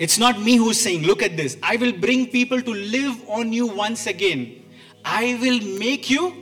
It's 0.00 0.18
not 0.18 0.40
me 0.40 0.56
who's 0.56 0.80
saying, 0.80 1.02
look 1.02 1.22
at 1.22 1.36
this. 1.36 1.58
I 1.62 1.76
will 1.76 1.92
bring 1.92 2.28
people 2.28 2.62
to 2.62 2.72
live 2.72 3.22
on 3.28 3.52
you 3.52 3.66
once 3.66 4.06
again. 4.06 4.64
I 5.04 5.38
will 5.42 5.60
make 5.78 6.08
you 6.08 6.34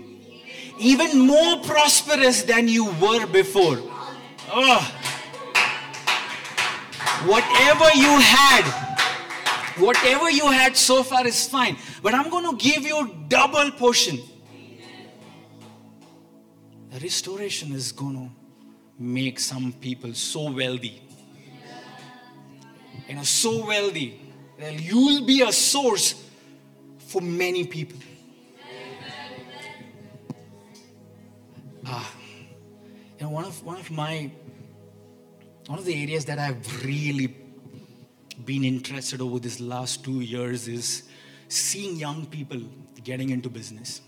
even 0.79 1.27
more 1.27 1.61
prosperous 1.65 2.45
than 2.45 2.69
you 2.69 2.85
were 3.03 3.27
before. 3.27 3.79
Oh. 4.53 4.95
Whatever 7.27 7.91
you 7.97 8.21
had, 8.21 8.63
whatever 9.79 10.31
you 10.31 10.53
had 10.53 10.77
so 10.77 11.03
far 11.03 11.27
is 11.27 11.49
fine. 11.49 11.77
But 12.01 12.15
I'm 12.15 12.31
going 12.31 12.57
to 12.57 12.65
give 12.65 12.85
you 12.85 13.13
double 13.27 13.73
portion. 13.73 14.21
The 16.93 17.01
restoration 17.01 17.73
is 17.73 17.91
going 17.91 18.15
to 18.15 18.31
make 19.03 19.41
some 19.41 19.73
people 19.73 20.15
so 20.15 20.53
wealthy 20.53 21.08
you 23.09 23.15
know, 23.15 23.23
so 23.23 23.65
wealthy 23.67 24.21
that 24.59 24.81
you'll 24.81 25.25
be 25.25 25.43
a 25.43 25.53
source 25.53 26.25
for 26.99 27.23
many 27.23 27.67
people. 27.67 27.99
Ah, 31.87 32.15
you 33.19 33.25
know, 33.25 33.31
one 33.31 33.45
of 33.47 33.65
one 33.65 33.79
of 33.79 33.91
my 33.91 34.31
one 35.69 35.79
of 35.79 35.87
the 35.87 36.03
areas 36.03 36.27
that 36.27 36.39
I've 36.39 36.85
really 36.85 37.35
been 38.45 38.65
interested 38.65 39.23
over 39.23 39.39
this 39.39 39.59
last 39.59 40.05
two 40.05 40.21
years 40.21 40.69
is 40.69 41.05
seeing 41.49 41.97
young 41.97 42.27
people 42.27 42.61
getting 43.03 43.31
into 43.31 43.49
business. 43.49 44.03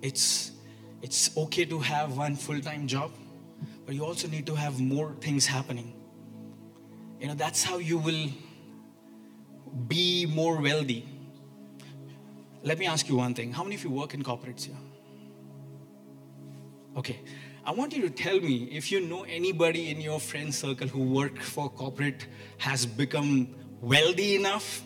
It's 0.00 0.52
it's 1.02 1.36
okay 1.36 1.64
to 1.64 1.80
have 1.80 2.16
one 2.16 2.36
full-time 2.36 2.86
job 2.86 3.10
but 3.84 3.94
you 3.94 4.04
also 4.04 4.28
need 4.28 4.46
to 4.46 4.54
have 4.54 4.80
more 4.80 5.14
things 5.20 5.46
happening. 5.46 5.92
You 7.20 7.28
know, 7.28 7.34
that's 7.34 7.62
how 7.62 7.78
you 7.78 7.98
will 7.98 8.28
be 9.88 10.26
more 10.26 10.60
wealthy. 10.60 11.08
let 12.62 12.78
me 12.78 12.86
ask 12.86 13.08
you 13.08 13.16
one 13.16 13.34
thing. 13.34 13.52
How 13.52 13.62
many 13.62 13.74
of 13.74 13.84
you 13.84 13.90
work 13.90 14.14
in 14.14 14.22
corporates 14.22 14.64
here? 14.64 14.76
Okay. 16.96 17.20
I 17.66 17.72
want 17.72 17.94
you 17.94 18.02
to 18.02 18.10
tell 18.10 18.40
me 18.40 18.68
if 18.70 18.92
you 18.92 19.00
know 19.00 19.22
anybody 19.24 19.90
in 19.90 20.00
your 20.00 20.20
friend 20.20 20.54
circle 20.54 20.86
who 20.86 21.02
work 21.02 21.40
for 21.40 21.68
corporate 21.70 22.26
has 22.58 22.84
become 22.84 23.54
wealthy 23.80 24.36
enough. 24.36 24.82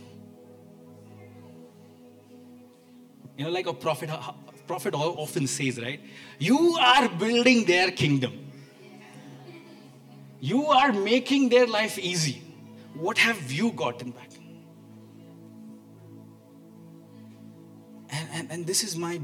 You 3.37 3.45
know, 3.45 3.51
like 3.51 3.67
a 3.67 3.73
prophet, 3.73 4.11
prophet 4.67 4.95
often 4.95 5.47
says, 5.47 5.81
right? 5.81 6.01
You 6.39 6.77
are 6.81 7.09
building 7.09 7.65
their 7.65 7.91
kingdom. 7.91 8.48
You 10.41 10.67
are 10.67 10.93
making 10.93 11.49
their 11.49 11.67
life 11.67 11.99
easy. 11.99 12.43
What 12.95 13.19
have 13.19 13.51
you 13.51 13.73
gotten 13.73 14.11
back? 14.11 14.31
And, 18.11 18.29
and, 18.33 18.51
and 18.51 18.67
this 18.67 18.83
is 18.83 18.97
my 18.97 19.21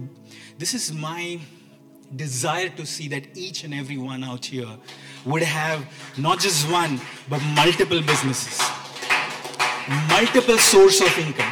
this 0.59 0.75
is 0.75 0.93
my 0.93 1.41
desire 2.17 2.69
to 2.69 2.85
see 2.87 3.09
that 3.09 3.37
each 3.37 3.65
and 3.65 3.73
every 3.75 3.97
one 3.97 4.23
out 4.23 4.45
here 4.45 4.69
would 5.25 5.43
have 5.43 5.87
not 6.19 6.39
just 6.39 6.71
one 6.71 7.01
but 7.29 7.43
multiple 7.57 8.01
businesses 8.03 8.61
multiple 10.09 10.59
source 10.59 11.01
of 11.01 11.19
income 11.19 11.51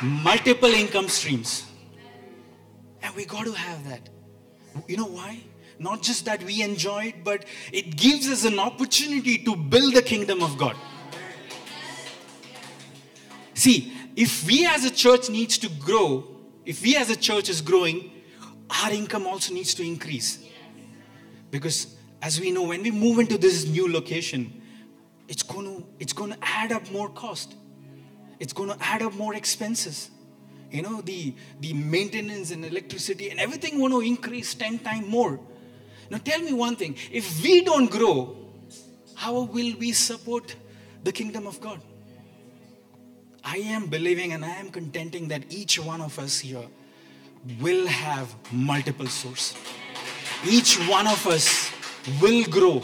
multiple 0.00 0.70
income 0.70 1.08
streams 1.08 1.66
and 3.02 3.14
we 3.16 3.24
got 3.24 3.44
to 3.44 3.52
have 3.52 3.84
that 3.88 4.08
you 4.86 4.96
know 4.96 5.06
why 5.06 5.38
not 5.78 6.02
just 6.02 6.24
that 6.24 6.42
we 6.42 6.62
enjoy 6.62 7.04
it 7.04 7.24
but 7.24 7.44
it 7.72 7.96
gives 7.96 8.28
us 8.28 8.44
an 8.44 8.58
opportunity 8.58 9.38
to 9.38 9.56
build 9.56 9.94
the 9.94 10.02
kingdom 10.02 10.42
of 10.42 10.56
god. 10.58 10.76
See 13.54 13.92
if 14.16 14.46
we 14.46 14.66
as 14.66 14.84
a 14.84 14.90
church 14.90 15.28
needs 15.28 15.58
to 15.58 15.68
grow 15.68 16.24
if 16.64 16.82
we 16.82 16.96
as 16.96 17.10
a 17.10 17.16
church 17.16 17.48
is 17.48 17.60
growing 17.60 18.10
our 18.82 18.90
income 18.90 19.26
also 19.26 19.54
needs 19.54 19.74
to 19.74 19.84
increase. 19.84 20.44
Because 21.50 21.96
as 22.20 22.40
we 22.40 22.50
know 22.50 22.64
when 22.64 22.82
we 22.82 22.90
move 22.90 23.18
into 23.18 23.38
this 23.38 23.66
new 23.66 23.90
location 23.92 24.62
it's 25.28 25.42
going 25.42 25.66
to 25.66 25.86
it's 25.98 26.12
going 26.12 26.32
to 26.32 26.38
add 26.42 26.72
up 26.72 26.90
more 26.90 27.08
cost. 27.08 27.54
It's 28.38 28.52
going 28.52 28.68
to 28.68 28.76
add 28.80 29.02
up 29.02 29.14
more 29.14 29.34
expenses. 29.34 30.10
You 30.70 30.82
know 30.82 31.00
the 31.00 31.34
the 31.60 31.72
maintenance 31.72 32.50
and 32.50 32.64
electricity 32.64 33.30
and 33.30 33.38
everything 33.40 33.78
going 33.78 33.92
to 33.92 34.00
increase 34.00 34.54
10 34.54 34.80
times 34.80 35.06
more 35.06 35.40
now 36.10 36.18
tell 36.18 36.40
me 36.40 36.52
one 36.52 36.76
thing 36.76 36.96
if 37.10 37.42
we 37.42 37.62
don't 37.62 37.90
grow 37.90 38.36
how 39.14 39.40
will 39.42 39.74
we 39.78 39.92
support 39.92 40.54
the 41.04 41.12
kingdom 41.12 41.46
of 41.46 41.60
god 41.60 41.80
i 43.44 43.56
am 43.58 43.86
believing 43.86 44.32
and 44.32 44.44
i 44.44 44.54
am 44.56 44.70
contenting 44.70 45.28
that 45.28 45.42
each 45.50 45.78
one 45.78 46.00
of 46.00 46.18
us 46.18 46.40
here 46.40 46.66
will 47.60 47.86
have 47.86 48.34
multiple 48.52 49.06
sources 49.06 49.56
each 50.48 50.76
one 50.88 51.06
of 51.06 51.26
us 51.26 51.70
will 52.20 52.44
grow 52.44 52.82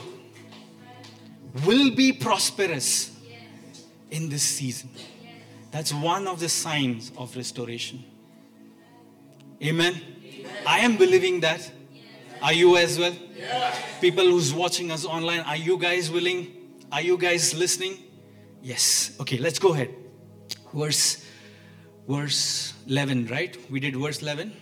will 1.67 1.95
be 1.95 2.13
prosperous 2.13 3.13
in 4.11 4.29
this 4.29 4.43
season. 4.43 4.91
That's 5.71 5.93
one 5.93 6.27
of 6.27 6.39
the 6.39 6.49
signs 6.49 7.11
of 7.17 7.35
restoration. 7.35 8.05
Amen. 9.63 10.01
I 10.67 10.81
am 10.81 10.97
believing 10.97 11.41
that. 11.41 11.71
Are 12.43 12.53
you 12.53 12.77
as 12.77 12.99
well? 12.99 13.15
People 14.01 14.25
who's 14.25 14.53
watching 14.53 14.91
us 14.91 15.05
online, 15.05 15.41
are 15.41 15.57
you 15.57 15.79
guys 15.79 16.11
willing? 16.11 16.49
Are 16.91 17.01
you 17.01 17.17
guys 17.17 17.55
listening? 17.55 17.99
Yes. 18.63 19.17
Okay, 19.21 19.39
let's 19.39 19.59
go 19.59 19.73
ahead. 19.73 19.95
Verse 20.75 21.25
verse 22.09 22.75
11, 22.89 23.29
right? 23.29 23.57
We 23.71 23.81
did 23.81 23.97
verse 23.97 24.23
11. 24.23 24.53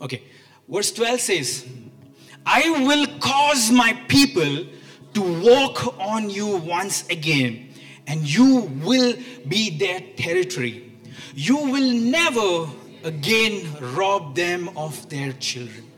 Okay. 0.00 0.22
Verse 0.68 0.92
12 0.92 1.20
says, 1.20 1.66
I 2.46 2.68
will 2.86 3.06
cause 3.18 3.70
my 3.70 3.92
people 4.08 4.66
to 5.14 5.42
walk 5.42 5.98
on 5.98 6.30
you 6.30 6.56
once 6.58 7.08
again, 7.08 7.72
and 8.06 8.22
you 8.22 8.70
will 8.82 9.14
be 9.48 9.76
their 9.78 10.00
territory. 10.16 10.92
You 11.34 11.56
will 11.56 11.92
never 11.92 12.70
again 13.04 13.68
rob 13.94 14.34
them 14.36 14.70
of 14.76 15.08
their 15.08 15.32
children. 15.34 15.89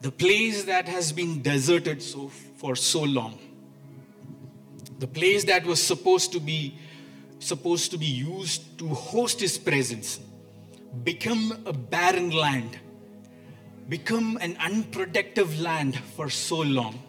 The 0.00 0.10
place 0.10 0.64
that 0.64 0.88
has 0.88 1.12
been 1.12 1.42
deserted 1.42 2.02
so, 2.02 2.28
for 2.28 2.74
so 2.74 3.02
long, 3.02 3.38
the 4.98 5.06
place 5.06 5.44
that 5.44 5.64
was 5.64 5.82
supposed 5.82 6.32
to 6.32 6.40
be 6.40 6.78
supposed 7.38 7.90
to 7.90 7.98
be 7.98 8.06
used 8.06 8.78
to 8.78 8.88
host 8.88 9.40
his 9.40 9.56
presence 9.56 10.20
become 11.04 11.62
a 11.64 11.72
barren 11.72 12.30
land 12.30 12.78
become 13.90 14.38
an 14.40 14.56
unproductive 14.60 15.60
land 15.60 15.96
for 15.96 16.30
so 16.30 16.60
long. 16.60 17.02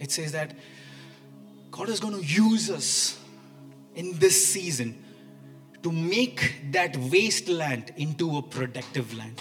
It 0.00 0.10
says 0.10 0.32
that 0.32 0.56
God 1.70 1.90
is 1.90 2.00
going 2.00 2.14
to 2.14 2.24
use 2.24 2.70
us 2.70 3.20
in 3.94 4.18
this 4.18 4.46
season 4.46 5.04
to 5.82 5.92
make 5.92 6.72
that 6.72 6.96
wasteland 6.96 7.92
into 7.96 8.38
a 8.38 8.42
productive 8.42 9.16
land, 9.16 9.40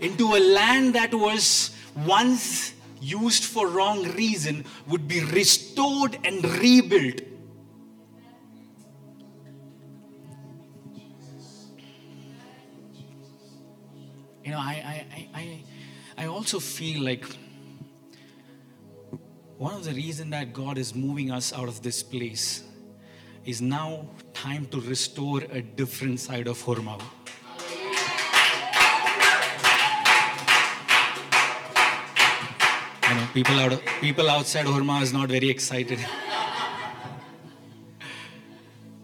into 0.00 0.34
a 0.34 0.40
land 0.40 0.94
that 0.94 1.14
was 1.14 1.70
once 2.06 2.74
used 3.00 3.44
for 3.44 3.68
wrong 3.68 4.02
reason 4.14 4.64
would 4.86 5.06
be 5.08 5.20
restored 5.20 6.18
and 6.24 6.44
rebuilt. 6.58 7.20
You 14.44 14.54
know, 14.54 14.58
I, 14.58 15.04
I, 15.12 15.28
I, 15.34 15.64
I 16.16 16.26
also 16.26 16.58
feel 16.58 17.02
like 17.02 17.24
one 19.58 19.74
of 19.74 19.84
the 19.84 19.92
reasons 19.92 20.30
that 20.30 20.52
God 20.52 20.78
is 20.78 20.94
moving 20.94 21.30
us 21.30 21.52
out 21.52 21.68
of 21.68 21.82
this 21.82 22.02
place 22.02 22.62
is 23.44 23.60
now 23.60 24.08
time 24.42 24.64
to 24.66 24.80
restore 24.80 25.40
a 25.50 25.60
different 25.60 26.20
side 26.20 26.46
of 26.46 26.62
Horamavu. 26.62 27.02
You 33.08 33.14
know, 33.16 33.26
people 33.34 33.58
out 33.58 33.82
people 34.00 34.30
outside 34.30 34.66
Horamavu 34.66 35.02
is 35.02 35.12
not 35.12 35.28
very 35.28 35.50
excited. 35.50 35.98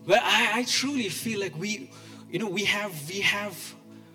but 0.06 0.20
I, 0.22 0.60
I 0.60 0.64
truly 0.64 1.08
feel 1.08 1.40
like 1.40 1.58
we, 1.58 1.90
you 2.30 2.38
know, 2.38 2.48
we 2.48 2.64
have 2.66 2.94
we 3.08 3.20
have 3.20 3.56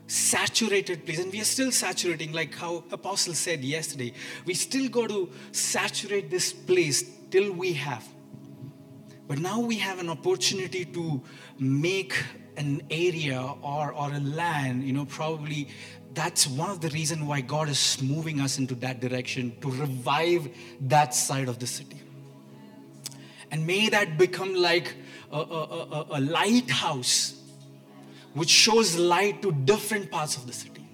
saturated 0.08 1.06
place 1.06 1.20
and 1.20 1.34
we 1.34 1.42
are 1.42 1.52
still 1.56 1.72
saturating 1.72 2.32
like 2.32 2.56
how 2.56 2.84
apostle 2.92 3.34
said 3.36 3.60
yesterday 3.64 4.12
we 4.46 4.56
still 4.56 4.90
got 4.90 5.10
to 5.10 5.30
saturate 5.52 6.32
this 6.32 6.52
place 6.52 7.04
till 7.30 7.52
we 7.52 7.74
have 7.74 8.04
but 9.30 9.40
now 9.40 9.60
we 9.60 9.76
have 9.76 10.00
an 10.00 10.10
opportunity 10.10 10.84
to 10.84 11.22
make 11.60 12.14
an 12.58 12.82
area 12.92 13.40
or, 13.62 13.94
or 13.94 14.12
a 14.12 14.20
land 14.20 14.84
you 14.84 14.92
know 14.92 15.06
probably 15.06 15.70
that's 16.14 16.48
one 16.48 16.70
of 16.70 16.82
the 16.82 16.90
reasons 16.90 17.24
why 17.24 17.40
god 17.40 17.70
is 17.70 18.02
moving 18.02 18.42
us 18.42 18.60
into 18.60 18.76
that 18.76 19.00
direction 19.00 19.56
to 19.62 19.72
revive 19.72 20.50
that 20.82 21.16
side 21.16 21.48
of 21.48 21.60
the 21.60 21.68
city 21.68 22.02
and 23.52 23.66
may 23.66 23.88
that 23.88 24.18
become 24.18 24.54
like 24.54 24.96
a, 25.32 25.38
a, 25.38 25.42
a, 25.42 26.06
a 26.12 26.20
lighthouse 26.20 27.40
which 28.34 28.50
shows 28.50 28.98
light 28.98 29.42
to 29.42 29.52
different 29.52 30.12
parts 30.12 30.38
of 30.38 30.46
the 30.48 30.54
city. 30.54 30.88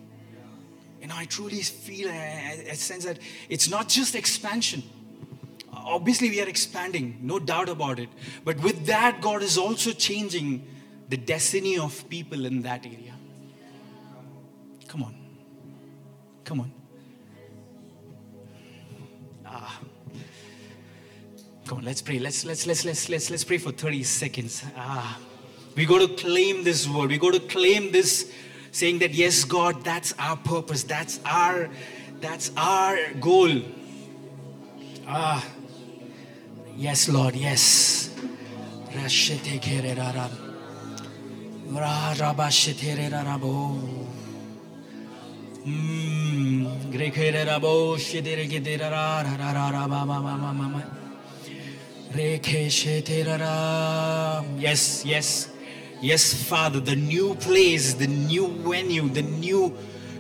You 1.02 1.08
know, 1.08 1.16
I 1.16 1.26
truly 1.26 1.62
feel, 1.62 2.10
I, 2.10 2.66
I 2.70 2.74
sense 2.74 3.06
that 3.06 3.20
it's 3.50 3.70
not 3.70 3.90
just 3.90 4.16
expansion. 4.16 4.84
Obviously, 5.86 6.32
we 6.32 6.42
are 6.42 6.48
expanding, 6.48 7.20
no 7.22 7.38
doubt 7.38 7.70
about 7.70 8.00
it. 8.00 8.10
But 8.44 8.60
with 8.62 8.88
that, 8.88 9.22
God 9.22 9.44
is 9.44 9.56
also 9.56 9.92
changing 9.92 10.68
the 11.10 11.18
destiny 11.18 11.78
of 11.78 12.10
people 12.10 12.46
in 12.46 12.64
that 12.64 12.86
area. 12.88 13.14
Come 14.88 15.04
on. 15.04 15.16
Come 16.44 16.62
on. 16.62 16.72
Ah. 19.46 19.80
Come 21.68 21.80
on, 21.80 21.86
let's 21.86 22.02
pray. 22.02 22.18
Let's 22.18 22.46
let's 22.46 22.66
let's 22.66 22.84
let's 22.84 23.08
let's 23.10 23.30
let's 23.30 23.44
pray 23.44 23.60
for 23.60 23.72
30 23.72 24.04
seconds. 24.04 24.64
Ah. 24.76 25.20
We 25.76 25.86
got 25.86 26.00
to 26.00 26.08
claim 26.16 26.64
this 26.64 26.88
word. 26.88 27.10
We 27.10 27.20
got 27.20 27.34
to 27.34 27.40
claim 27.40 27.92
this 27.92 28.32
saying 28.72 29.00
that 29.00 29.14
yes, 29.14 29.44
God, 29.44 29.84
that's 29.84 30.14
our 30.18 30.38
purpose. 30.38 30.84
That's 30.84 31.20
our 31.26 31.70
that's 32.22 32.52
our 32.58 32.98
goal. 33.20 33.62
Ah. 35.08 35.46
Yes, 36.78 37.08
Lord, 37.08 37.36
yes. 37.36 38.14
Yes, 54.60 55.06
yes, 55.06 55.50
yes, 56.02 56.34
Father. 56.34 56.82
The 56.82 56.96
new 56.96 57.36
place, 57.36 57.94
the 57.94 58.08
new 58.08 58.48
venue, 58.48 59.08
the 59.08 59.22
new 59.22 59.74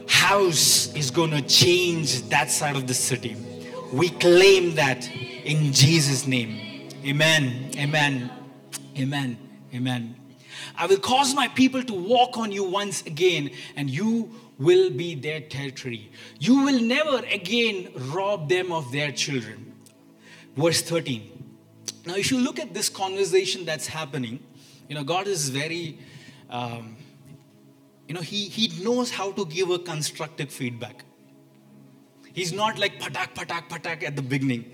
house 0.07 0.93
is 0.95 1.11
going 1.11 1.31
to 1.31 1.41
change 1.41 2.29
that 2.29 2.49
side 2.49 2.77
of 2.77 2.87
the 2.87 2.93
city. 2.93 3.35
We 3.93 4.09
claim 4.09 4.75
that 4.75 5.09
in 5.45 5.71
Jesus' 5.71 6.25
name. 6.25 6.89
Amen. 7.05 7.71
Amen. 7.77 8.31
Amen. 8.97 9.37
Amen. 9.73 10.15
I 10.75 10.87
will 10.87 10.97
cause 10.97 11.33
my 11.35 11.47
people 11.49 11.83
to 11.83 11.93
walk 11.93 12.37
on 12.37 12.51
you 12.51 12.63
once 12.63 13.03
again, 13.03 13.51
and 13.75 13.89
you 13.89 14.31
will 14.57 14.89
be 14.89 15.15
their 15.15 15.41
territory. 15.41 16.11
You 16.39 16.63
will 16.63 16.81
never 16.81 17.17
again 17.27 17.91
rob 17.95 18.49
them 18.49 18.71
of 18.71 18.91
their 18.91 19.11
children. 19.11 19.73
Verse 20.55 20.81
13. 20.81 21.31
Now, 22.05 22.15
if 22.15 22.31
you 22.31 22.39
look 22.39 22.59
at 22.59 22.73
this 22.73 22.89
conversation 22.89 23.65
that's 23.65 23.87
happening, 23.87 24.39
you 24.87 24.95
know, 24.95 25.03
God 25.03 25.27
is 25.27 25.49
very, 25.49 25.99
um, 26.49 26.95
you 28.07 28.15
know, 28.15 28.21
he, 28.21 28.45
he 28.45 28.83
knows 28.83 29.11
how 29.11 29.31
to 29.33 29.45
give 29.45 29.69
a 29.69 29.79
constructive 29.79 30.51
feedback. 30.51 31.03
He's 32.33 32.53
not 32.53 32.77
like 32.77 32.99
patak, 32.99 33.33
patak, 33.33 33.69
patak 33.69 34.03
at 34.03 34.15
the 34.15 34.21
beginning. 34.21 34.71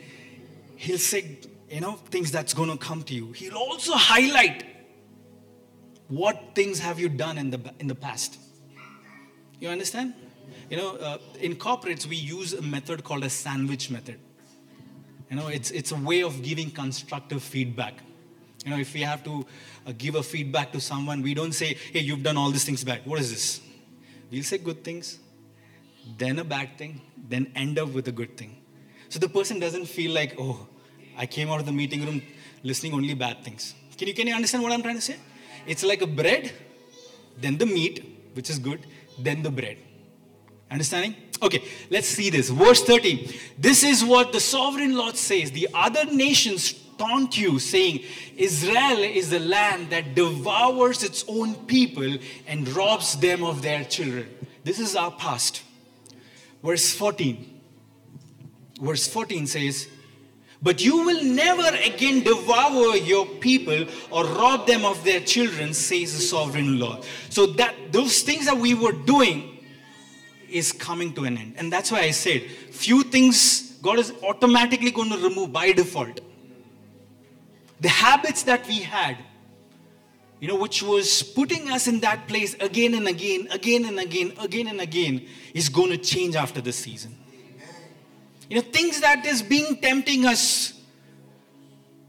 He'll 0.82 0.98
say, 0.98 1.38
you 1.70 1.80
know, 1.80 1.94
things 2.10 2.32
that's 2.32 2.56
going 2.56 2.72
to 2.72 2.76
come 2.76 3.04
to 3.04 3.14
you. 3.14 3.34
He'll 3.34 3.56
also 3.56 3.94
highlight 3.94 4.66
what 6.08 6.56
things 6.56 6.80
have 6.80 7.00
you 7.00 7.08
done 7.08 7.38
in 7.38 7.52
the, 7.52 7.60
in 7.80 7.86
the 7.86 7.94
past. 7.94 8.40
You 9.60 9.70
understand? 9.70 10.16
You 10.72 10.78
know, 10.78 10.96
uh, 10.96 11.20
in 11.40 11.56
corporates, 11.56 12.08
we 12.08 12.16
use 12.16 12.54
a 12.54 12.64
method 12.64 13.04
called 13.04 13.24
a 13.24 13.30
sandwich 13.30 13.92
method. 13.92 14.20
You 15.30 15.36
know, 15.36 15.50
it's, 15.50 15.70
it's 15.70 15.92
a 15.92 15.96
way 15.96 16.24
of 16.24 16.42
giving 16.42 16.72
constructive 16.72 17.44
feedback. 17.44 18.00
You 18.66 18.72
know, 18.72 18.80
if 18.80 18.92
we 18.96 19.02
have 19.02 19.24
to 19.26 19.46
uh, 19.86 19.94
give 19.96 20.16
a 20.16 20.24
feedback 20.24 20.72
to 20.72 20.82
someone, 20.82 21.22
we 21.22 21.36
don't 21.36 21.54
say, 21.54 21.78
hey, 21.94 22.00
you've 22.00 22.24
done 22.24 22.38
all 22.38 22.50
these 22.50 22.64
things 22.64 22.84
bad. 22.84 23.02
What 23.06 23.20
is 23.20 23.30
this? 23.30 23.62
We'll 24.32 24.42
say 24.42 24.58
good 24.58 24.84
things, 24.84 25.20
then 26.18 26.40
a 26.40 26.44
bad 26.44 26.76
thing, 26.80 27.02
then 27.30 27.52
end 27.56 27.78
up 27.78 27.90
with 27.90 28.08
a 28.08 28.12
good 28.12 28.36
thing. 28.36 28.58
So 29.10 29.20
the 29.20 29.30
person 29.30 29.60
doesn't 29.60 29.86
feel 29.86 30.12
like, 30.14 30.36
oh, 30.40 30.70
I 31.18 31.26
came 31.26 31.50
out 31.50 31.60
of 31.60 31.66
the 31.66 31.72
meeting 31.72 32.06
room 32.06 32.22
listening 32.64 32.94
only 32.94 33.14
bad 33.14 33.44
things. 33.44 33.76
Can 33.98 34.08
you, 34.08 34.14
can 34.14 34.28
you 34.28 34.34
understand 34.34 34.64
what 34.64 34.72
I'm 34.72 34.82
trying 34.82 34.96
to 34.96 35.02
say? 35.02 35.18
It's 35.68 35.84
like 35.84 36.02
a 36.02 36.08
bread, 36.08 36.52
then 37.38 37.58
the 37.58 37.66
meat, 37.66 38.30
which 38.34 38.50
is 38.50 38.60
good, 38.60 38.86
then 39.20 39.44
the 39.44 39.52
bread. 39.52 39.78
Understanding? 40.70 41.16
Okay, 41.42 41.64
let's 41.90 42.08
see 42.08 42.30
this. 42.30 42.50
Verse 42.50 42.84
13. 42.84 43.32
This 43.58 43.84
is 43.84 44.04
what 44.04 44.32
the 44.32 44.40
sovereign 44.40 44.96
Lord 44.96 45.18
says. 45.18 45.52
The 45.52 45.68
other 45.74 46.06
nations 46.06 46.74
taunt 46.98 47.38
you, 47.38 47.60
saying, 47.60 48.04
Israel 48.38 49.00
is 49.00 49.32
the 49.32 49.40
land 49.40 49.90
that 49.90 50.16
devours 50.16 51.04
its 51.04 51.26
own 51.28 51.56
people 51.66 52.18
and 52.48 52.68
robs 52.70 53.16
them 53.18 53.44
of 53.44 53.62
their 53.62 53.84
children. 53.84 54.30
This 54.64 54.80
is 54.80 54.96
our 54.96 55.12
past. 55.12 55.64
Verse 56.64 56.94
14. 56.94 57.62
Verse 58.80 59.08
14 59.08 59.48
says, 59.48 59.88
but 60.62 60.84
you 60.84 61.06
will 61.06 61.24
never 61.24 61.76
again 61.84 62.24
devour 62.24 62.96
your 62.96 63.26
people 63.26 63.86
or 64.12 64.26
rob 64.26 64.68
them 64.68 64.86
of 64.86 65.04
their 65.04 65.20
children, 65.20 65.74
says 65.74 66.14
the 66.14 66.22
sovereign 66.22 66.80
Lord. 66.80 67.04
So 67.30 67.48
that 67.48 67.76
those 67.92 68.22
things 68.22 68.46
that 68.46 68.58
we 68.58 68.74
were 68.76 68.92
doing 68.92 69.58
is 70.50 70.72
coming 70.72 71.14
to 71.14 71.24
an 71.24 71.38
end. 71.38 71.56
And 71.58 71.72
that's 71.74 71.92
why 71.92 72.02
I 72.02 72.12
said, 72.12 72.44
few 72.72 73.04
things 73.04 73.72
God 73.82 73.98
is 73.98 74.14
automatically 74.24 74.92
going 74.92 75.10
to 75.10 75.18
remove 75.18 75.52
by 75.52 75.72
default. 75.72 76.22
The 77.80 77.90
habits 77.90 78.44
that 78.44 78.68
we 78.68 78.80
had, 78.80 79.18
you 80.40 80.48
know, 80.48 80.56
which 80.56 80.84
was 80.84 81.24
putting 81.24 81.72
us 81.72 81.88
in 81.88 82.00
that 82.02 82.28
place 82.28 82.54
again 82.60 82.94
and 82.94 83.08
again, 83.08 83.48
again 83.50 83.86
and 83.86 84.00
again, 84.00 84.34
again 84.40 84.68
and 84.68 84.80
again, 84.80 85.28
is 85.56 85.70
going 85.70 85.90
to 85.90 85.98
change 85.98 86.36
after 86.36 86.62
this 86.62 86.76
season. 86.76 87.18
You 88.52 88.58
know, 88.58 88.64
things 88.64 89.00
that 89.00 89.26
is 89.26 89.42
being 89.42 89.78
tempting 89.78 90.26
us, 90.26 90.74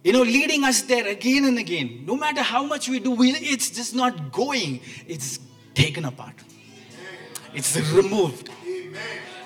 you 0.02 0.12
know, 0.12 0.22
leading 0.22 0.64
us 0.64 0.82
there 0.82 1.06
again 1.06 1.44
and 1.44 1.56
again. 1.56 2.02
No 2.04 2.16
matter 2.16 2.42
how 2.42 2.64
much 2.64 2.88
we 2.88 2.98
do, 2.98 3.12
we, 3.12 3.30
it's 3.30 3.70
just 3.70 3.94
not 3.94 4.32
going. 4.32 4.80
It's 5.06 5.38
taken 5.72 6.04
apart. 6.04 6.34
It's 7.54 7.76
removed. 7.92 8.50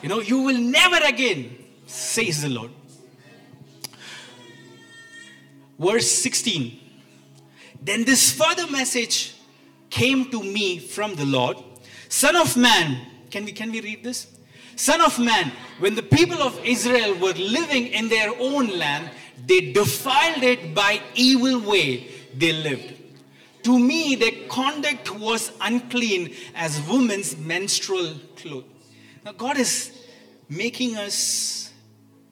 You 0.02 0.08
know, 0.08 0.20
you 0.20 0.40
will 0.40 0.56
never 0.56 0.96
again, 1.04 1.58
says 1.84 2.40
the 2.40 2.48
Lord. 2.48 2.70
Verse 5.78 6.10
16. 6.10 6.80
Then 7.82 8.04
this 8.04 8.32
further 8.32 8.70
message 8.70 9.34
came 9.90 10.30
to 10.30 10.42
me 10.42 10.78
from 10.78 11.14
the 11.14 11.26
Lord. 11.26 11.58
Son 12.08 12.36
of 12.36 12.56
man, 12.56 13.06
can 13.30 13.44
we 13.44 13.52
can 13.52 13.70
we 13.70 13.82
read 13.82 14.02
this? 14.02 14.28
Son 14.76 15.00
of 15.00 15.18
man, 15.18 15.50
when 15.78 15.94
the 15.94 16.02
people 16.02 16.42
of 16.42 16.58
Israel 16.64 17.14
were 17.18 17.32
living 17.32 17.88
in 17.88 18.08
their 18.08 18.30
own 18.38 18.68
land, 18.78 19.10
they 19.46 19.72
defiled 19.72 20.42
it 20.42 20.74
by 20.74 21.00
evil 21.14 21.60
way 21.60 22.08
they 22.34 22.52
lived. 22.52 22.94
To 23.62 23.78
me, 23.78 24.14
their 24.14 24.48
conduct 24.48 25.10
was 25.18 25.50
unclean 25.60 26.34
as 26.54 26.80
women's 26.88 27.36
menstrual 27.36 28.14
clothes. 28.36 28.64
Now, 29.24 29.32
God 29.32 29.58
is 29.58 29.92
making 30.48 30.96
us, 30.96 31.72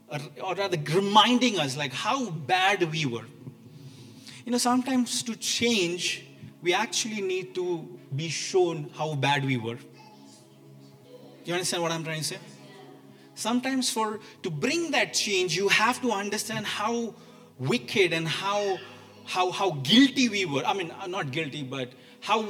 or 0.08 0.54
rather 0.54 0.78
reminding 0.94 1.58
us, 1.58 1.76
like 1.76 1.92
how 1.92 2.30
bad 2.30 2.92
we 2.92 3.06
were. 3.06 3.24
You 4.44 4.52
know, 4.52 4.58
sometimes 4.58 5.22
to 5.24 5.34
change, 5.34 6.26
we 6.62 6.74
actually 6.74 7.22
need 7.22 7.54
to 7.54 7.98
be 8.14 8.28
shown 8.28 8.90
how 8.94 9.14
bad 9.14 9.44
we 9.44 9.56
were. 9.56 9.78
You 11.44 11.54
understand 11.54 11.82
what 11.82 11.92
I'm 11.92 12.04
trying 12.04 12.18
to 12.18 12.24
say? 12.24 12.38
Sometimes 13.34 13.90
for 13.90 14.20
to 14.42 14.50
bring 14.50 14.92
that 14.92 15.12
change, 15.12 15.56
you 15.56 15.68
have 15.68 16.00
to 16.02 16.12
understand 16.12 16.66
how 16.66 17.14
wicked 17.58 18.12
and 18.12 18.26
how 18.26 18.78
how 19.24 19.50
how 19.50 19.70
guilty 19.82 20.28
we 20.28 20.44
were. 20.44 20.64
I 20.64 20.72
mean, 20.72 20.90
uh, 20.90 21.06
not 21.06 21.30
guilty, 21.30 21.62
but 21.62 21.90
how 22.20 22.48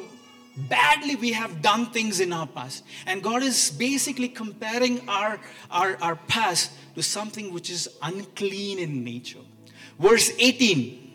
badly 0.56 1.16
we 1.16 1.32
have 1.32 1.62
done 1.62 1.86
things 1.86 2.20
in 2.20 2.32
our 2.32 2.46
past. 2.46 2.84
And 3.06 3.22
God 3.22 3.42
is 3.42 3.70
basically 3.70 4.28
comparing 4.28 5.06
our, 5.08 5.40
our, 5.70 5.96
our 6.00 6.16
past 6.16 6.72
to 6.94 7.02
something 7.02 7.52
which 7.52 7.70
is 7.70 7.88
unclean 8.02 8.78
in 8.78 9.04
nature. 9.04 9.40
Verse 9.98 10.30
18 10.38 11.12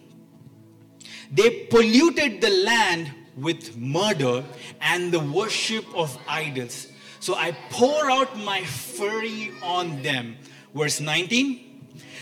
They 1.32 1.68
polluted 1.70 2.42
the 2.42 2.50
land 2.50 3.12
with 3.38 3.78
murder 3.78 4.44
and 4.82 5.12
the 5.12 5.20
worship 5.20 5.86
of 5.96 6.18
idols. 6.28 6.88
So 7.20 7.36
I 7.36 7.52
pour 7.70 8.10
out 8.10 8.38
my 8.38 8.64
fury 8.64 9.52
on 9.62 10.02
them. 10.02 10.38
Verse 10.74 11.00
19 11.00 11.66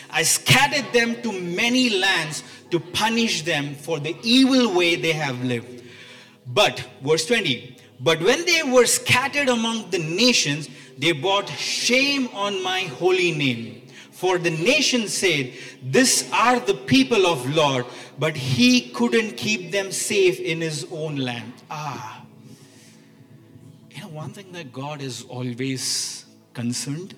I 0.09 0.23
scattered 0.23 0.91
them 0.93 1.21
to 1.21 1.31
many 1.31 1.89
lands 1.89 2.43
to 2.71 2.79
punish 2.79 3.43
them 3.43 3.75
for 3.75 3.99
the 3.99 4.15
evil 4.23 4.73
way 4.73 4.95
they 4.95 5.11
have 5.11 5.43
lived. 5.43 5.83
But, 6.47 6.83
verse 7.03 7.25
20, 7.25 7.75
but 7.99 8.21
when 8.21 8.45
they 8.45 8.63
were 8.63 8.85
scattered 8.85 9.49
among 9.49 9.89
the 9.89 9.99
nations, 9.99 10.69
they 10.97 11.11
brought 11.11 11.49
shame 11.49 12.29
on 12.33 12.63
my 12.63 12.81
holy 12.81 13.31
name. 13.31 13.81
For 14.11 14.37
the 14.37 14.49
nation 14.49 15.07
said, 15.09 15.53
This 15.83 16.29
are 16.31 16.59
the 16.59 16.73
people 16.73 17.27
of 17.27 17.53
Lord, 17.53 17.85
but 18.17 18.35
he 18.35 18.89
couldn't 18.91 19.35
keep 19.35 19.71
them 19.71 19.91
safe 19.91 20.39
in 20.39 20.61
his 20.61 20.87
own 20.89 21.17
land. 21.17 21.53
Ah 21.69 22.16
know, 24.07 24.15
one 24.15 24.31
thing 24.31 24.51
that 24.53 24.71
God 24.71 25.01
is 25.01 25.23
always 25.23 26.25
concerned, 26.53 27.15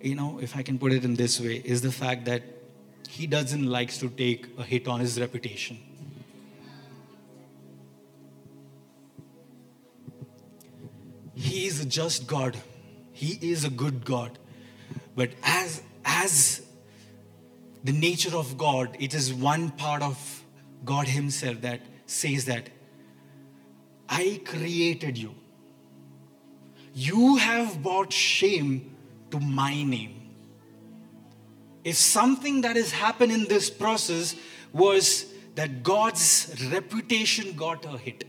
you 0.00 0.14
know, 0.14 0.38
if 0.40 0.56
I 0.56 0.62
can 0.62 0.78
put 0.78 0.92
it 0.92 1.04
in 1.04 1.14
this 1.14 1.40
way, 1.40 1.62
is 1.64 1.82
the 1.82 1.92
fact 1.92 2.24
that 2.24 2.42
He 3.08 3.26
doesn't 3.26 3.66
like 3.66 3.92
to 3.94 4.08
take 4.08 4.46
a 4.58 4.62
hit 4.62 4.88
on 4.88 5.00
His 5.00 5.20
reputation. 5.20 5.78
He 11.34 11.66
is 11.66 11.80
a 11.80 11.86
just 11.86 12.26
God. 12.26 12.56
He 13.12 13.38
is 13.50 13.64
a 13.64 13.70
good 13.70 14.04
God. 14.04 14.38
But 15.16 15.30
as 15.42 15.82
as 16.04 16.62
the 17.82 17.92
nature 17.92 18.36
of 18.36 18.56
God, 18.58 18.96
it 18.98 19.14
is 19.14 19.32
one 19.32 19.70
part 19.70 20.02
of 20.02 20.44
God 20.84 21.08
Himself 21.08 21.62
that 21.62 21.80
says 22.06 22.44
that 22.46 22.68
I 24.10 24.40
created 24.44 25.16
you. 25.16 25.34
You 26.92 27.36
have 27.36 27.82
brought 27.82 28.12
shame 28.12 28.96
to 29.30 29.38
my 29.38 29.82
name. 29.82 30.16
If 31.84 31.96
something 31.96 32.60
that 32.62 32.76
has 32.76 32.90
happened 32.90 33.32
in 33.32 33.44
this 33.44 33.70
process 33.70 34.34
was 34.72 35.32
that 35.54 35.82
God's 35.82 36.68
reputation 36.70 37.54
got 37.56 37.86
a 37.86 37.96
hit, 37.96 38.24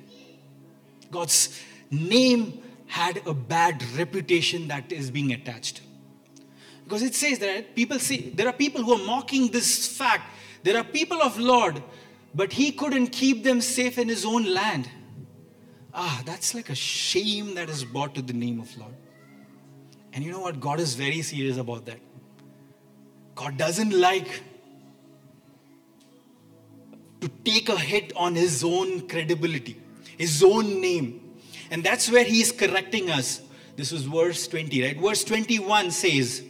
God's 1.10 1.60
name 1.90 2.62
had 2.86 3.22
a 3.26 3.34
bad 3.34 3.84
reputation 3.98 4.68
that 4.68 4.92
is 4.92 5.10
being 5.10 5.34
attached. 5.34 5.82
Because 6.84 7.02
it 7.02 7.16
says 7.16 7.40
that 7.40 7.76
people 7.76 8.00
say 8.00 8.30
there 8.30 8.48
are 8.48 8.54
people 8.54 8.84
who 8.84 8.94
are 8.94 9.06
mocking 9.06 9.48
this 9.48 9.98
fact 9.98 10.24
There 10.64 10.78
are 10.78 10.84
people 10.84 11.22
of 11.22 11.40
Lord, 11.40 11.82
but 12.36 12.54
he 12.54 12.72
couldn't 12.72 13.08
keep 13.08 13.44
them 13.44 13.62
safe 13.62 13.98
in 13.98 14.10
his 14.10 14.26
own 14.26 14.54
land. 14.54 14.90
Ah, 15.94 16.22
that's 16.26 16.54
like 16.54 16.70
a 16.70 16.76
shame 16.76 17.56
that 17.56 17.70
is 17.70 17.84
brought 17.84 18.16
to 18.16 18.22
the 18.22 18.34
name 18.34 18.60
of 18.60 18.76
Lord. 18.78 18.96
And 20.14 20.24
you 20.24 20.32
know 20.32 20.40
what? 20.40 20.60
God 20.60 20.80
is 20.80 20.94
very 20.96 21.22
serious 21.22 21.58
about 21.58 21.86
that. 21.86 22.00
God 23.36 23.58
doesn't 23.58 23.92
like 23.92 24.42
to 27.22 27.30
take 27.46 27.70
a 27.70 27.78
hit 27.78 28.12
on 28.16 28.36
his 28.36 28.64
own 28.64 29.08
credibility, 29.08 29.80
his 30.18 30.44
own 30.44 30.82
name. 30.82 31.38
And 31.70 31.84
that's 31.84 32.12
where 32.12 32.24
he 32.24 32.42
is 32.42 32.52
correcting 32.52 33.10
us. 33.10 33.42
This 33.76 33.92
is 33.92 34.04
verse 34.04 34.48
20, 34.48 34.84
right? 34.84 34.98
Verse 34.98 35.24
21 35.24 35.92
says, 35.92 36.44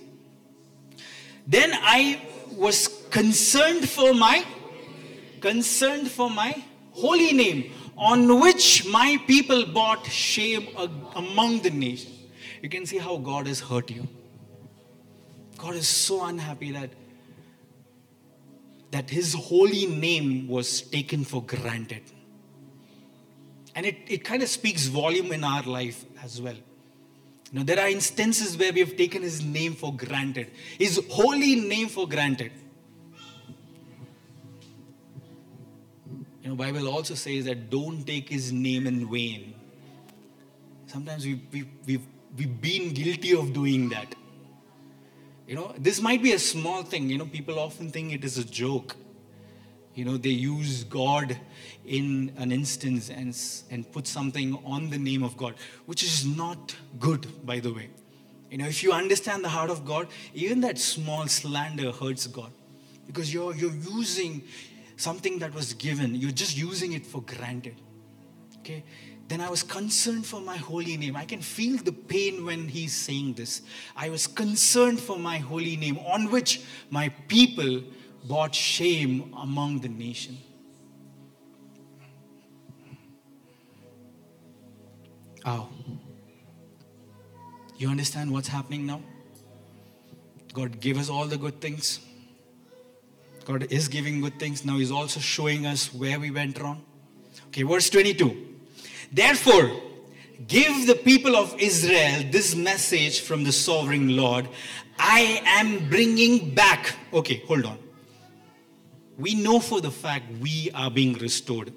Then 1.46 1.72
I 1.74 2.22
was 2.52 3.06
concerned 3.10 3.88
for 3.88 4.14
my 4.14 4.46
concerned 5.40 6.10
for 6.10 6.30
my 6.30 6.64
holy 6.92 7.34
name, 7.34 7.72
on 8.02 8.42
which 8.42 8.86
my 8.88 9.18
people 9.28 9.66
brought 9.68 10.06
shame 10.08 10.68
among 11.16 11.62
the 11.62 11.70
nations. 11.70 12.18
You 12.62 12.68
can 12.68 12.86
see 12.86 12.98
how 12.98 13.18
God 13.18 13.46
has 13.46 13.60
hurt 13.60 13.92
you. 13.92 14.08
God 15.58 15.76
is 15.76 15.88
so 15.88 16.26
unhappy 16.26 16.72
that 16.72 16.90
that 18.90 19.10
his 19.10 19.34
holy 19.34 19.86
name 19.86 20.48
was 20.48 20.82
taken 20.82 21.24
for 21.24 21.42
granted. 21.44 22.02
And 23.74 23.86
it, 23.86 23.96
it 24.08 24.26
kind 24.26 24.44
of 24.44 24.50
speaks 24.50 24.88
volume 24.88 25.32
in 25.32 25.46
our 25.46 25.64
life 25.64 26.04
as 26.22 26.42
well. 26.42 26.58
Know, 27.54 27.64
there 27.64 27.80
are 27.80 27.88
instances 27.88 28.58
where 28.58 28.74
we 28.74 28.80
have 28.82 28.98
taken 28.98 29.22
his 29.22 29.44
name 29.44 29.76
for 29.76 29.94
granted, 29.94 30.52
his 30.78 31.02
holy 31.10 31.56
name 31.56 31.88
for 31.88 32.08
granted. 32.08 32.52
You 36.42 36.50
know, 36.50 36.56
Bible 36.56 36.88
also 36.88 37.14
says 37.14 37.46
that 37.46 37.70
don't 37.70 38.06
take 38.06 38.30
his 38.30 38.52
name 38.52 38.88
in 38.88 39.10
vain. 39.12 39.54
Sometimes 40.88 41.26
we, 41.26 41.42
we, 41.52 41.66
we've, 41.86 42.06
we've 42.36 42.62
been 42.62 42.94
guilty 42.94 43.36
of 43.36 43.54
doing 43.54 43.90
that. 43.90 44.16
You 45.48 45.56
know, 45.56 45.74
this 45.78 46.02
might 46.02 46.24
be 46.24 46.34
a 46.34 46.40
small 46.40 46.84
thing. 46.84 47.10
You 47.10 47.18
know, 47.18 47.26
people 47.26 47.60
often 47.60 47.92
think 47.92 48.14
it 48.14 48.24
is 48.24 48.38
a 48.38 48.44
joke. 48.44 48.96
You 49.94 50.06
know, 50.06 50.18
they 50.18 50.30
use 50.30 50.84
God 50.86 51.38
in 51.86 52.32
an 52.38 52.52
instance 52.52 53.10
and, 53.10 53.38
and 53.70 53.92
put 53.92 54.08
something 54.08 54.58
on 54.66 54.90
the 54.90 54.98
name 54.98 55.24
of 55.24 55.36
God, 55.36 55.56
which 55.86 56.04
is 56.04 56.26
not 56.26 56.76
good, 57.00 57.28
by 57.46 57.60
the 57.60 57.74
way. 57.74 57.90
You 58.50 58.58
know, 58.58 58.68
if 58.68 58.84
you 58.84 58.92
understand 58.92 59.44
the 59.44 59.50
heart 59.50 59.70
of 59.70 59.86
God, 59.86 60.08
even 60.34 60.62
that 60.62 60.78
small 60.78 61.28
slander 61.28 61.92
hurts 61.92 62.28
God 62.28 62.52
because 63.08 63.34
you're, 63.34 63.54
you're 63.56 63.74
using 63.74 64.44
something 65.02 65.40
that 65.40 65.54
was 65.54 65.74
given, 65.74 66.16
you're 66.16 66.32
just 66.32 66.58
using 66.58 66.94
it 66.94 67.06
for 67.06 67.22
granted. 67.22 67.76
Okay? 68.60 68.84
Then 69.28 69.42
I 69.42 69.50
was 69.50 69.64
concerned 69.64 70.26
for 70.26 70.42
my 70.42 70.58
holy 70.58 70.98
name. 70.98 71.16
I 71.16 71.26
can 71.26 71.42
feel 71.42 71.78
the 71.78 71.94
pain 71.94 72.46
when 72.46 72.68
he's 72.68 72.94
saying 72.94 73.34
this. 73.34 73.62
I 73.96 74.10
was 74.10 74.28
concerned 74.28 75.00
for 75.00 75.18
my 75.18 75.38
holy 75.38 75.78
name, 75.78 75.98
on 76.00 76.30
which 76.30 76.62
my 76.90 77.10
people 77.28 77.82
brought 78.28 78.54
shame 78.54 79.34
among 79.38 79.80
the 79.80 79.88
nation. 79.88 80.38
Oh. 85.46 85.70
You 87.78 87.90
understand 87.90 88.32
what's 88.32 88.50
happening 88.50 88.86
now? 88.86 89.02
God 90.54 90.80
gave 90.80 91.00
us 91.00 91.10
all 91.10 91.26
the 91.26 91.38
good 91.38 91.62
things. 91.62 92.00
God 93.46 93.72
is 93.72 93.88
giving 93.88 94.22
good 94.22 94.40
things. 94.40 94.64
Now 94.66 94.78
He's 94.78 94.92
also 94.92 95.20
showing 95.20 95.66
us 95.66 95.94
where 95.94 96.20
we 96.20 96.32
went 96.32 96.60
wrong. 96.60 96.84
Okay, 97.48 97.64
verse 97.64 97.90
22. 97.90 98.48
Therefore, 99.12 99.72
give 100.48 100.88
the 100.88 100.96
people 100.96 101.36
of 101.36 101.54
Israel 101.60 102.24
this 102.32 102.56
message 102.56 103.22
from 103.22 103.44
the 103.44 103.52
sovereign 103.52 104.16
Lord 104.16 104.48
I 105.04 105.42
am 105.46 105.90
bringing 105.90 106.54
back. 106.54 106.96
Okay, 107.12 107.42
hold 107.48 107.66
on. 107.66 107.80
We 109.18 109.34
know 109.34 109.60
for 109.60 109.82
the 109.82 109.90
fact 109.90 110.26
we 110.40 110.70
are 110.76 110.92
being 110.92 111.14
restored. 111.14 111.74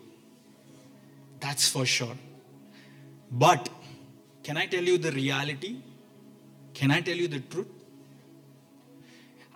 That's 1.40 1.68
for 1.68 1.86
sure. 1.86 2.16
But 3.30 3.70
can 4.42 4.58
I 4.58 4.66
tell 4.66 4.84
you 4.84 4.98
the 4.98 5.10
reality? 5.10 5.76
Can 6.74 6.90
I 6.90 7.00
tell 7.00 7.16
you 7.16 7.28
the 7.28 7.40
truth? 7.40 7.68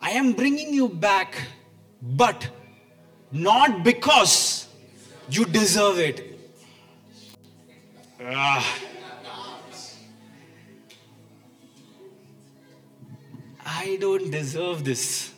I 0.00 0.11
am 0.12 0.32
bringing 0.32 0.72
you 0.72 0.88
back, 0.88 1.36
but 2.03 2.49
not 3.30 3.84
because 3.84 4.68
you 5.30 5.44
deserve 5.44 5.99
it. 5.99 6.38
Ah. 8.22 8.78
I 13.66 13.96
don't 14.01 14.30
deserve 14.30 14.84
this. 14.84 15.32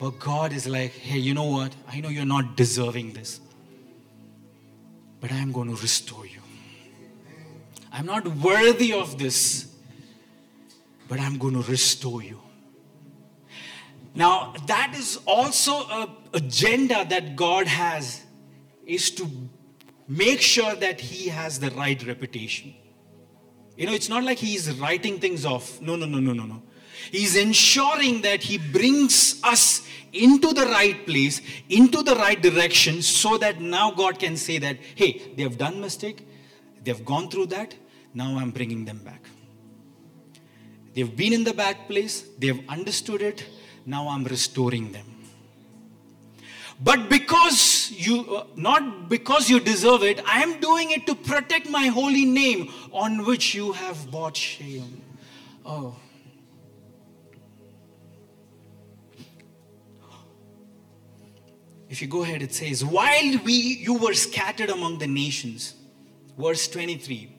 But 0.00 0.18
God 0.18 0.52
is 0.52 0.66
like, 0.66 0.92
hey, 0.92 1.18
you 1.18 1.34
know 1.34 1.44
what? 1.44 1.74
I 1.88 2.00
know 2.00 2.08
you're 2.08 2.24
not 2.24 2.56
deserving 2.56 3.12
this. 3.12 3.40
But 5.20 5.32
I'm 5.32 5.52
going 5.52 5.68
to 5.74 5.80
restore 5.80 6.24
you. 6.26 6.40
I'm 7.92 8.06
not 8.06 8.26
worthy 8.26 8.92
of 8.92 9.18
this. 9.18 9.74
But 11.08 11.20
I'm 11.20 11.38
going 11.38 11.54
to 11.54 11.70
restore 11.70 12.22
you. 12.22 12.40
Now, 14.14 14.54
that 14.66 14.94
is 14.96 15.18
also 15.26 15.72
a 15.72 16.08
agenda 16.34 17.06
that 17.08 17.36
God 17.36 17.66
has 17.66 18.24
is 18.86 19.10
to 19.12 19.28
make 20.08 20.40
sure 20.40 20.74
that 20.74 21.00
he 21.00 21.28
has 21.28 21.60
the 21.60 21.70
right 21.70 22.04
reputation. 22.06 22.74
You 23.76 23.86
know, 23.86 23.92
it's 23.92 24.08
not 24.08 24.24
like 24.24 24.38
he's 24.38 24.78
writing 24.80 25.20
things 25.20 25.44
off. 25.44 25.80
No, 25.80 25.94
no, 25.94 26.06
no, 26.06 26.18
no, 26.18 26.32
no, 26.32 26.44
no. 26.44 26.62
He's 27.12 27.36
ensuring 27.36 28.22
that 28.22 28.42
he 28.42 28.58
brings 28.58 29.40
us 29.44 29.86
into 30.12 30.52
the 30.52 30.66
right 30.66 31.06
place, 31.06 31.40
into 31.68 32.02
the 32.02 32.14
right 32.16 32.40
direction, 32.40 33.02
so 33.02 33.38
that 33.38 33.60
now 33.60 33.90
God 33.92 34.18
can 34.18 34.36
say 34.36 34.58
that, 34.58 34.78
hey, 34.94 35.22
they 35.36 35.42
have 35.42 35.58
done 35.58 35.80
mistake, 35.80 36.26
they've 36.82 37.04
gone 37.04 37.30
through 37.30 37.46
that, 37.46 37.74
now 38.14 38.36
I'm 38.38 38.50
bringing 38.50 38.84
them 38.84 38.98
back. 38.98 39.22
They've 40.94 41.14
been 41.14 41.32
in 41.32 41.44
the 41.44 41.54
bad 41.54 41.76
place, 41.86 42.24
they've 42.38 42.60
understood 42.68 43.22
it, 43.22 43.44
now 43.88 44.08
I'm 44.08 44.24
restoring 44.24 44.92
them. 44.92 45.06
But 46.80 47.08
because 47.08 47.90
you, 47.90 48.36
uh, 48.36 48.44
not 48.54 49.08
because 49.08 49.48
you 49.50 49.58
deserve 49.58 50.02
it, 50.02 50.20
I 50.26 50.42
am 50.42 50.60
doing 50.60 50.90
it 50.90 51.06
to 51.06 51.14
protect 51.14 51.68
my 51.68 51.86
holy 51.86 52.24
name 52.24 52.70
on 52.92 53.24
which 53.24 53.54
you 53.54 53.72
have 53.72 54.10
bought 54.10 54.36
shame. 54.36 55.02
Oh. 55.66 55.96
If 61.88 62.02
you 62.02 62.08
go 62.08 62.22
ahead, 62.22 62.42
it 62.42 62.54
says, 62.54 62.84
While 62.84 63.38
we 63.44 63.54
you 63.54 63.94
were 63.94 64.14
scattered 64.14 64.68
among 64.70 64.98
the 64.98 65.06
nations, 65.06 65.74
verse 66.38 66.68
23. 66.68 67.34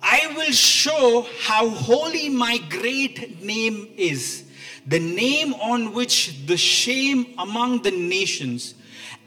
I 0.00 0.32
will 0.36 0.52
show 0.52 1.26
how 1.42 1.68
holy 1.68 2.28
my 2.28 2.58
great 2.68 3.42
name 3.42 3.88
is 3.96 4.45
the 4.86 5.00
name 5.00 5.54
on 5.54 5.92
which 5.92 6.46
the 6.46 6.56
shame 6.56 7.34
among 7.38 7.82
the 7.82 7.90
nations. 7.90 8.74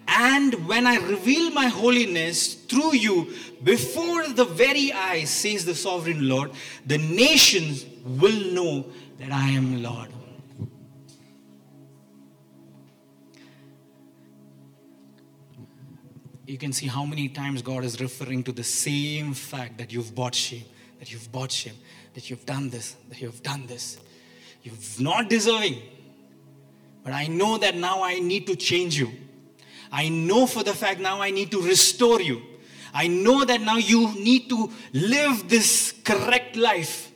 And 0.08 0.68
when 0.68 0.88
I 0.88 0.98
reveal 0.98 1.52
my 1.52 1.68
holiness 1.68 2.56
through 2.56 2.96
you 2.96 3.34
before 3.64 4.28
the 4.28 4.46
very 4.46 4.92
eyes, 4.92 5.30
says 5.30 5.66
the 5.66 5.76
sovereign 5.76 6.28
Lord, 6.28 6.52
the 6.86 6.98
nations 6.98 7.86
will 8.04 8.54
know 8.54 8.86
that 9.20 9.32
I 9.32 9.50
am 9.50 9.84
Lord. 9.84 10.10
You 16.48 16.58
can 16.58 16.74
see 16.74 16.88
how 16.88 17.06
many 17.06 17.30
times 17.30 17.62
God 17.62 17.84
is 17.84 18.02
referring 18.02 18.44
to 18.46 18.52
the 18.52 18.64
same 18.64 19.36
fact 19.36 19.78
that 19.78 19.94
you've 19.94 20.16
bought 20.16 20.34
shame, 20.34 20.66
that 20.98 21.12
you've 21.12 21.32
bought 21.32 21.52
shame, 21.52 21.76
that 22.16 22.32
you've 22.32 22.46
done 22.48 22.72
this, 22.72 22.96
that 23.10 23.22
you've 23.22 23.44
done 23.44 23.68
this. 23.68 24.00
You're 24.64 24.76
not 25.00 25.30
deserving. 25.30 25.82
But 27.04 27.14
I 27.14 27.28
know 27.28 27.58
that 27.58 27.76
now 27.76 28.04
I 28.04 28.20
need 28.20 28.48
to 28.48 28.56
change 28.56 29.00
you. 29.00 29.12
I 29.92 30.10
know 30.10 30.46
for 30.46 30.64
the 30.64 30.74
fact 30.74 31.00
now 31.00 31.22
I 31.22 31.32
need 31.32 31.52
to 31.52 31.62
restore 31.62 32.22
you. 32.22 32.42
I 32.94 33.08
know 33.08 33.46
that 33.46 33.62
now 33.62 33.78
you 33.78 34.14
need 34.16 34.50
to 34.50 34.72
live 34.94 35.48
this 35.48 35.94
correct 36.04 36.56
life. 36.56 37.12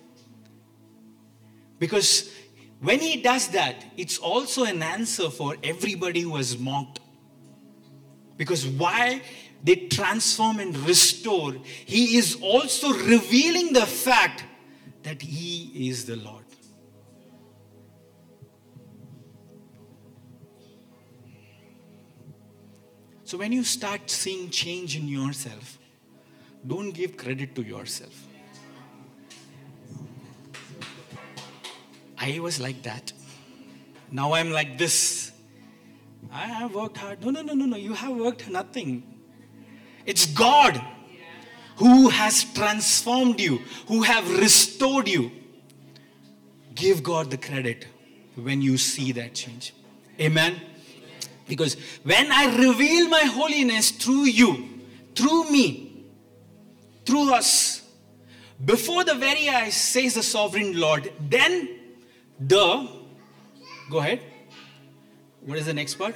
Because 1.79 2.31
when 2.79 2.99
he 2.99 3.21
does 3.21 3.49
that, 3.49 3.85
it's 3.97 4.17
also 4.17 4.63
an 4.63 4.81
answer 4.83 5.29
for 5.29 5.55
everybody 5.63 6.21
who 6.21 6.35
has 6.35 6.57
mocked. 6.57 6.99
Because 8.37 8.65
why 8.65 9.21
they 9.63 9.75
transform 9.87 10.59
and 10.59 10.75
restore, 10.77 11.53
he 11.85 12.17
is 12.17 12.37
also 12.41 12.93
revealing 12.93 13.73
the 13.73 13.85
fact 13.85 14.43
that 15.03 15.21
he 15.21 15.89
is 15.89 16.05
the 16.05 16.15
Lord. 16.15 16.42
So 23.25 23.37
when 23.37 23.51
you 23.51 23.63
start 23.63 24.09
seeing 24.09 24.49
change 24.49 24.97
in 24.97 25.07
yourself, 25.07 25.79
don't 26.65 26.91
give 26.91 27.17
credit 27.17 27.55
to 27.55 27.61
yourself. 27.61 28.27
I 32.17 32.39
was 32.39 32.59
like 32.59 32.83
that. 32.83 33.11
Now 34.11 34.33
I'm 34.33 34.51
like 34.51 34.77
this. 34.77 35.31
I 36.31 36.45
have 36.45 36.73
worked 36.73 36.97
hard. 36.97 37.23
No, 37.23 37.31
no, 37.31 37.41
no, 37.41 37.53
no, 37.53 37.65
no. 37.65 37.77
You 37.77 37.93
have 37.93 38.15
worked 38.15 38.49
nothing. 38.49 39.03
It's 40.05 40.25
God 40.25 40.81
who 41.77 42.09
has 42.09 42.43
transformed 42.53 43.39
you, 43.39 43.59
who 43.87 44.03
have 44.03 44.39
restored 44.39 45.07
you. 45.07 45.31
Give 46.75 47.03
God 47.03 47.29
the 47.29 47.37
credit 47.37 47.87
when 48.35 48.61
you 48.61 48.77
see 48.77 49.11
that 49.13 49.33
change. 49.33 49.73
Amen. 50.19 50.61
Because 51.47 51.75
when 52.03 52.31
I 52.31 52.55
reveal 52.55 53.09
my 53.09 53.21
holiness 53.23 53.91
through 53.91 54.25
you, 54.25 54.69
through 55.15 55.49
me, 55.51 56.05
through 57.05 57.33
us, 57.33 57.81
before 58.63 59.03
the 59.03 59.15
very 59.15 59.49
eyes, 59.49 59.75
says 59.75 60.13
the 60.13 60.23
sovereign 60.23 60.79
Lord, 60.79 61.11
then 61.19 61.69
the, 62.39 62.89
go 63.89 63.99
ahead. 63.99 64.21
What 65.41 65.57
is 65.57 65.65
the 65.65 65.73
next 65.73 65.95
part? 65.95 66.15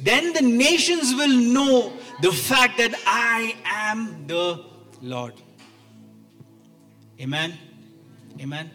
Then 0.00 0.32
the 0.32 0.42
nations 0.42 1.14
will 1.14 1.36
know 1.36 1.92
the 2.20 2.30
fact 2.30 2.78
that 2.78 2.94
I 3.06 3.56
am 3.64 4.26
the 4.26 4.64
Lord. 5.02 5.34
Amen. 7.20 7.54
Amen. 8.40 8.70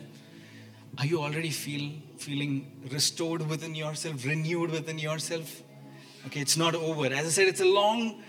Are 0.97 1.05
you 1.05 1.21
already 1.21 1.49
feel, 1.49 1.91
feeling 2.19 2.71
restored 2.91 3.47
within 3.49 3.73
yourself, 3.75 4.25
renewed 4.25 4.71
within 4.71 4.99
yourself? 4.99 5.63
Okay, 6.27 6.41
it's 6.41 6.57
not 6.57 6.75
over. 6.75 7.05
As 7.05 7.25
I 7.25 7.29
said, 7.29 7.47
it's 7.47 7.61
a 7.61 7.65
long 7.65 8.21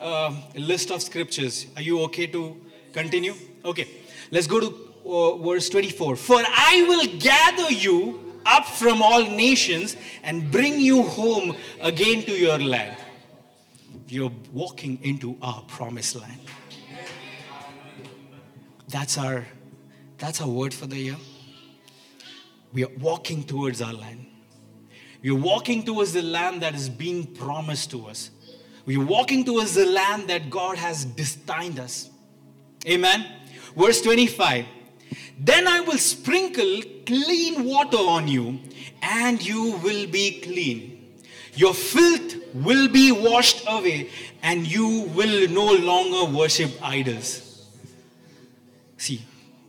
uh, 0.00 0.34
list 0.54 0.90
of 0.90 1.02
scriptures. 1.02 1.66
Are 1.76 1.82
you 1.82 2.00
okay 2.02 2.26
to 2.28 2.56
continue? 2.92 3.34
Okay, 3.64 3.88
let's 4.30 4.46
go 4.46 4.60
to 4.60 4.92
uh, 5.04 5.36
verse 5.38 5.68
24. 5.68 6.16
For 6.16 6.36
I 6.36 6.84
will 6.88 7.18
gather 7.18 7.72
you 7.72 8.32
up 8.46 8.64
from 8.64 9.02
all 9.02 9.22
nations 9.22 9.96
and 10.22 10.50
bring 10.50 10.80
you 10.80 11.02
home 11.02 11.56
again 11.80 12.22
to 12.22 12.32
your 12.32 12.58
land. 12.58 12.96
You're 14.08 14.32
walking 14.52 14.98
into 15.02 15.36
our 15.42 15.62
promised 15.62 16.16
land. 16.16 16.40
That's 18.88 19.16
our 19.16 19.46
that's 20.18 20.40
our 20.40 20.48
word 20.48 20.74
for 20.74 20.86
the 20.86 20.96
year. 20.96 21.16
We 22.72 22.84
are 22.84 22.90
walking 23.00 23.44
towards 23.44 23.82
our 23.82 23.92
land. 23.92 24.26
We 25.22 25.30
are 25.30 25.34
walking 25.34 25.84
towards 25.84 26.12
the 26.12 26.22
land 26.22 26.62
that 26.62 26.74
is 26.74 26.88
being 26.88 27.26
promised 27.26 27.90
to 27.90 28.06
us. 28.06 28.30
We 28.86 28.96
are 28.96 29.04
walking 29.04 29.44
towards 29.44 29.74
the 29.74 29.86
land 29.86 30.28
that 30.28 30.50
God 30.50 30.76
has 30.76 31.04
destined 31.04 31.78
us. 31.78 32.10
Amen. 32.86 33.26
Verse 33.76 34.00
25. 34.02 34.66
Then 35.38 35.68
I 35.68 35.80
will 35.80 35.98
sprinkle 35.98 36.82
clean 37.06 37.64
water 37.64 37.98
on 37.98 38.26
you, 38.26 38.60
and 39.02 39.44
you 39.44 39.78
will 39.82 40.06
be 40.06 40.40
clean. 40.40 41.14
Your 41.54 41.74
filth 41.74 42.36
will 42.54 42.88
be 42.88 43.12
washed 43.12 43.64
away, 43.68 44.10
and 44.42 44.66
you 44.66 45.10
will 45.14 45.48
no 45.48 45.72
longer 45.72 46.36
worship 46.36 46.70
idols. 46.82 47.68
See, 48.96 49.22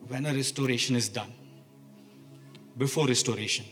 when 0.07 0.25
a 0.25 0.33
restoration 0.33 0.95
is 0.95 1.09
done, 1.09 1.33
before 2.77 3.07
restoration, 3.07 3.65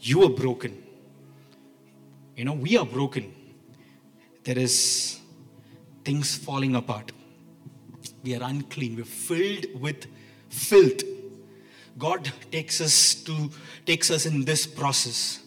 you 0.00 0.22
are 0.24 0.30
broken. 0.30 0.82
You 2.36 2.44
know, 2.44 2.54
we 2.54 2.76
are 2.76 2.86
broken. 2.86 3.34
There 4.44 4.58
is 4.58 5.20
things 6.04 6.36
falling 6.36 6.74
apart. 6.74 7.12
We 8.22 8.34
are 8.34 8.42
unclean. 8.42 8.96
We're 8.96 9.04
filled 9.04 9.66
with 9.78 10.06
filth. 10.48 11.02
God 11.98 12.30
takes 12.50 12.80
us 12.80 13.14
to 13.24 13.50
takes 13.84 14.10
us 14.10 14.24
in 14.24 14.44
this 14.44 14.66
process, 14.66 15.40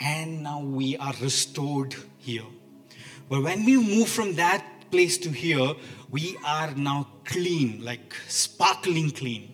and 0.00 0.42
now 0.42 0.60
we 0.60 0.96
are 0.96 1.14
restored 1.20 1.94
here. 2.18 2.44
But 3.28 3.42
when 3.42 3.64
we 3.64 3.76
move 3.76 4.08
from 4.08 4.34
that 4.36 4.64
place 4.90 5.18
to 5.18 5.30
here, 5.30 5.74
we 6.10 6.36
are 6.44 6.74
now 6.74 7.08
clean, 7.24 7.84
like 7.84 8.14
sparkling 8.28 9.10
clean. 9.10 9.51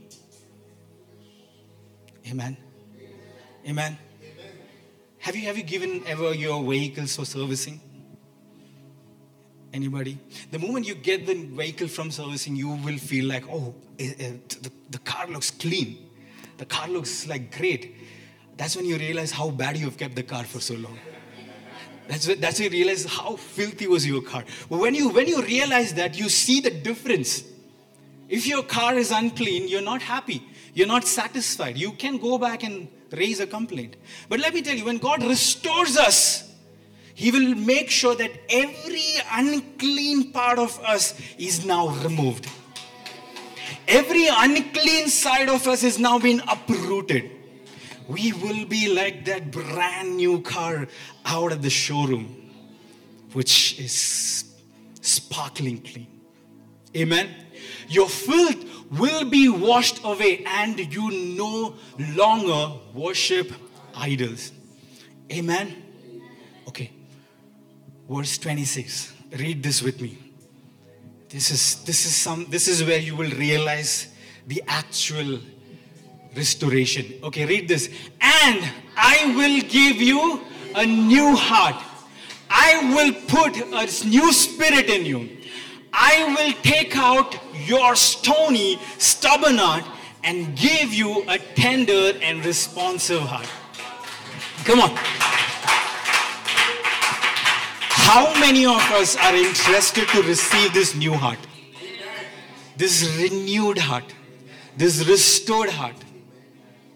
Amen. 2.31 2.57
Amen. 3.67 3.99
Have 5.19 5.35
you 5.37 5.43
have 5.47 5.57
you 5.57 5.63
given 5.63 6.03
ever 6.07 6.35
your 6.35 6.63
vehicles 6.63 7.17
for 7.17 7.25
servicing? 7.25 7.81
Anybody? 9.73 10.19
The 10.51 10.59
moment 10.59 10.87
you 10.87 10.95
get 10.95 11.27
the 11.27 11.35
vehicle 11.35 11.89
from 11.89 12.11
servicing, 12.11 12.57
you 12.57 12.69
will 12.69 12.97
feel 12.97 13.27
like, 13.27 13.45
oh, 13.51 13.75
eh, 13.99 14.05
eh, 14.05 14.25
it, 14.25 14.57
it, 14.57 14.63
the, 14.63 14.73
the 14.91 14.99
car 14.99 15.27
looks 15.27 15.51
clean. 15.51 16.09
The 16.57 16.65
car 16.65 16.89
looks 16.89 17.27
like 17.27 17.57
great. 17.57 17.95
That's 18.57 18.77
when 18.77 18.87
you 18.87 18.97
realize 18.97 19.31
how 19.31 19.51
bad 19.51 19.77
you 19.77 19.85
have 19.85 19.99
kept 19.99 20.17
the 20.17 20.23
car 20.23 20.45
for 20.45 20.61
so 20.61 20.75
long. 20.75 20.99
That's 22.09 22.27
when, 22.27 22.41
that's 22.41 22.59
when 22.59 22.73
you 22.73 22.79
realize 22.79 23.05
how 23.05 23.37
filthy 23.37 23.87
was 23.87 24.07
your 24.07 24.23
car. 24.23 24.45
When 24.69 24.95
you 24.95 25.11
when 25.11 25.27
you 25.27 25.43
realize 25.43 25.95
that, 25.95 26.19
you 26.19 26.29
see 26.29 26.61
the 26.61 26.71
difference. 26.71 27.45
If 28.29 28.47
your 28.47 28.63
car 28.63 28.95
is 28.95 29.11
unclean, 29.11 29.69
you're 29.69 29.83
not 29.83 30.03
happy. 30.03 30.43
You're 30.79 30.87
not 30.87 31.09
satisfied. 31.09 31.77
You 31.77 31.91
can 31.91 32.19
go 32.19 32.39
back 32.39 32.63
and 32.63 32.87
raise 33.11 33.41
a 33.41 33.49
complaint. 33.49 33.97
But 34.29 34.39
let 34.39 34.55
me 34.55 34.63
tell 34.63 34.77
you, 34.77 34.85
when 34.85 34.99
God 34.99 35.25
restores 35.25 35.97
us, 35.97 36.55
he 37.15 37.33
will 37.33 37.57
make 37.57 37.91
sure 37.91 38.15
that 38.15 38.31
every 38.49 39.15
unclean 39.33 40.31
part 40.31 40.61
of 40.61 40.79
us 40.85 41.21
is 41.37 41.67
now 41.67 41.89
removed. 42.05 42.47
Every 43.89 44.29
unclean 44.29 45.09
side 45.09 45.49
of 45.49 45.67
us 45.67 45.83
is 45.83 45.99
now 45.99 46.21
being 46.21 46.41
uprooted. 46.47 47.29
We 48.07 48.33
will 48.35 48.65
be 48.65 48.95
like 48.95 49.25
that 49.25 49.51
brand 49.51 50.17
new 50.17 50.43
car 50.43 50.87
out 51.25 51.51
of 51.51 51.61
the 51.61 51.71
showroom, 51.71 52.53
which 53.33 53.81
is 53.81 54.45
sparkling 55.01 55.81
clean. 55.81 56.07
Amen. 56.97 57.35
Your 57.89 58.09
filth 58.09 58.65
will 58.91 59.25
be 59.25 59.49
washed 59.49 60.01
away, 60.05 60.45
and 60.47 60.79
you 60.93 61.11
no 61.37 61.75
longer 62.17 62.79
worship 62.95 63.53
idols. 63.95 64.53
Amen. 65.31 65.83
Okay, 66.69 66.91
verse 68.09 68.39
26 68.39 69.15
read 69.37 69.63
this 69.63 69.83
with 69.83 70.01
me. 70.01 70.19
This 71.29 71.51
is 71.51 71.85
this 71.85 72.07
is 72.07 72.15
some 72.17 72.47
this 72.49 72.69
is 72.69 72.83
where 72.83 72.99
you 72.99 73.15
will 73.17 73.31
realize 73.31 74.09
the 74.47 74.63
actual 74.67 75.41
restoration. 76.35 77.07
Okay 77.23 77.45
read 77.45 77.69
this. 77.69 77.91
And 78.21 78.73
i 78.97 79.33
will 79.37 79.61
give 79.69 80.01
you 80.01 80.41
a 80.75 80.87
new 80.87 81.37
heart. 81.37 81.83
I 82.51 82.95
will 82.95 83.13
put 83.29 83.57
a 83.57 84.09
new 84.09 84.33
spirit 84.33 84.89
in 84.89 85.05
you 85.05 85.38
i 85.99 86.35
will 86.37 86.53
take 86.63 86.97
out 86.97 87.39
your 87.67 87.95
stony 87.95 88.79
stubborn 88.99 89.59
heart 89.59 89.85
and 90.25 90.57
give 90.57 90.95
you 90.95 91.25
a 91.29 91.39
tender 91.39 92.13
and 92.23 92.45
responsive 92.45 93.21
heart 93.21 93.49
come 94.65 94.81
on 94.81 94.91
how 98.09 98.33
many 98.41 98.65
of 98.65 98.81
us 98.93 99.17
are 99.17 99.35
interested 99.35 100.09
to 100.09 100.23
receive 100.23 100.73
this 100.73 100.95
new 100.95 101.13
heart? 101.13 101.39
This 102.75 103.05
renewed 103.19 103.77
heart, 103.77 104.15
this 104.79 105.07
restored 105.07 105.69
heart. 105.69 105.97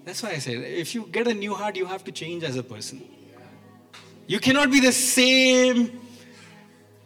That's 0.07 0.23
why 0.23 0.31
I 0.31 0.39
said 0.39 0.55
if 0.55 0.95
you 0.95 1.07
get 1.13 1.29
a 1.29 1.35
new 1.35 1.53
heart, 1.53 1.77
you 1.77 1.85
have 1.85 2.03
to 2.05 2.13
change 2.13 2.45
as 2.45 2.57
a 2.57 2.63
person. 2.63 3.03
You 4.27 4.41
cannot 4.41 4.71
be 4.71 4.81
the 4.81 4.91
same 4.93 6.01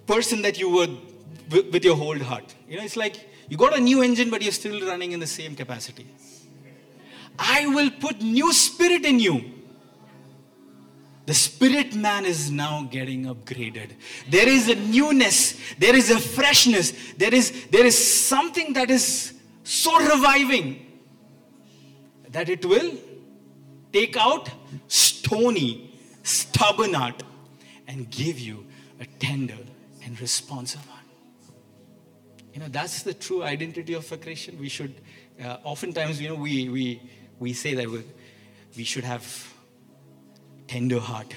person 0.07 0.43
that 0.43 0.57
you 0.61 0.71
were 0.71 0.87
with 1.51 1.85
your 1.85 1.97
whole 1.97 2.19
heart. 2.19 2.55
You 2.69 2.77
know, 2.77 2.85
it's 2.85 2.97
like 2.97 3.29
you 3.49 3.57
got 3.57 3.77
a 3.77 3.81
new 3.81 4.03
engine, 4.03 4.31
but 4.31 4.43
you're 4.43 4.53
still 4.53 4.81
running 4.87 5.13
in 5.13 5.21
the 5.21 5.27
same 5.27 5.55
capacity. 5.55 6.07
I 7.39 7.67
will 7.67 7.91
put 7.91 8.21
new 8.21 8.53
spirit 8.53 9.05
in 9.05 9.21
you. 9.21 9.53
The 11.27 11.35
spirit 11.35 11.95
man 11.95 12.25
is 12.25 12.51
now 12.53 12.87
getting 12.91 13.25
upgraded. 13.25 13.91
There 14.31 14.49
is 14.49 14.69
a 14.69 14.77
newness, 14.77 15.59
there 15.77 15.95
is 15.95 16.11
a 16.11 16.21
freshness, 16.21 16.93
there 17.17 17.35
is, 17.35 17.67
there 17.71 17.85
is 17.85 17.97
something 17.97 18.73
that 18.75 18.91
is 18.91 19.35
so 19.65 19.99
reviving 19.99 20.87
that 22.29 22.49
it 22.49 22.65
will 22.65 22.93
take 23.93 24.17
out 24.17 24.49
stony, 24.87 25.99
stubborn 26.23 26.95
heart 26.95 27.25
and 27.89 28.09
give 28.09 28.39
you 28.39 28.65
a 29.01 29.07
tender 29.19 29.59
and 30.05 30.21
responsive 30.21 30.85
heart. 30.87 30.96
You 32.57 32.63
know, 32.63 32.69
that's 32.69 33.03
the 33.03 33.13
true 33.13 33.43
identity 33.43 33.93
of 33.93 34.11
a 34.11 34.17
Christian. 34.17 34.59
We 34.59 34.71
should, 34.71 34.95
uh, 35.45 35.59
oftentimes, 35.63 36.19
you 36.23 36.31
know, 36.31 36.37
we, 36.37 36.71
we, 36.71 37.03
we 37.39 37.53
say 37.53 37.75
that 37.75 37.87
we, 37.87 38.03
we 38.75 38.83
should 38.83 39.05
have 39.05 39.53
tender 40.67 40.99
heart, 40.99 41.35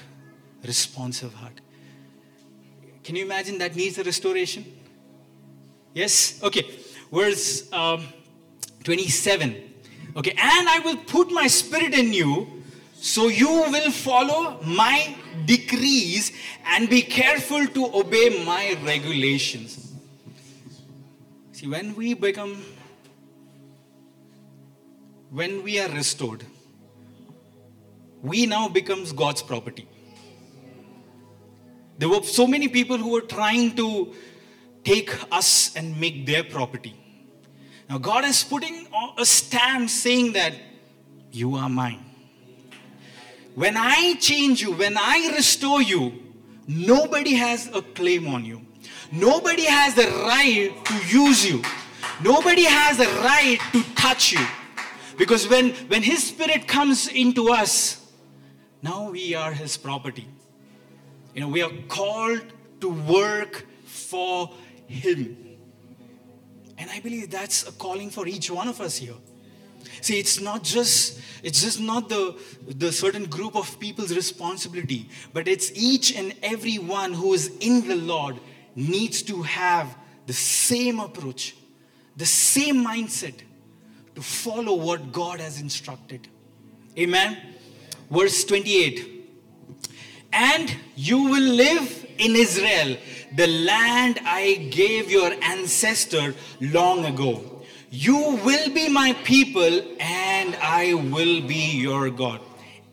responsive 0.66 1.34
heart. 1.34 1.60
Can 3.04 3.16
you 3.16 3.26
imagine 3.26 3.58
that 3.58 3.76
needs 3.76 3.98
a 3.98 4.02
restoration? 4.02 4.64
Yes? 5.92 6.42
Okay. 6.42 6.64
Verse 7.12 7.70
um, 7.70 8.02
27. 8.84 9.56
Okay. 10.16 10.30
And 10.30 10.68
I 10.70 10.80
will 10.82 10.96
put 10.96 11.30
my 11.30 11.48
spirit 11.48 11.92
in 11.92 12.14
you, 12.14 12.62
so 12.94 13.28
you 13.28 13.46
will 13.46 13.90
follow 13.90 14.58
my 14.64 15.14
decrees 15.44 16.32
and 16.64 16.88
be 16.88 17.02
careful 17.02 17.66
to 17.66 17.94
obey 17.94 18.42
my 18.46 18.74
regulations. 18.86 19.89
See, 21.60 21.66
when 21.66 21.94
we 21.94 22.14
become, 22.14 22.64
when 25.28 25.62
we 25.62 25.78
are 25.78 25.90
restored, 25.90 26.42
we 28.22 28.46
now 28.46 28.70
becomes 28.70 29.12
God's 29.12 29.42
property. 29.42 29.86
There 31.98 32.08
were 32.08 32.22
so 32.22 32.46
many 32.46 32.68
people 32.68 32.96
who 32.96 33.10
were 33.10 33.20
trying 33.20 33.76
to 33.76 34.14
take 34.84 35.14
us 35.30 35.76
and 35.76 36.00
make 36.00 36.24
their 36.24 36.44
property. 36.44 36.94
Now, 37.90 37.98
God 37.98 38.24
is 38.24 38.42
putting 38.42 38.86
a 39.18 39.26
stamp 39.26 39.90
saying 39.90 40.32
that 40.32 40.54
you 41.30 41.56
are 41.56 41.68
mine. 41.68 42.02
When 43.54 43.76
I 43.76 44.14
change 44.14 44.62
you, 44.62 44.72
when 44.72 44.96
I 44.96 45.34
restore 45.36 45.82
you, 45.82 46.22
nobody 46.66 47.34
has 47.34 47.66
a 47.74 47.82
claim 47.82 48.28
on 48.28 48.46
you. 48.46 48.64
Nobody 49.12 49.64
has 49.64 49.94
the 49.94 50.06
right 50.06 50.72
to 50.84 50.94
use 51.06 51.44
you. 51.44 51.62
Nobody 52.22 52.64
has 52.64 52.98
the 52.98 53.06
right 53.22 53.58
to 53.72 53.82
touch 53.94 54.32
you. 54.32 54.46
Because 55.18 55.48
when, 55.48 55.70
when 55.88 56.02
His 56.02 56.22
Spirit 56.24 56.68
comes 56.68 57.08
into 57.08 57.50
us, 57.50 58.06
now 58.82 59.10
we 59.10 59.34
are 59.34 59.52
His 59.52 59.76
property. 59.76 60.28
You 61.34 61.42
know, 61.42 61.48
we 61.48 61.62
are 61.62 61.72
called 61.88 62.42
to 62.80 62.88
work 62.88 63.66
for 63.84 64.50
Him. 64.86 65.36
And 66.78 66.90
I 66.90 67.00
believe 67.00 67.30
that's 67.30 67.68
a 67.68 67.72
calling 67.72 68.10
for 68.10 68.26
each 68.26 68.50
one 68.50 68.68
of 68.68 68.80
us 68.80 68.96
here. 68.96 69.14
See, 70.02 70.18
it's 70.18 70.40
not 70.40 70.62
just 70.62 71.20
it's 71.42 71.62
just 71.62 71.80
not 71.80 72.08
the 72.08 72.38
the 72.66 72.92
certain 72.92 73.26
group 73.26 73.54
of 73.56 73.78
people's 73.80 74.14
responsibility, 74.14 75.08
but 75.32 75.46
it's 75.46 75.70
each 75.74 76.14
and 76.16 76.34
every 76.42 76.78
one 76.78 77.12
who 77.12 77.34
is 77.34 77.52
in 77.60 77.86
the 77.86 77.96
Lord 77.96 78.40
needs 78.74 79.22
to 79.22 79.42
have 79.42 79.96
the 80.26 80.32
same 80.32 81.00
approach, 81.00 81.56
the 82.16 82.26
same 82.26 82.84
mindset 82.84 83.34
to 84.14 84.22
follow 84.22 84.74
what 84.74 85.12
God 85.12 85.40
has 85.40 85.60
instructed. 85.60 86.28
Amen. 86.98 87.38
Verse 88.10 88.44
28. 88.44 89.06
And 90.32 90.74
you 90.96 91.24
will 91.24 91.54
live 91.54 92.06
in 92.18 92.36
Israel, 92.36 92.96
the 93.34 93.46
land 93.46 94.20
I 94.24 94.68
gave 94.70 95.10
your 95.10 95.32
ancestor 95.42 96.34
long 96.60 97.04
ago. 97.04 97.62
You 97.90 98.38
will 98.44 98.70
be 98.72 98.88
my 98.88 99.14
people, 99.24 99.80
and 99.98 100.54
I 100.56 100.94
will 100.94 101.40
be 101.40 101.80
your 101.80 102.10
God. 102.10 102.40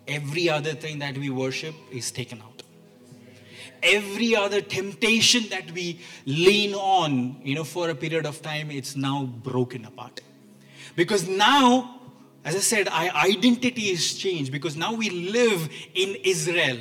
Every 0.07 0.49
other 0.49 0.73
thing 0.73 0.99
that 0.99 1.17
we 1.17 1.29
worship 1.29 1.75
is 1.91 2.11
taken 2.11 2.41
out. 2.41 2.56
Every 3.83 4.35
other 4.35 4.61
temptation 4.61 5.49
that 5.49 5.71
we 5.71 5.99
lean 6.25 6.73
on, 6.73 7.41
you 7.43 7.55
know, 7.55 7.63
for 7.63 7.89
a 7.89 7.95
period 7.95 8.25
of 8.25 8.41
time, 8.41 8.71
it's 8.71 8.95
now 8.95 9.25
broken 9.25 9.85
apart. 9.85 10.21
Because 10.95 11.27
now, 11.27 12.01
as 12.43 12.55
I 12.55 12.59
said, 12.59 12.87
our 12.87 13.09
identity 13.15 13.89
is 13.89 14.15
changed 14.15 14.51
because 14.51 14.75
now 14.75 14.93
we 14.93 15.09
live 15.09 15.69
in 15.93 16.15
Israel 16.23 16.77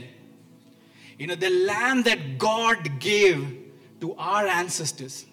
you 1.19 1.27
know, 1.27 1.35
the 1.35 1.51
land 1.51 2.05
that 2.05 2.39
God 2.39 3.01
gave 3.01 3.65
to 4.01 4.15
our 4.17 4.47
ancestors. 4.47 5.25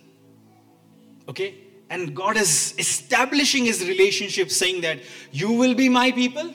Okay? 1.28 1.56
And 1.90 2.16
God 2.16 2.38
is 2.38 2.74
establishing 2.78 3.66
his 3.66 3.86
relationship, 3.88 4.50
saying 4.50 4.82
that 4.82 5.00
you 5.32 5.52
will 5.52 5.76
be 5.76 5.90
my 5.90 6.12
people 6.12 6.54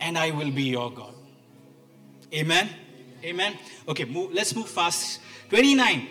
and 0.00 0.16
I 0.16 0.30
will 0.30 0.50
be 0.50 0.64
your 0.64 0.90
God. 0.90 1.14
Amen? 2.32 2.70
Amen? 3.28 3.56
Okay, 3.86 4.04
move, 4.04 4.32
let's 4.32 4.54
move 4.54 4.68
fast. 4.68 5.20
29. 5.50 6.06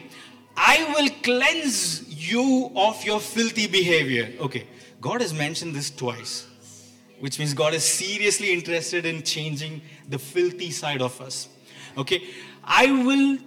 I 0.55 0.93
will 0.95 1.09
cleanse 1.21 2.29
you 2.29 2.71
of 2.75 3.03
your 3.03 3.19
filthy 3.19 3.67
behavior. 3.67 4.33
Okay, 4.39 4.67
God 4.99 5.21
has 5.21 5.33
mentioned 5.33 5.75
this 5.75 5.91
twice, 5.91 6.47
which 7.19 7.37
means 7.37 7.53
God 7.53 7.73
is 7.73 7.83
seriously 7.83 8.51
interested 8.51 9.05
in 9.05 9.21
changing 9.23 9.81
the 10.09 10.17
filthy 10.17 10.71
side 10.71 11.01
of 11.01 11.19
us. 11.21 11.47
Okay, 11.97 12.23
I 12.63 12.91
will 12.91 13.37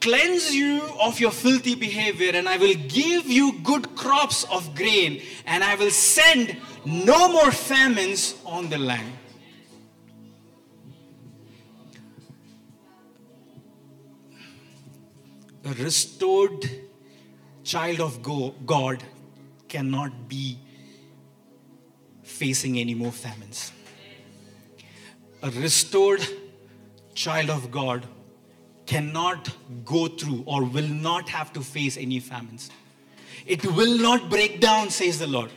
cleanse 0.00 0.54
you 0.54 0.82
of 1.00 1.18
your 1.18 1.30
filthy 1.30 1.74
behavior 1.74 2.32
and 2.34 2.48
I 2.48 2.58
will 2.58 2.74
give 2.74 3.26
you 3.26 3.58
good 3.64 3.96
crops 3.96 4.44
of 4.44 4.74
grain 4.74 5.22
and 5.46 5.64
I 5.64 5.74
will 5.74 5.90
send 5.90 6.56
no 6.84 7.28
more 7.28 7.50
famines 7.50 8.36
on 8.44 8.68
the 8.68 8.78
land. 8.78 9.12
A 15.66 15.72
restored 15.82 16.70
child 17.64 18.00
of 18.00 18.22
God 18.22 19.02
cannot 19.66 20.28
be 20.28 20.60
facing 22.22 22.78
any 22.78 22.94
more 22.94 23.10
famines. 23.10 23.72
A 25.42 25.50
restored 25.50 26.24
child 27.14 27.50
of 27.50 27.72
God 27.72 28.06
cannot 28.86 29.50
go 29.84 30.06
through 30.06 30.44
or 30.46 30.62
will 30.62 30.86
not 30.86 31.28
have 31.30 31.52
to 31.54 31.60
face 31.60 31.96
any 31.96 32.20
famines. 32.20 32.70
It 33.44 33.66
will 33.66 33.98
not 33.98 34.30
break 34.30 34.60
down, 34.60 34.90
says 34.90 35.18
the 35.18 35.26
Lord. 35.26 35.50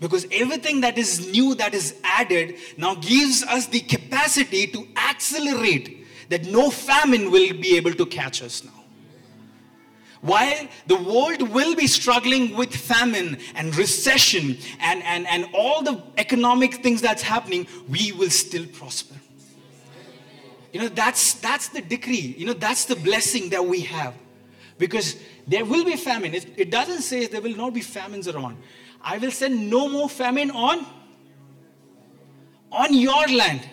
Because 0.00 0.26
everything 0.32 0.80
that 0.80 0.96
is 0.96 1.30
new, 1.30 1.54
that 1.56 1.74
is 1.74 1.96
added, 2.02 2.54
now 2.78 2.94
gives 2.94 3.42
us 3.42 3.66
the 3.66 3.80
capacity 3.80 4.68
to 4.68 4.88
accelerate 4.96 6.06
that 6.28 6.44
no 6.46 6.70
famine 6.70 7.30
will 7.30 7.52
be 7.54 7.76
able 7.76 7.92
to 7.94 8.06
catch 8.06 8.42
us 8.42 8.64
now. 8.64 8.72
While 10.20 10.66
the 10.86 10.96
world 10.96 11.48
will 11.50 11.76
be 11.76 11.86
struggling 11.86 12.56
with 12.56 12.74
famine 12.74 13.38
and 13.54 13.74
recession 13.76 14.58
and, 14.80 15.02
and, 15.04 15.26
and 15.28 15.46
all 15.54 15.82
the 15.82 16.02
economic 16.16 16.82
things 16.82 17.00
that's 17.00 17.22
happening, 17.22 17.66
we 17.88 18.12
will 18.12 18.30
still 18.30 18.66
prosper. 18.66 19.14
You 20.72 20.80
know, 20.80 20.88
that's, 20.88 21.34
that's 21.34 21.68
the 21.68 21.80
decree. 21.80 22.34
You 22.36 22.46
know, 22.46 22.52
that's 22.52 22.84
the 22.84 22.96
blessing 22.96 23.50
that 23.50 23.64
we 23.64 23.82
have. 23.82 24.14
Because 24.76 25.16
there 25.46 25.64
will 25.64 25.84
be 25.84 25.96
famine. 25.96 26.34
It, 26.34 26.52
it 26.56 26.70
doesn't 26.70 27.02
say 27.02 27.26
there 27.26 27.40
will 27.40 27.56
not 27.56 27.72
be 27.72 27.80
famines 27.80 28.28
around. 28.28 28.58
I 29.00 29.18
will 29.18 29.30
send 29.30 29.70
no 29.70 29.88
more 29.88 30.08
famine 30.08 30.50
on, 30.50 30.84
on 32.70 32.92
your 32.92 33.26
land, 33.28 33.68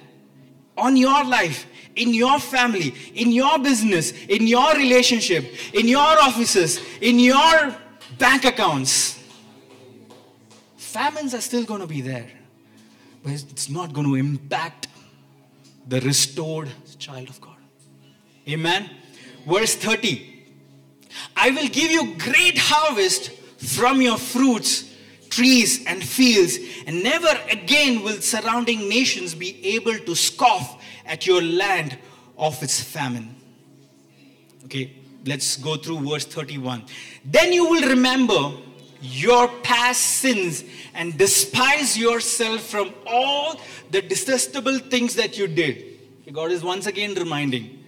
on 0.78 0.98
your 0.98 1.24
life, 1.24 1.66
in 1.96 2.14
your 2.14 2.40
family, 2.40 2.94
in 3.14 3.32
your 3.32 3.58
business, 3.60 4.12
in 4.28 4.48
your 4.48 4.74
relationship, 4.76 5.46
in 5.74 5.88
your 5.88 6.00
offices, 6.00 6.80
in 7.02 7.20
your 7.20 7.76
bank 8.18 8.46
accounts. 8.46 9.20
Famines 10.78 11.34
are 11.34 11.42
still 11.42 11.64
going 11.64 11.82
to 11.82 11.88
be 11.88 12.02
there, 12.02 12.30
but 13.24 13.34
it's 13.34 13.70
not 13.70 13.94
going 13.94 14.08
to 14.08 14.16
impact 14.16 14.88
the 15.88 16.02
restored 16.02 16.70
child 17.00 17.30
of 17.30 17.40
God. 17.42 17.58
Amen. 18.48 18.90
Verse 19.46 19.76
30 19.76 20.34
I 21.36 21.50
will 21.52 21.68
give 21.68 21.92
you 21.92 22.16
great 22.18 22.58
harvest 22.58 23.32
from 23.58 24.02
your 24.02 24.18
fruits, 24.18 24.92
trees, 25.36 25.86
and 25.86 26.04
fields, 26.04 26.58
and 26.88 27.04
never 27.04 27.28
again 27.50 28.04
will 28.04 28.22
surrounding 28.22 28.88
nations 28.88 29.36
be 29.36 29.76
able 29.76 29.98
to 30.00 30.16
scoff 30.16 30.82
at 31.06 31.28
your 31.28 31.42
land 31.42 31.98
of 32.38 32.62
its 32.64 32.82
famine. 32.82 33.36
Okay, 34.66 34.94
let's 35.26 35.58
go 35.58 35.76
through 35.76 36.10
verse 36.10 36.26
31. 36.26 36.84
Then 37.24 37.54
you 37.54 37.70
will 37.70 37.90
remember 37.90 38.58
your 39.02 39.48
past 39.62 40.02
sins 40.02 40.64
and 40.94 41.18
despise 41.18 41.98
yourself 41.98 42.62
from 42.62 42.94
all 43.06 43.60
the 43.92 44.02
detestable 44.02 44.80
things 44.80 45.16
that 45.16 45.38
you 45.38 45.48
did. 45.48 46.00
God 46.32 46.52
is 46.52 46.64
once 46.64 46.88
again 46.88 47.14
reminding, 47.14 47.84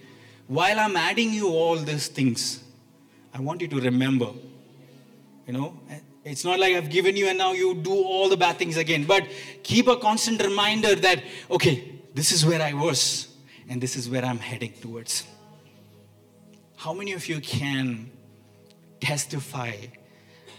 while 0.46 0.78
I'm 0.78 0.96
adding 0.96 1.32
you 1.32 1.48
all 1.48 1.76
these 1.76 2.08
things, 2.08 2.62
I 3.34 3.40
want 3.40 3.60
you 3.60 3.68
to 3.68 3.80
remember. 3.80 4.30
You 5.46 5.52
know, 5.54 5.80
it's 6.24 6.44
not 6.44 6.58
like 6.58 6.74
I've 6.74 6.90
given 6.90 7.16
you 7.16 7.28
and 7.28 7.38
now 7.38 7.52
you 7.52 7.74
do 7.74 7.92
all 7.92 8.28
the 8.28 8.36
bad 8.36 8.58
things 8.58 8.76
again, 8.76 9.04
but 9.04 9.26
keep 9.62 9.88
a 9.88 9.96
constant 9.96 10.42
reminder 10.42 10.94
that, 10.94 11.22
okay, 11.50 12.00
this 12.14 12.32
is 12.32 12.44
where 12.44 12.60
I 12.60 12.72
was 12.72 13.28
and 13.68 13.80
this 13.80 13.96
is 13.96 14.08
where 14.08 14.24
I'm 14.24 14.38
heading 14.38 14.72
towards. 14.72 15.26
How 16.76 16.92
many 16.92 17.12
of 17.12 17.28
you 17.28 17.40
can 17.40 18.10
testify 19.00 19.72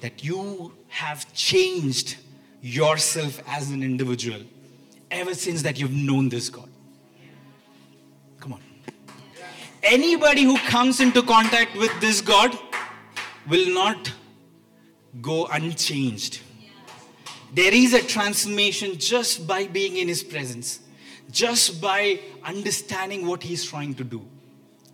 that 0.02 0.24
you 0.24 0.74
have 0.88 1.32
changed 1.34 2.18
yourself 2.62 3.42
as 3.48 3.72
an 3.72 3.84
individual 3.84 4.42
ever 5.12 5.34
since 5.34 5.62
that 5.64 5.80
you've 5.80 5.94
known 5.94 6.30
this 6.30 6.50
God? 6.50 6.70
Come 8.40 8.54
on. 8.54 8.62
anybody 9.84 10.44
who 10.44 10.58
comes 10.60 11.00
into 11.00 11.22
contact 11.22 11.76
with 11.76 11.92
this 12.00 12.22
God 12.22 12.58
will 13.48 13.74
not 13.74 14.12
go 15.22 15.46
unchanged. 15.48 16.42
There 17.54 17.74
is 17.74 17.94
a 17.94 18.02
transformation 18.02 18.98
just 18.98 19.48
by 19.48 19.68
being 19.68 19.98
in 19.98 20.08
His 20.08 20.24
presence, 20.24 20.80
just 21.32 21.82
by 21.82 22.20
understanding 22.44 23.26
what 23.26 23.44
He's 23.44 23.66
trying 23.66 23.96
to 23.96 24.04
do. 24.04 24.26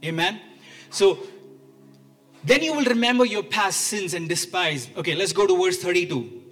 Amen. 0.03 0.39
So 0.89 1.19
then 2.43 2.61
you 2.61 2.73
will 2.73 2.85
remember 2.85 3.25
your 3.25 3.43
past 3.43 3.81
sins 3.81 4.13
and 4.13 4.29
despise. 4.29 4.87
Okay, 4.95 5.15
let's 5.15 5.33
go 5.33 5.47
to 5.47 5.63
verse 5.63 5.79
32. 5.79 6.43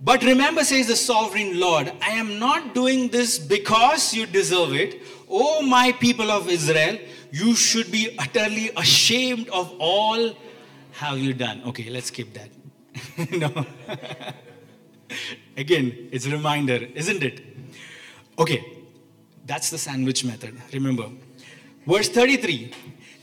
But 0.00 0.22
remember, 0.22 0.64
says 0.64 0.86
the 0.86 0.96
sovereign 0.96 1.58
Lord, 1.58 1.90
I 2.02 2.10
am 2.10 2.38
not 2.38 2.74
doing 2.74 3.08
this 3.08 3.38
because 3.38 4.12
you 4.12 4.26
deserve 4.26 4.74
it. 4.74 5.02
O 5.28 5.62
my 5.62 5.92
people 5.92 6.30
of 6.30 6.48
Israel, 6.48 6.98
you 7.32 7.54
should 7.54 7.90
be 7.90 8.14
utterly 8.18 8.70
ashamed 8.76 9.48
of 9.48 9.74
all 9.78 10.36
have 10.94 11.18
you 11.18 11.32
done. 11.34 11.62
Okay, 11.66 11.90
let's 11.90 12.06
skip 12.06 12.28
that. 12.34 12.50
no. 13.32 13.66
Again, 15.56 16.08
it's 16.10 16.26
a 16.26 16.30
reminder, 16.30 16.76
isn't 16.94 17.22
it? 17.22 17.40
Okay, 18.38 18.64
that's 19.46 19.70
the 19.70 19.78
sandwich 19.78 20.24
method. 20.24 20.54
Remember. 20.72 21.08
Verse 21.86 22.08
33 22.08 22.72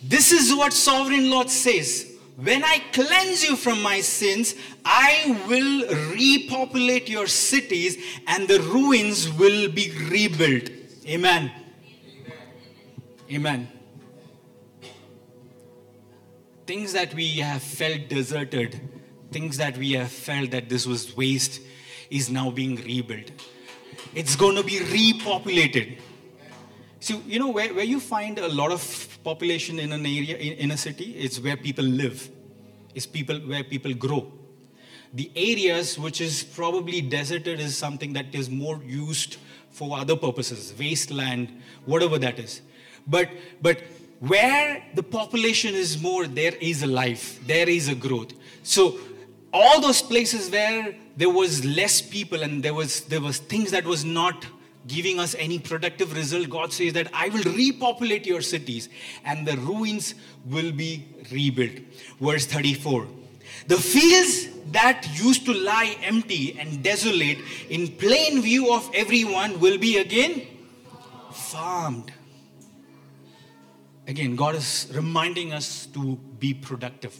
This 0.03 0.31
is 0.31 0.53
what 0.53 0.73
sovereign 0.73 1.29
Lord 1.29 1.49
says 1.49 2.11
when 2.37 2.63
I 2.63 2.79
cleanse 2.91 3.43
you 3.43 3.55
from 3.55 3.81
my 3.81 4.01
sins, 4.01 4.55
I 4.83 5.37
will 5.47 5.87
repopulate 6.15 7.07
your 7.07 7.27
cities 7.27 7.97
and 8.25 8.47
the 8.47 8.59
ruins 8.61 9.31
will 9.31 9.69
be 9.69 9.91
rebuilt. 10.09 10.69
Amen. 11.07 11.51
Amen. 13.31 13.67
Things 16.65 16.93
that 16.93 17.13
we 17.13 17.37
have 17.37 17.61
felt 17.61 18.07
deserted, 18.07 18.79
things 19.31 19.57
that 19.57 19.77
we 19.77 19.93
have 19.93 20.11
felt 20.11 20.51
that 20.51 20.69
this 20.69 20.85
was 20.85 21.15
waste, 21.15 21.61
is 22.09 22.29
now 22.29 22.51
being 22.51 22.75
rebuilt. 22.75 23.31
It's 24.13 24.35
going 24.35 24.55
to 24.55 24.63
be 24.63 24.79
repopulated. 24.79 25.99
So, 26.99 27.21
you 27.25 27.39
know, 27.39 27.49
where, 27.49 27.73
where 27.73 27.83
you 27.83 27.99
find 27.99 28.37
a 28.37 28.47
lot 28.47 28.71
of 28.71 29.17
population 29.23 29.79
in 29.79 29.91
an 29.91 30.05
area, 30.05 30.37
in, 30.37 30.53
in 30.53 30.71
a 30.71 30.77
city, 30.77 31.15
it's 31.17 31.39
where 31.39 31.57
people 31.57 31.85
live. 31.85 32.29
It's 32.93 33.05
people 33.05 33.37
where 33.39 33.63
people 33.63 33.93
grow. 33.93 34.31
The 35.13 35.31
areas 35.35 35.97
which 35.97 36.21
is 36.21 36.43
probably 36.43 37.01
deserted 37.01 37.59
is 37.59 37.75
something 37.75 38.13
that 38.13 38.33
is 38.33 38.49
more 38.49 38.81
used 38.85 39.37
for 39.71 39.97
other 39.97 40.15
purposes, 40.15 40.73
wasteland, 40.77 41.61
whatever 41.85 42.17
that 42.19 42.39
is. 42.39 42.61
But 43.07 43.29
but 43.61 43.81
where 44.21 44.83
the 44.93 45.01
population 45.01 45.73
is 45.73 45.99
more, 45.99 46.27
there 46.27 46.53
is 46.61 46.83
a 46.83 46.87
life, 46.87 47.39
there 47.47 47.67
is 47.67 47.87
a 47.87 47.95
growth. 47.95 48.33
So 48.61 48.99
all 49.51 49.81
those 49.81 50.01
places 50.01 50.49
where 50.51 50.95
there 51.17 51.29
was 51.29 51.65
less 51.65 52.01
people 52.01 52.43
and 52.43 52.61
there 52.61 52.73
was 52.73 53.01
there 53.05 53.19
was 53.19 53.39
things 53.39 53.71
that 53.71 53.83
was 53.83 54.05
not 54.05 54.45
giving 54.87 55.19
us 55.19 55.35
any 55.37 55.57
productive 55.59 56.15
result, 56.15 56.49
God 56.49 56.71
says 56.71 56.93
that 56.93 57.07
I 57.13 57.29
will 57.29 57.43
repopulate 57.43 58.25
your 58.25 58.41
cities 58.41 58.89
and 59.25 59.47
the 59.47 59.57
ruins 59.57 60.15
will 60.45 60.71
be 60.71 61.05
rebuilt. 61.31 61.79
Verse 62.19 62.45
34 62.45 63.07
The 63.67 63.77
fields 63.77 64.49
that 64.71 65.07
used 65.13 65.45
to 65.45 65.53
lie 65.53 65.97
empty 66.03 66.57
and 66.59 66.83
desolate 66.83 67.39
in 67.69 67.87
plain 67.87 68.41
view 68.43 68.71
of 68.71 68.89
everyone 68.93 69.59
will 69.59 69.79
be 69.79 69.97
again 69.97 70.45
farmed. 71.31 72.11
Again, 74.11 74.35
God 74.35 74.55
is 74.55 74.91
reminding 74.93 75.53
us 75.53 75.85
to 75.93 76.17
be 76.37 76.53
productive. 76.53 77.17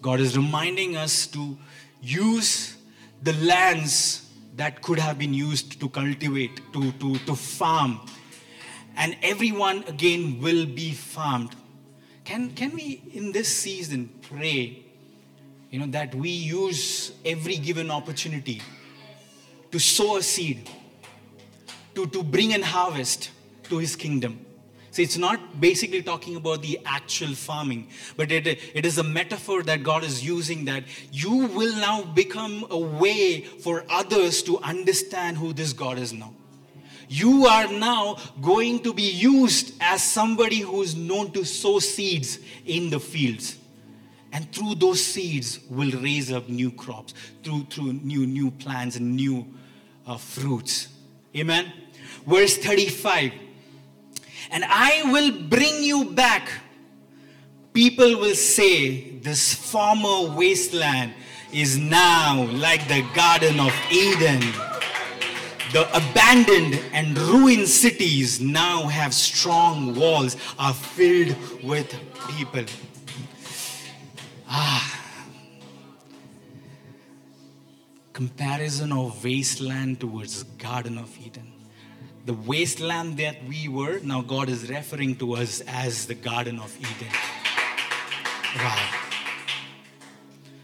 God 0.00 0.18
is 0.18 0.34
reminding 0.34 0.96
us 0.96 1.26
to 1.26 1.58
use 2.00 2.78
the 3.22 3.34
lands 3.34 4.26
that 4.56 4.80
could 4.80 4.98
have 4.98 5.18
been 5.18 5.34
used 5.34 5.78
to 5.78 5.90
cultivate, 5.90 6.72
to, 6.72 6.90
to, 6.92 7.18
to 7.18 7.34
farm. 7.34 8.00
And 8.96 9.14
everyone 9.22 9.84
again 9.88 10.40
will 10.40 10.64
be 10.64 10.92
farmed. 10.92 11.54
Can, 12.24 12.52
can 12.52 12.74
we, 12.74 13.02
in 13.12 13.32
this 13.32 13.54
season, 13.54 14.08
pray, 14.22 14.84
you 15.70 15.80
know, 15.80 15.86
that 15.88 16.14
we 16.14 16.30
use 16.30 17.12
every 17.26 17.58
given 17.58 17.90
opportunity 17.90 18.62
to 19.70 19.78
sow 19.78 20.16
a 20.16 20.22
seed, 20.22 20.70
to, 21.94 22.06
to 22.06 22.22
bring 22.22 22.54
an 22.54 22.62
harvest 22.62 23.32
to 23.64 23.76
his 23.76 23.94
kingdom? 23.94 24.45
So 24.96 25.02
it's 25.02 25.18
not 25.18 25.60
basically 25.60 26.00
talking 26.00 26.36
about 26.36 26.62
the 26.62 26.80
actual 26.86 27.34
farming, 27.34 27.88
but 28.16 28.32
it, 28.32 28.46
it 28.46 28.86
is 28.86 28.96
a 28.96 29.02
metaphor 29.02 29.62
that 29.64 29.82
God 29.82 30.02
is 30.02 30.24
using 30.24 30.64
that 30.64 30.84
you 31.12 31.48
will 31.48 31.76
now 31.76 32.02
become 32.02 32.64
a 32.70 32.78
way 32.78 33.42
for 33.42 33.84
others 33.90 34.42
to 34.44 34.58
understand 34.60 35.36
who 35.36 35.52
this 35.52 35.74
God 35.74 35.98
is 35.98 36.14
now. 36.14 36.32
You 37.10 37.44
are 37.44 37.70
now 37.70 38.16
going 38.40 38.82
to 38.84 38.94
be 38.94 39.02
used 39.02 39.74
as 39.82 40.02
somebody 40.02 40.60
who 40.60 40.80
is 40.80 40.96
known 40.96 41.30
to 41.32 41.44
sow 41.44 41.78
seeds 41.78 42.38
in 42.64 42.88
the 42.88 42.98
fields. 42.98 43.58
And 44.32 44.50
through 44.50 44.76
those 44.76 45.04
seeds 45.04 45.60
will 45.68 45.90
raise 46.00 46.32
up 46.32 46.48
new 46.48 46.70
crops, 46.70 47.12
through, 47.42 47.64
through 47.64 47.92
new, 47.92 48.26
new 48.26 48.50
plants 48.50 48.96
and 48.96 49.14
new 49.14 49.46
uh, 50.06 50.16
fruits. 50.16 50.88
Amen. 51.36 51.70
Verse 52.26 52.56
35 52.56 53.45
and 54.50 54.64
I 54.64 55.02
will 55.12 55.32
bring 55.48 55.82
you 55.82 56.06
back. 56.12 56.48
People 57.72 58.18
will 58.18 58.34
say, 58.34 59.18
This 59.18 59.54
former 59.54 60.34
wasteland 60.34 61.14
is 61.52 61.78
now 61.78 62.44
like 62.44 62.86
the 62.88 63.04
Garden 63.14 63.60
of 63.60 63.74
Eden. 63.90 64.40
The 65.72 65.86
abandoned 65.94 66.80
and 66.92 67.18
ruined 67.18 67.68
cities 67.68 68.40
now 68.40 68.86
have 68.86 69.12
strong 69.12 69.94
walls, 69.94 70.36
are 70.58 70.72
filled 70.72 71.36
with 71.62 71.92
people. 72.30 72.64
Ah. 74.48 74.92
Comparison 78.12 78.92
of 78.92 79.22
wasteland 79.22 80.00
towards 80.00 80.44
Garden 80.44 80.96
of 80.96 81.14
Eden 81.18 81.55
the 82.26 82.34
wasteland 82.34 83.18
that 83.18 83.36
we 83.44 83.68
were, 83.68 84.00
now 84.00 84.20
God 84.20 84.48
is 84.48 84.68
referring 84.68 85.14
to 85.16 85.34
us 85.34 85.60
as 85.60 86.06
the 86.06 86.14
Garden 86.14 86.58
of 86.58 86.76
Eden. 86.76 87.12
Wow. 88.56 88.90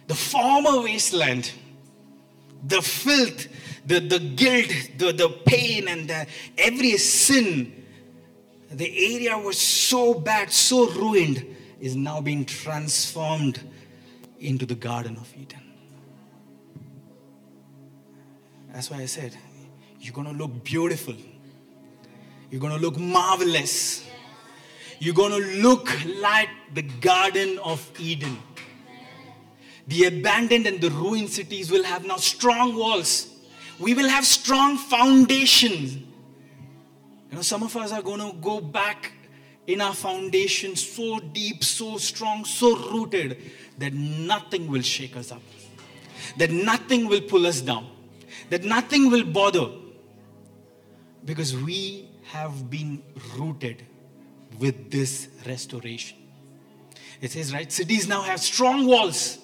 The 0.08 0.14
former 0.16 0.82
wasteland, 0.82 1.52
the 2.66 2.82
filth, 2.82 3.46
the, 3.86 4.00
the 4.00 4.18
guilt, 4.18 4.72
the, 4.98 5.12
the 5.12 5.28
pain, 5.46 5.86
and 5.86 6.10
the, 6.10 6.26
every 6.58 6.96
sin, 6.96 7.84
the 8.68 9.14
area 9.14 9.38
was 9.38 9.56
so 9.56 10.14
bad, 10.14 10.50
so 10.50 10.90
ruined, 10.90 11.46
is 11.78 11.94
now 11.94 12.20
being 12.20 12.44
transformed 12.44 13.60
into 14.40 14.66
the 14.66 14.74
Garden 14.74 15.16
of 15.16 15.32
Eden. 15.40 15.60
That's 18.72 18.90
why 18.90 18.98
I 18.98 19.06
said, 19.06 19.36
you're 20.00 20.14
going 20.14 20.26
to 20.26 20.32
look 20.32 20.64
beautiful 20.64 21.14
you're 22.52 22.60
going 22.60 22.74
to 22.74 22.78
look 22.78 22.98
marvelous. 22.98 24.04
You're 24.98 25.14
going 25.14 25.32
to 25.32 25.62
look 25.62 25.88
like 26.20 26.50
the 26.74 26.82
Garden 26.82 27.58
of 27.64 27.90
Eden. 27.98 28.36
The 29.88 30.04
abandoned 30.04 30.66
and 30.66 30.78
the 30.78 30.90
ruined 30.90 31.30
cities 31.30 31.70
will 31.70 31.82
have 31.82 32.04
now 32.04 32.16
strong 32.16 32.76
walls. 32.76 33.34
We 33.80 33.94
will 33.94 34.08
have 34.08 34.26
strong 34.26 34.76
foundations. 34.76 35.94
You 35.94 37.36
know, 37.36 37.40
some 37.40 37.62
of 37.62 37.74
us 37.74 37.90
are 37.90 38.02
going 38.02 38.20
to 38.20 38.36
go 38.36 38.60
back 38.60 39.12
in 39.66 39.80
our 39.80 39.94
foundation 39.94 40.76
so 40.76 41.20
deep, 41.20 41.64
so 41.64 41.96
strong, 41.96 42.44
so 42.44 42.76
rooted 42.90 43.50
that 43.78 43.94
nothing 43.94 44.68
will 44.68 44.82
shake 44.82 45.16
us 45.16 45.32
up, 45.32 45.40
that 46.36 46.50
nothing 46.50 47.08
will 47.08 47.22
pull 47.22 47.46
us 47.46 47.62
down, 47.62 47.88
that 48.50 48.62
nothing 48.62 49.10
will 49.10 49.24
bother 49.24 49.70
because 51.24 51.56
we 51.56 52.11
have 52.32 52.70
been 52.70 53.02
rooted 53.36 53.84
with 54.58 54.90
this 54.90 55.28
restoration. 55.46 56.16
It 57.20 57.30
says, 57.30 57.52
right? 57.52 57.70
Cities 57.70 58.08
now 58.08 58.22
have 58.22 58.40
strong 58.40 58.86
walls 58.86 59.38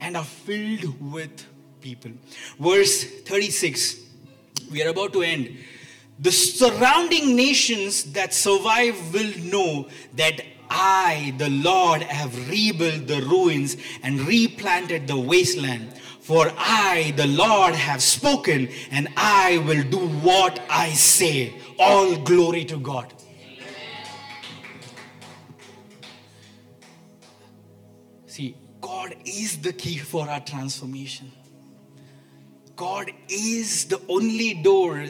and 0.00 0.16
are 0.16 0.24
filled 0.24 1.12
with 1.12 1.44
people. 1.82 2.12
Verse 2.58 3.04
36, 3.04 4.00
we 4.72 4.82
are 4.82 4.88
about 4.88 5.12
to 5.12 5.22
end. 5.22 5.58
The 6.18 6.32
surrounding 6.32 7.36
nations 7.36 8.04
that 8.12 8.32
survive 8.32 9.12
will 9.12 9.36
know 9.38 9.88
that 10.14 10.40
I, 10.70 11.34
the 11.36 11.50
Lord, 11.50 12.02
have 12.02 12.48
rebuilt 12.48 13.06
the 13.06 13.20
ruins 13.20 13.76
and 14.02 14.20
replanted 14.26 15.06
the 15.06 15.18
wasteland. 15.18 15.92
For 16.20 16.50
I, 16.56 17.12
the 17.16 17.28
Lord, 17.28 17.74
have 17.74 18.02
spoken, 18.02 18.68
and 18.90 19.06
I 19.16 19.58
will 19.58 19.84
do 19.84 19.98
what 19.98 20.58
I 20.68 20.88
say 20.90 21.54
all 21.78 22.16
glory 22.16 22.64
to 22.66 22.78
God. 22.78 23.12
See, 28.26 28.56
God 28.80 29.14
is 29.24 29.58
the 29.58 29.72
key 29.72 29.98
for 29.98 30.28
our 30.28 30.40
transformation. 30.40 31.32
God 32.76 33.10
is 33.28 33.86
the 33.86 34.00
only 34.08 34.54
door 34.54 35.06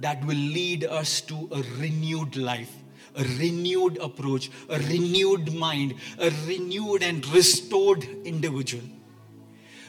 that 0.00 0.24
will 0.24 0.36
lead 0.36 0.84
us 0.84 1.20
to 1.22 1.48
a 1.52 1.62
renewed 1.78 2.36
life, 2.36 2.74
a 3.14 3.24
renewed 3.38 3.98
approach, 3.98 4.50
a 4.70 4.78
renewed 4.78 5.52
mind, 5.52 5.94
a 6.18 6.30
renewed 6.46 7.02
and 7.02 7.26
restored 7.28 8.04
individual. 8.24 8.84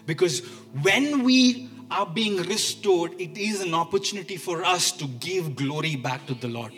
Because 0.05 0.39
when 0.81 1.23
we 1.23 1.69
are 1.91 2.05
being 2.05 2.37
restored, 2.37 3.13
it 3.19 3.37
is 3.37 3.61
an 3.61 3.73
opportunity 3.73 4.37
for 4.37 4.63
us 4.63 4.91
to 4.93 5.05
give 5.07 5.55
glory 5.55 5.95
back 5.95 6.25
to 6.27 6.33
the 6.33 6.47
Lord. 6.47 6.71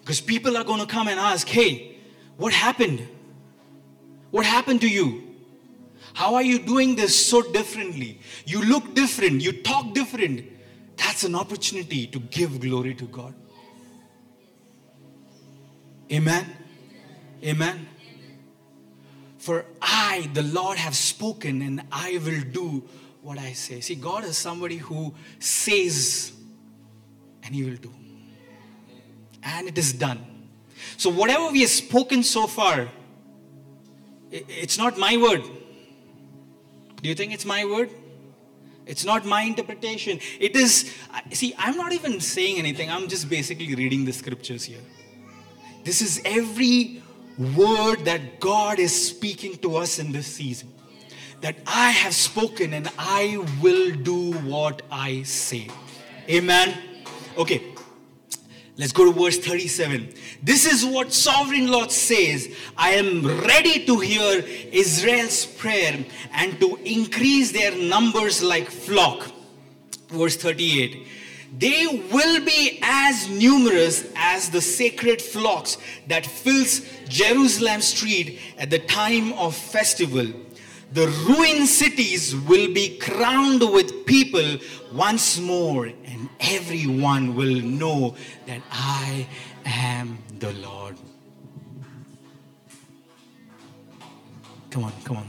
Because 0.00 0.20
people 0.20 0.56
are 0.56 0.64
going 0.64 0.80
to 0.80 0.86
come 0.86 1.08
and 1.08 1.18
ask, 1.18 1.48
hey, 1.48 1.96
what 2.36 2.52
happened? 2.52 3.06
What 4.30 4.46
happened 4.46 4.80
to 4.82 4.88
you? 4.88 5.22
How 6.14 6.34
are 6.34 6.42
you 6.42 6.60
doing 6.60 6.94
this 6.94 7.26
so 7.26 7.42
differently? 7.42 8.20
You 8.46 8.64
look 8.64 8.94
different, 8.94 9.42
you 9.42 9.52
talk 9.52 9.92
different. 9.92 10.44
That's 10.96 11.24
an 11.24 11.34
opportunity 11.34 12.06
to 12.06 12.20
give 12.20 12.60
glory 12.60 12.94
to 12.94 13.04
God. 13.06 13.34
Amen. 16.12 16.46
Amen. 17.42 17.88
For 19.38 19.66
I, 19.82 20.30
the 20.32 20.42
Lord, 20.42 20.78
have 20.78 20.94
spoken 20.94 21.60
and 21.60 21.82
I 21.90 22.20
will 22.24 22.42
do 22.52 22.84
what 23.24 23.38
I 23.38 23.54
say. 23.54 23.80
See, 23.80 23.94
God 23.94 24.24
is 24.24 24.36
somebody 24.36 24.76
who 24.76 25.14
says 25.38 26.32
and 27.42 27.54
He 27.54 27.64
will 27.64 27.76
do. 27.76 27.92
And 29.42 29.66
it 29.66 29.78
is 29.78 29.92
done. 29.94 30.20
So, 30.96 31.10
whatever 31.10 31.50
we 31.50 31.62
have 31.62 31.70
spoken 31.70 32.22
so 32.22 32.46
far, 32.46 32.88
it's 34.30 34.78
not 34.78 34.98
my 34.98 35.16
word. 35.16 35.42
Do 37.02 37.08
you 37.08 37.14
think 37.14 37.32
it's 37.32 37.44
my 37.44 37.64
word? 37.64 37.90
It's 38.86 39.04
not 39.04 39.24
my 39.24 39.42
interpretation. 39.42 40.20
It 40.38 40.54
is, 40.54 40.94
see, 41.32 41.54
I'm 41.56 41.76
not 41.76 41.92
even 41.92 42.20
saying 42.20 42.58
anything. 42.58 42.90
I'm 42.90 43.08
just 43.08 43.30
basically 43.30 43.74
reading 43.74 44.04
the 44.04 44.12
scriptures 44.12 44.64
here. 44.64 44.80
This 45.84 46.02
is 46.02 46.20
every 46.24 47.02
word 47.56 48.04
that 48.04 48.40
God 48.40 48.78
is 48.78 49.08
speaking 49.08 49.56
to 49.58 49.76
us 49.76 49.98
in 49.98 50.12
this 50.12 50.26
season. 50.26 50.72
That 51.44 51.58
I 51.66 51.90
have 51.90 52.14
spoken 52.14 52.72
and 52.72 52.90
I 52.98 53.36
will 53.60 53.94
do 53.94 54.32
what 54.32 54.80
I 54.90 55.24
say. 55.24 55.68
Amen. 56.26 56.74
Okay, 57.36 57.74
Let's 58.78 58.92
go 58.92 59.12
to 59.12 59.12
verse 59.12 59.38
37. 59.38 60.14
This 60.42 60.64
is 60.64 60.86
what 60.86 61.12
sovereign 61.12 61.70
Lord 61.70 61.92
says 61.92 62.48
I 62.78 62.92
am 62.92 63.26
ready 63.42 63.84
to 63.84 64.00
hear 64.00 64.42
Israel's 64.72 65.44
prayer 65.44 66.02
and 66.32 66.58
to 66.60 66.76
increase 66.82 67.52
their 67.52 67.76
numbers 67.76 68.42
like 68.42 68.70
flock. 68.70 69.30
Verse 70.08 70.36
38. 70.36 71.06
They 71.58 72.08
will 72.10 72.42
be 72.42 72.80
as 72.82 73.28
numerous 73.28 74.10
as 74.16 74.48
the 74.48 74.62
sacred 74.62 75.20
flocks 75.20 75.76
that 76.06 76.24
fills 76.24 76.80
Jerusalem 77.06 77.82
street 77.82 78.40
at 78.56 78.70
the 78.70 78.78
time 78.78 79.34
of 79.34 79.54
festival 79.54 80.26
the 80.94 81.08
ruined 81.28 81.66
cities 81.66 82.36
will 82.36 82.72
be 82.72 82.96
crowned 82.98 83.60
with 83.60 84.06
people 84.06 84.58
once 84.92 85.40
more, 85.40 85.86
and 85.86 86.28
everyone 86.38 87.34
will 87.34 87.60
know 87.60 88.14
that 88.46 88.62
I 88.70 89.26
am 89.64 90.18
the 90.38 90.52
Lord. 90.52 90.96
Come 94.70 94.84
on, 94.84 94.92
come 95.02 95.16
on. 95.16 95.28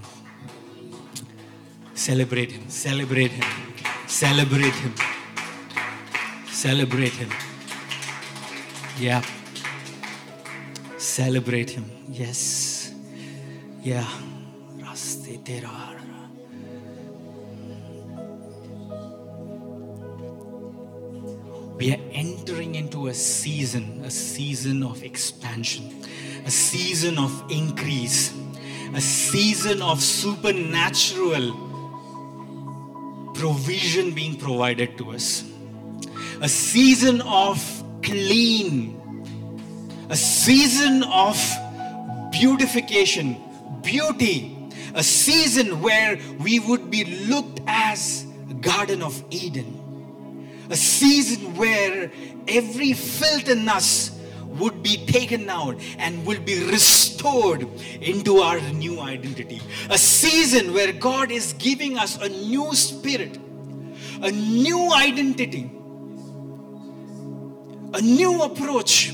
Celebrate 1.96 2.52
Him, 2.52 2.70
celebrate 2.70 3.32
Him, 3.32 3.50
celebrate 4.06 4.74
Him, 4.74 4.94
celebrate 6.46 7.14
Him. 7.14 7.30
Yeah. 9.00 9.24
Celebrate 10.98 11.70
Him. 11.72 11.90
Yes. 12.10 12.94
Yeah. 13.82 14.08
We 21.78 21.92
are 21.92 22.00
entering 22.12 22.76
into 22.76 23.08
a 23.08 23.14
season, 23.14 24.02
a 24.06 24.12
season 24.12 24.84
of 24.84 25.04
expansion, 25.04 26.04
a 26.46 26.52
season 26.52 27.18
of 27.18 27.44
increase, 27.50 28.34
a 28.94 29.02
season 29.02 29.82
of 29.82 30.00
supernatural 30.02 31.54
provision 33.34 34.14
being 34.14 34.38
provided 34.38 34.96
to 35.00 35.12
us, 35.12 35.44
a 36.42 36.48
season 36.48 37.22
of 37.22 37.58
clean, 38.04 39.02
a 40.10 40.16
season 40.16 41.02
of 41.04 41.36
beautification, 42.32 43.38
beauty 43.82 44.55
a 44.96 45.04
season 45.04 45.82
where 45.82 46.18
we 46.40 46.60
would 46.60 46.90
be 46.90 47.04
looked 47.28 47.60
as 47.68 48.26
Garden 48.62 49.04
of 49.04 49.24
Eden. 49.30 50.66
A 50.70 50.76
season 50.76 51.56
where 51.56 52.12
every 52.48 52.94
filth 52.94 53.50
in 53.50 53.68
us 53.68 54.20
would 54.46 54.82
be 54.82 55.06
taken 55.06 55.50
out 55.50 55.80
and 55.98 56.26
will 56.26 56.40
be 56.40 56.64
restored 56.72 57.68
into 58.02 58.38
our 58.38 58.60
new 58.72 59.02
identity. 59.02 59.62
A 59.90 59.98
season 59.98 60.74
where 60.74 60.94
God 60.94 61.30
is 61.30 61.54
giving 61.54 61.98
us 61.98 62.18
a 62.22 62.30
new 62.30 62.74
spirit, 62.74 63.38
a 64.22 64.32
new 64.32 64.94
identity, 64.94 65.70
a 67.94 68.02
new 68.02 68.42
approach. 68.44 69.14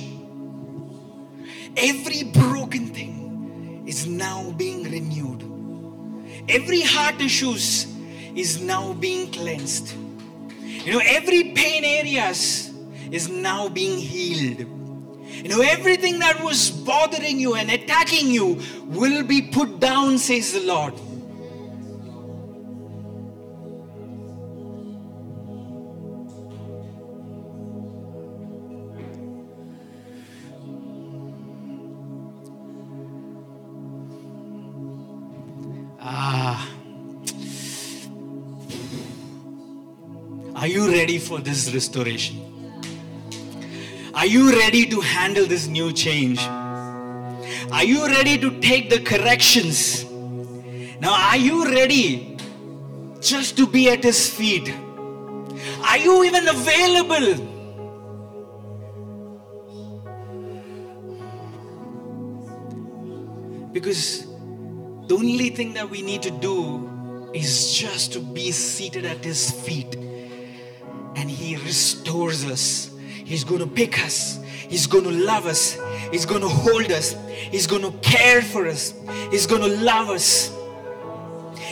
Every 1.76 2.24
broken 2.24 2.88
thing 2.94 3.84
is 3.88 4.06
now 4.06 4.52
being 4.52 4.84
renewed. 4.84 5.51
Every 6.52 6.82
heart 6.82 7.22
issues 7.22 7.88
is 8.36 8.62
now 8.62 8.94
being 8.94 9.32
cleansed. 9.32 9.96
You 10.60 10.94
know, 10.94 11.02
every 11.06 11.54
pain 11.54 11.86
areas 11.86 12.74
is 13.10 13.30
now 13.30 13.70
being 13.70 13.98
healed. 13.98 14.60
You 14.60 15.48
know, 15.48 15.62
everything 15.62 16.20
that 16.20 16.44
was 16.44 16.70
bothering 16.70 17.40
you 17.40 17.56
and 17.56 17.72
attacking 17.72 18.28
you 18.32 18.62
will 18.88 19.24
be 19.24 19.42
put 19.42 19.80
down, 19.80 20.18
says 20.18 20.52
the 20.52 20.66
Lord. 20.66 20.94
Are 40.56 40.68
you 40.68 40.88
ready 40.92 41.20
for 41.20 41.40
this 41.40 41.72
restoration? 41.72 42.42
Are 44.16 44.26
you 44.26 44.52
ready 44.52 44.86
to 44.88 45.02
handle 45.02 45.46
this 45.46 45.68
new 45.68 45.94
change? 45.94 46.40
Are 46.40 47.84
you 47.84 48.08
ready 48.08 48.40
to 48.40 48.60
take 48.60 48.90
the 48.90 49.00
corrections? 49.02 50.04
Now, 51.00 51.14
are 51.14 51.38
you 51.38 51.66
ready 51.66 52.38
just 53.20 53.56
to 53.58 53.68
be 53.68 53.90
at 53.90 54.04
His 54.04 54.28
feet? 54.30 54.74
Are 55.84 55.98
you 55.98 56.24
even 56.24 56.48
available? 56.48 57.48
Because 63.72 64.31
the 65.12 65.18
only 65.18 65.50
thing 65.50 65.74
that 65.74 65.90
we 65.90 66.02
need 66.02 66.22
to 66.22 66.32
do 66.32 67.30
is 67.34 67.74
just 67.74 68.14
to 68.14 68.20
be 68.22 68.50
seated 68.50 69.04
at 69.04 69.22
His 69.26 69.52
feet 69.52 69.94
and 71.18 71.30
He 71.30 71.58
restores 71.58 72.46
us. 72.46 72.90
He's 73.26 73.44
going 73.44 73.60
to 73.60 73.68
pick 73.68 74.02
us. 74.06 74.40
He's 74.70 74.88
going 74.88 75.04
to 75.04 75.12
love 75.12 75.48
us. 75.48 75.78
He's 76.14 76.26
going 76.26 76.40
to 76.40 76.48
hold 76.48 76.90
us. 76.94 77.18
He's 77.28 77.68
going 77.68 77.82
to 77.82 77.92
care 78.00 78.42
for 78.42 78.66
us. 78.66 78.94
He's 79.32 79.46
going 79.46 79.62
to 79.64 79.84
love 79.84 80.10
us. 80.10 80.50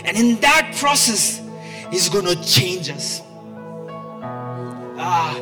And 0.04 0.18
in 0.18 0.38
that 0.42 0.76
process, 0.78 1.42
He's 1.92 2.10
going 2.10 2.26
to 2.26 2.36
change 2.44 2.90
us. 2.90 3.22
Ah, 5.00 5.34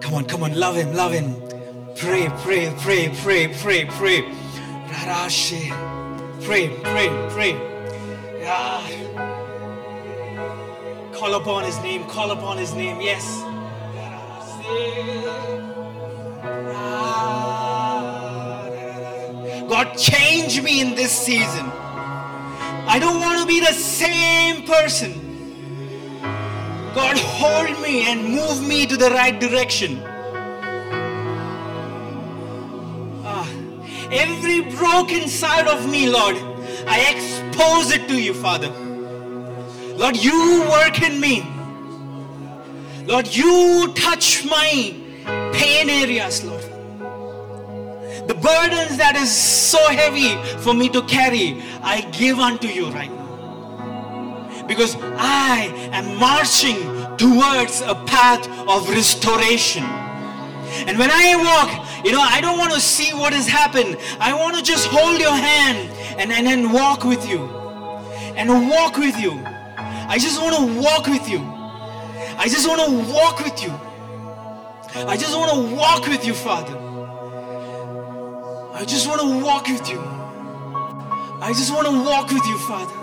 come 0.00 0.14
on, 0.14 0.24
come 0.24 0.44
on, 0.44 0.54
love 0.54 0.76
Him, 0.76 0.94
love 0.94 1.10
Him. 1.10 1.34
Pray, 1.96 2.28
pray, 2.42 2.72
pray, 2.78 3.12
pray, 3.22 3.48
pray, 3.48 3.86
pray. 3.86 4.38
Pray, 6.42 6.68
pray, 6.82 7.08
pray. 7.30 7.54
Ah. 8.44 8.84
Call 11.12 11.34
upon 11.34 11.64
his 11.64 11.78
name, 11.82 12.04
call 12.04 12.30
upon 12.30 12.58
his 12.58 12.72
name, 12.74 13.00
yes. 13.00 13.42
God, 19.68 19.96
change 19.98 20.62
me 20.62 20.80
in 20.80 20.94
this 20.94 21.12
season. 21.12 21.66
I 21.66 22.98
don't 22.98 23.20
want 23.20 23.40
to 23.40 23.46
be 23.46 23.60
the 23.60 23.72
same 23.72 24.64
person. 24.66 25.12
God, 26.94 27.18
hold 27.18 27.80
me 27.82 28.10
and 28.10 28.24
move 28.24 28.66
me 28.66 28.86
to 28.86 28.96
the 28.96 29.10
right 29.10 29.38
direction. 29.38 30.02
Every 34.12 34.60
broken 34.76 35.28
side 35.28 35.68
of 35.68 35.88
me, 35.88 36.08
Lord, 36.08 36.36
I 36.86 37.00
expose 37.10 37.90
it 37.92 38.08
to 38.08 38.20
you, 38.20 38.34
Father. 38.34 38.70
Lord, 39.96 40.16
you 40.16 40.66
work 40.70 41.02
in 41.02 41.20
me. 41.20 41.46
Lord, 43.06 43.26
you 43.34 43.92
touch 43.94 44.44
my 44.44 44.94
pain 45.52 45.90
areas, 45.90 46.44
Lord. 46.44 46.62
The 48.28 48.34
burdens 48.34 48.98
that 48.98 49.16
is 49.16 49.34
so 49.34 49.78
heavy 49.88 50.36
for 50.58 50.74
me 50.74 50.88
to 50.90 51.02
carry, 51.02 51.62
I 51.82 52.02
give 52.12 52.38
unto 52.38 52.68
you 52.68 52.90
right 52.90 53.10
now 53.10 53.28
because 54.68 54.96
I 55.16 55.72
am 55.92 56.18
marching 56.18 56.76
towards 57.16 57.80
a 57.80 57.94
path 58.06 58.46
of 58.68 58.88
restoration. 58.90 59.82
And 60.86 60.98
when 60.98 61.10
I 61.10 61.34
walk, 61.36 62.04
you 62.04 62.12
know, 62.12 62.20
I 62.20 62.40
don't 62.40 62.58
want 62.58 62.72
to 62.72 62.80
see 62.80 63.12
what 63.12 63.32
has 63.32 63.48
happened. 63.48 63.96
I 64.20 64.34
want 64.34 64.56
to 64.56 64.62
just 64.62 64.86
hold 64.86 65.20
your 65.20 65.34
hand 65.34 65.90
and, 66.18 66.32
and, 66.32 66.46
and 66.46 66.72
walk 66.72 67.04
with 67.04 67.28
you. 67.28 67.44
And 68.36 68.68
walk 68.70 68.96
with 68.96 69.18
you. 69.20 69.42
I 69.76 70.18
just 70.18 70.40
want 70.40 70.56
to 70.56 70.80
walk 70.80 71.06
with 71.06 71.28
you. 71.28 71.40
I 72.38 72.46
just 72.48 72.68
want 72.68 72.80
to 72.80 73.12
walk 73.12 73.40
with 73.40 73.62
you. 73.62 73.72
I 75.06 75.16
just 75.16 75.36
want 75.36 75.52
to 75.52 75.76
walk 75.76 76.06
with 76.06 76.24
you, 76.26 76.34
Father. 76.34 76.76
I 78.74 78.84
just 78.84 79.08
want 79.08 79.20
to 79.20 79.44
walk 79.44 79.66
with 79.66 79.90
you. 79.90 80.00
I 81.40 81.52
just 81.52 81.72
want 81.72 81.86
to 81.88 81.92
walk 81.92 82.30
with 82.30 82.46
you, 82.46 82.58
Father. 82.58 82.94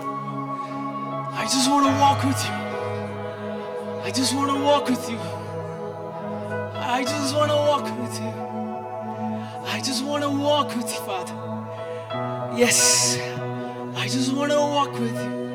I 1.32 1.44
just 1.44 1.70
want 1.70 1.86
to 1.86 1.92
walk 2.00 2.24
with 2.24 2.44
you. 2.44 2.66
I 4.02 4.10
just 4.10 4.34
want 4.34 4.50
to 4.50 4.62
walk 4.64 4.88
with 4.88 5.10
you. 5.10 5.35
I 6.88 7.02
just 7.02 7.34
want 7.34 7.50
to 7.50 7.56
walk 7.56 7.84
with 7.98 8.20
you. 8.20 8.32
I 9.66 9.80
just 9.80 10.04
want 10.04 10.22
to 10.22 10.30
walk 10.30 10.68
with 10.76 10.88
you, 10.88 11.00
Father. 11.00 11.34
Yes, 12.56 13.18
I 13.96 14.06
just 14.06 14.32
want 14.32 14.52
to 14.52 14.58
walk 14.58 14.92
with 14.92 15.16
you. 15.16 15.36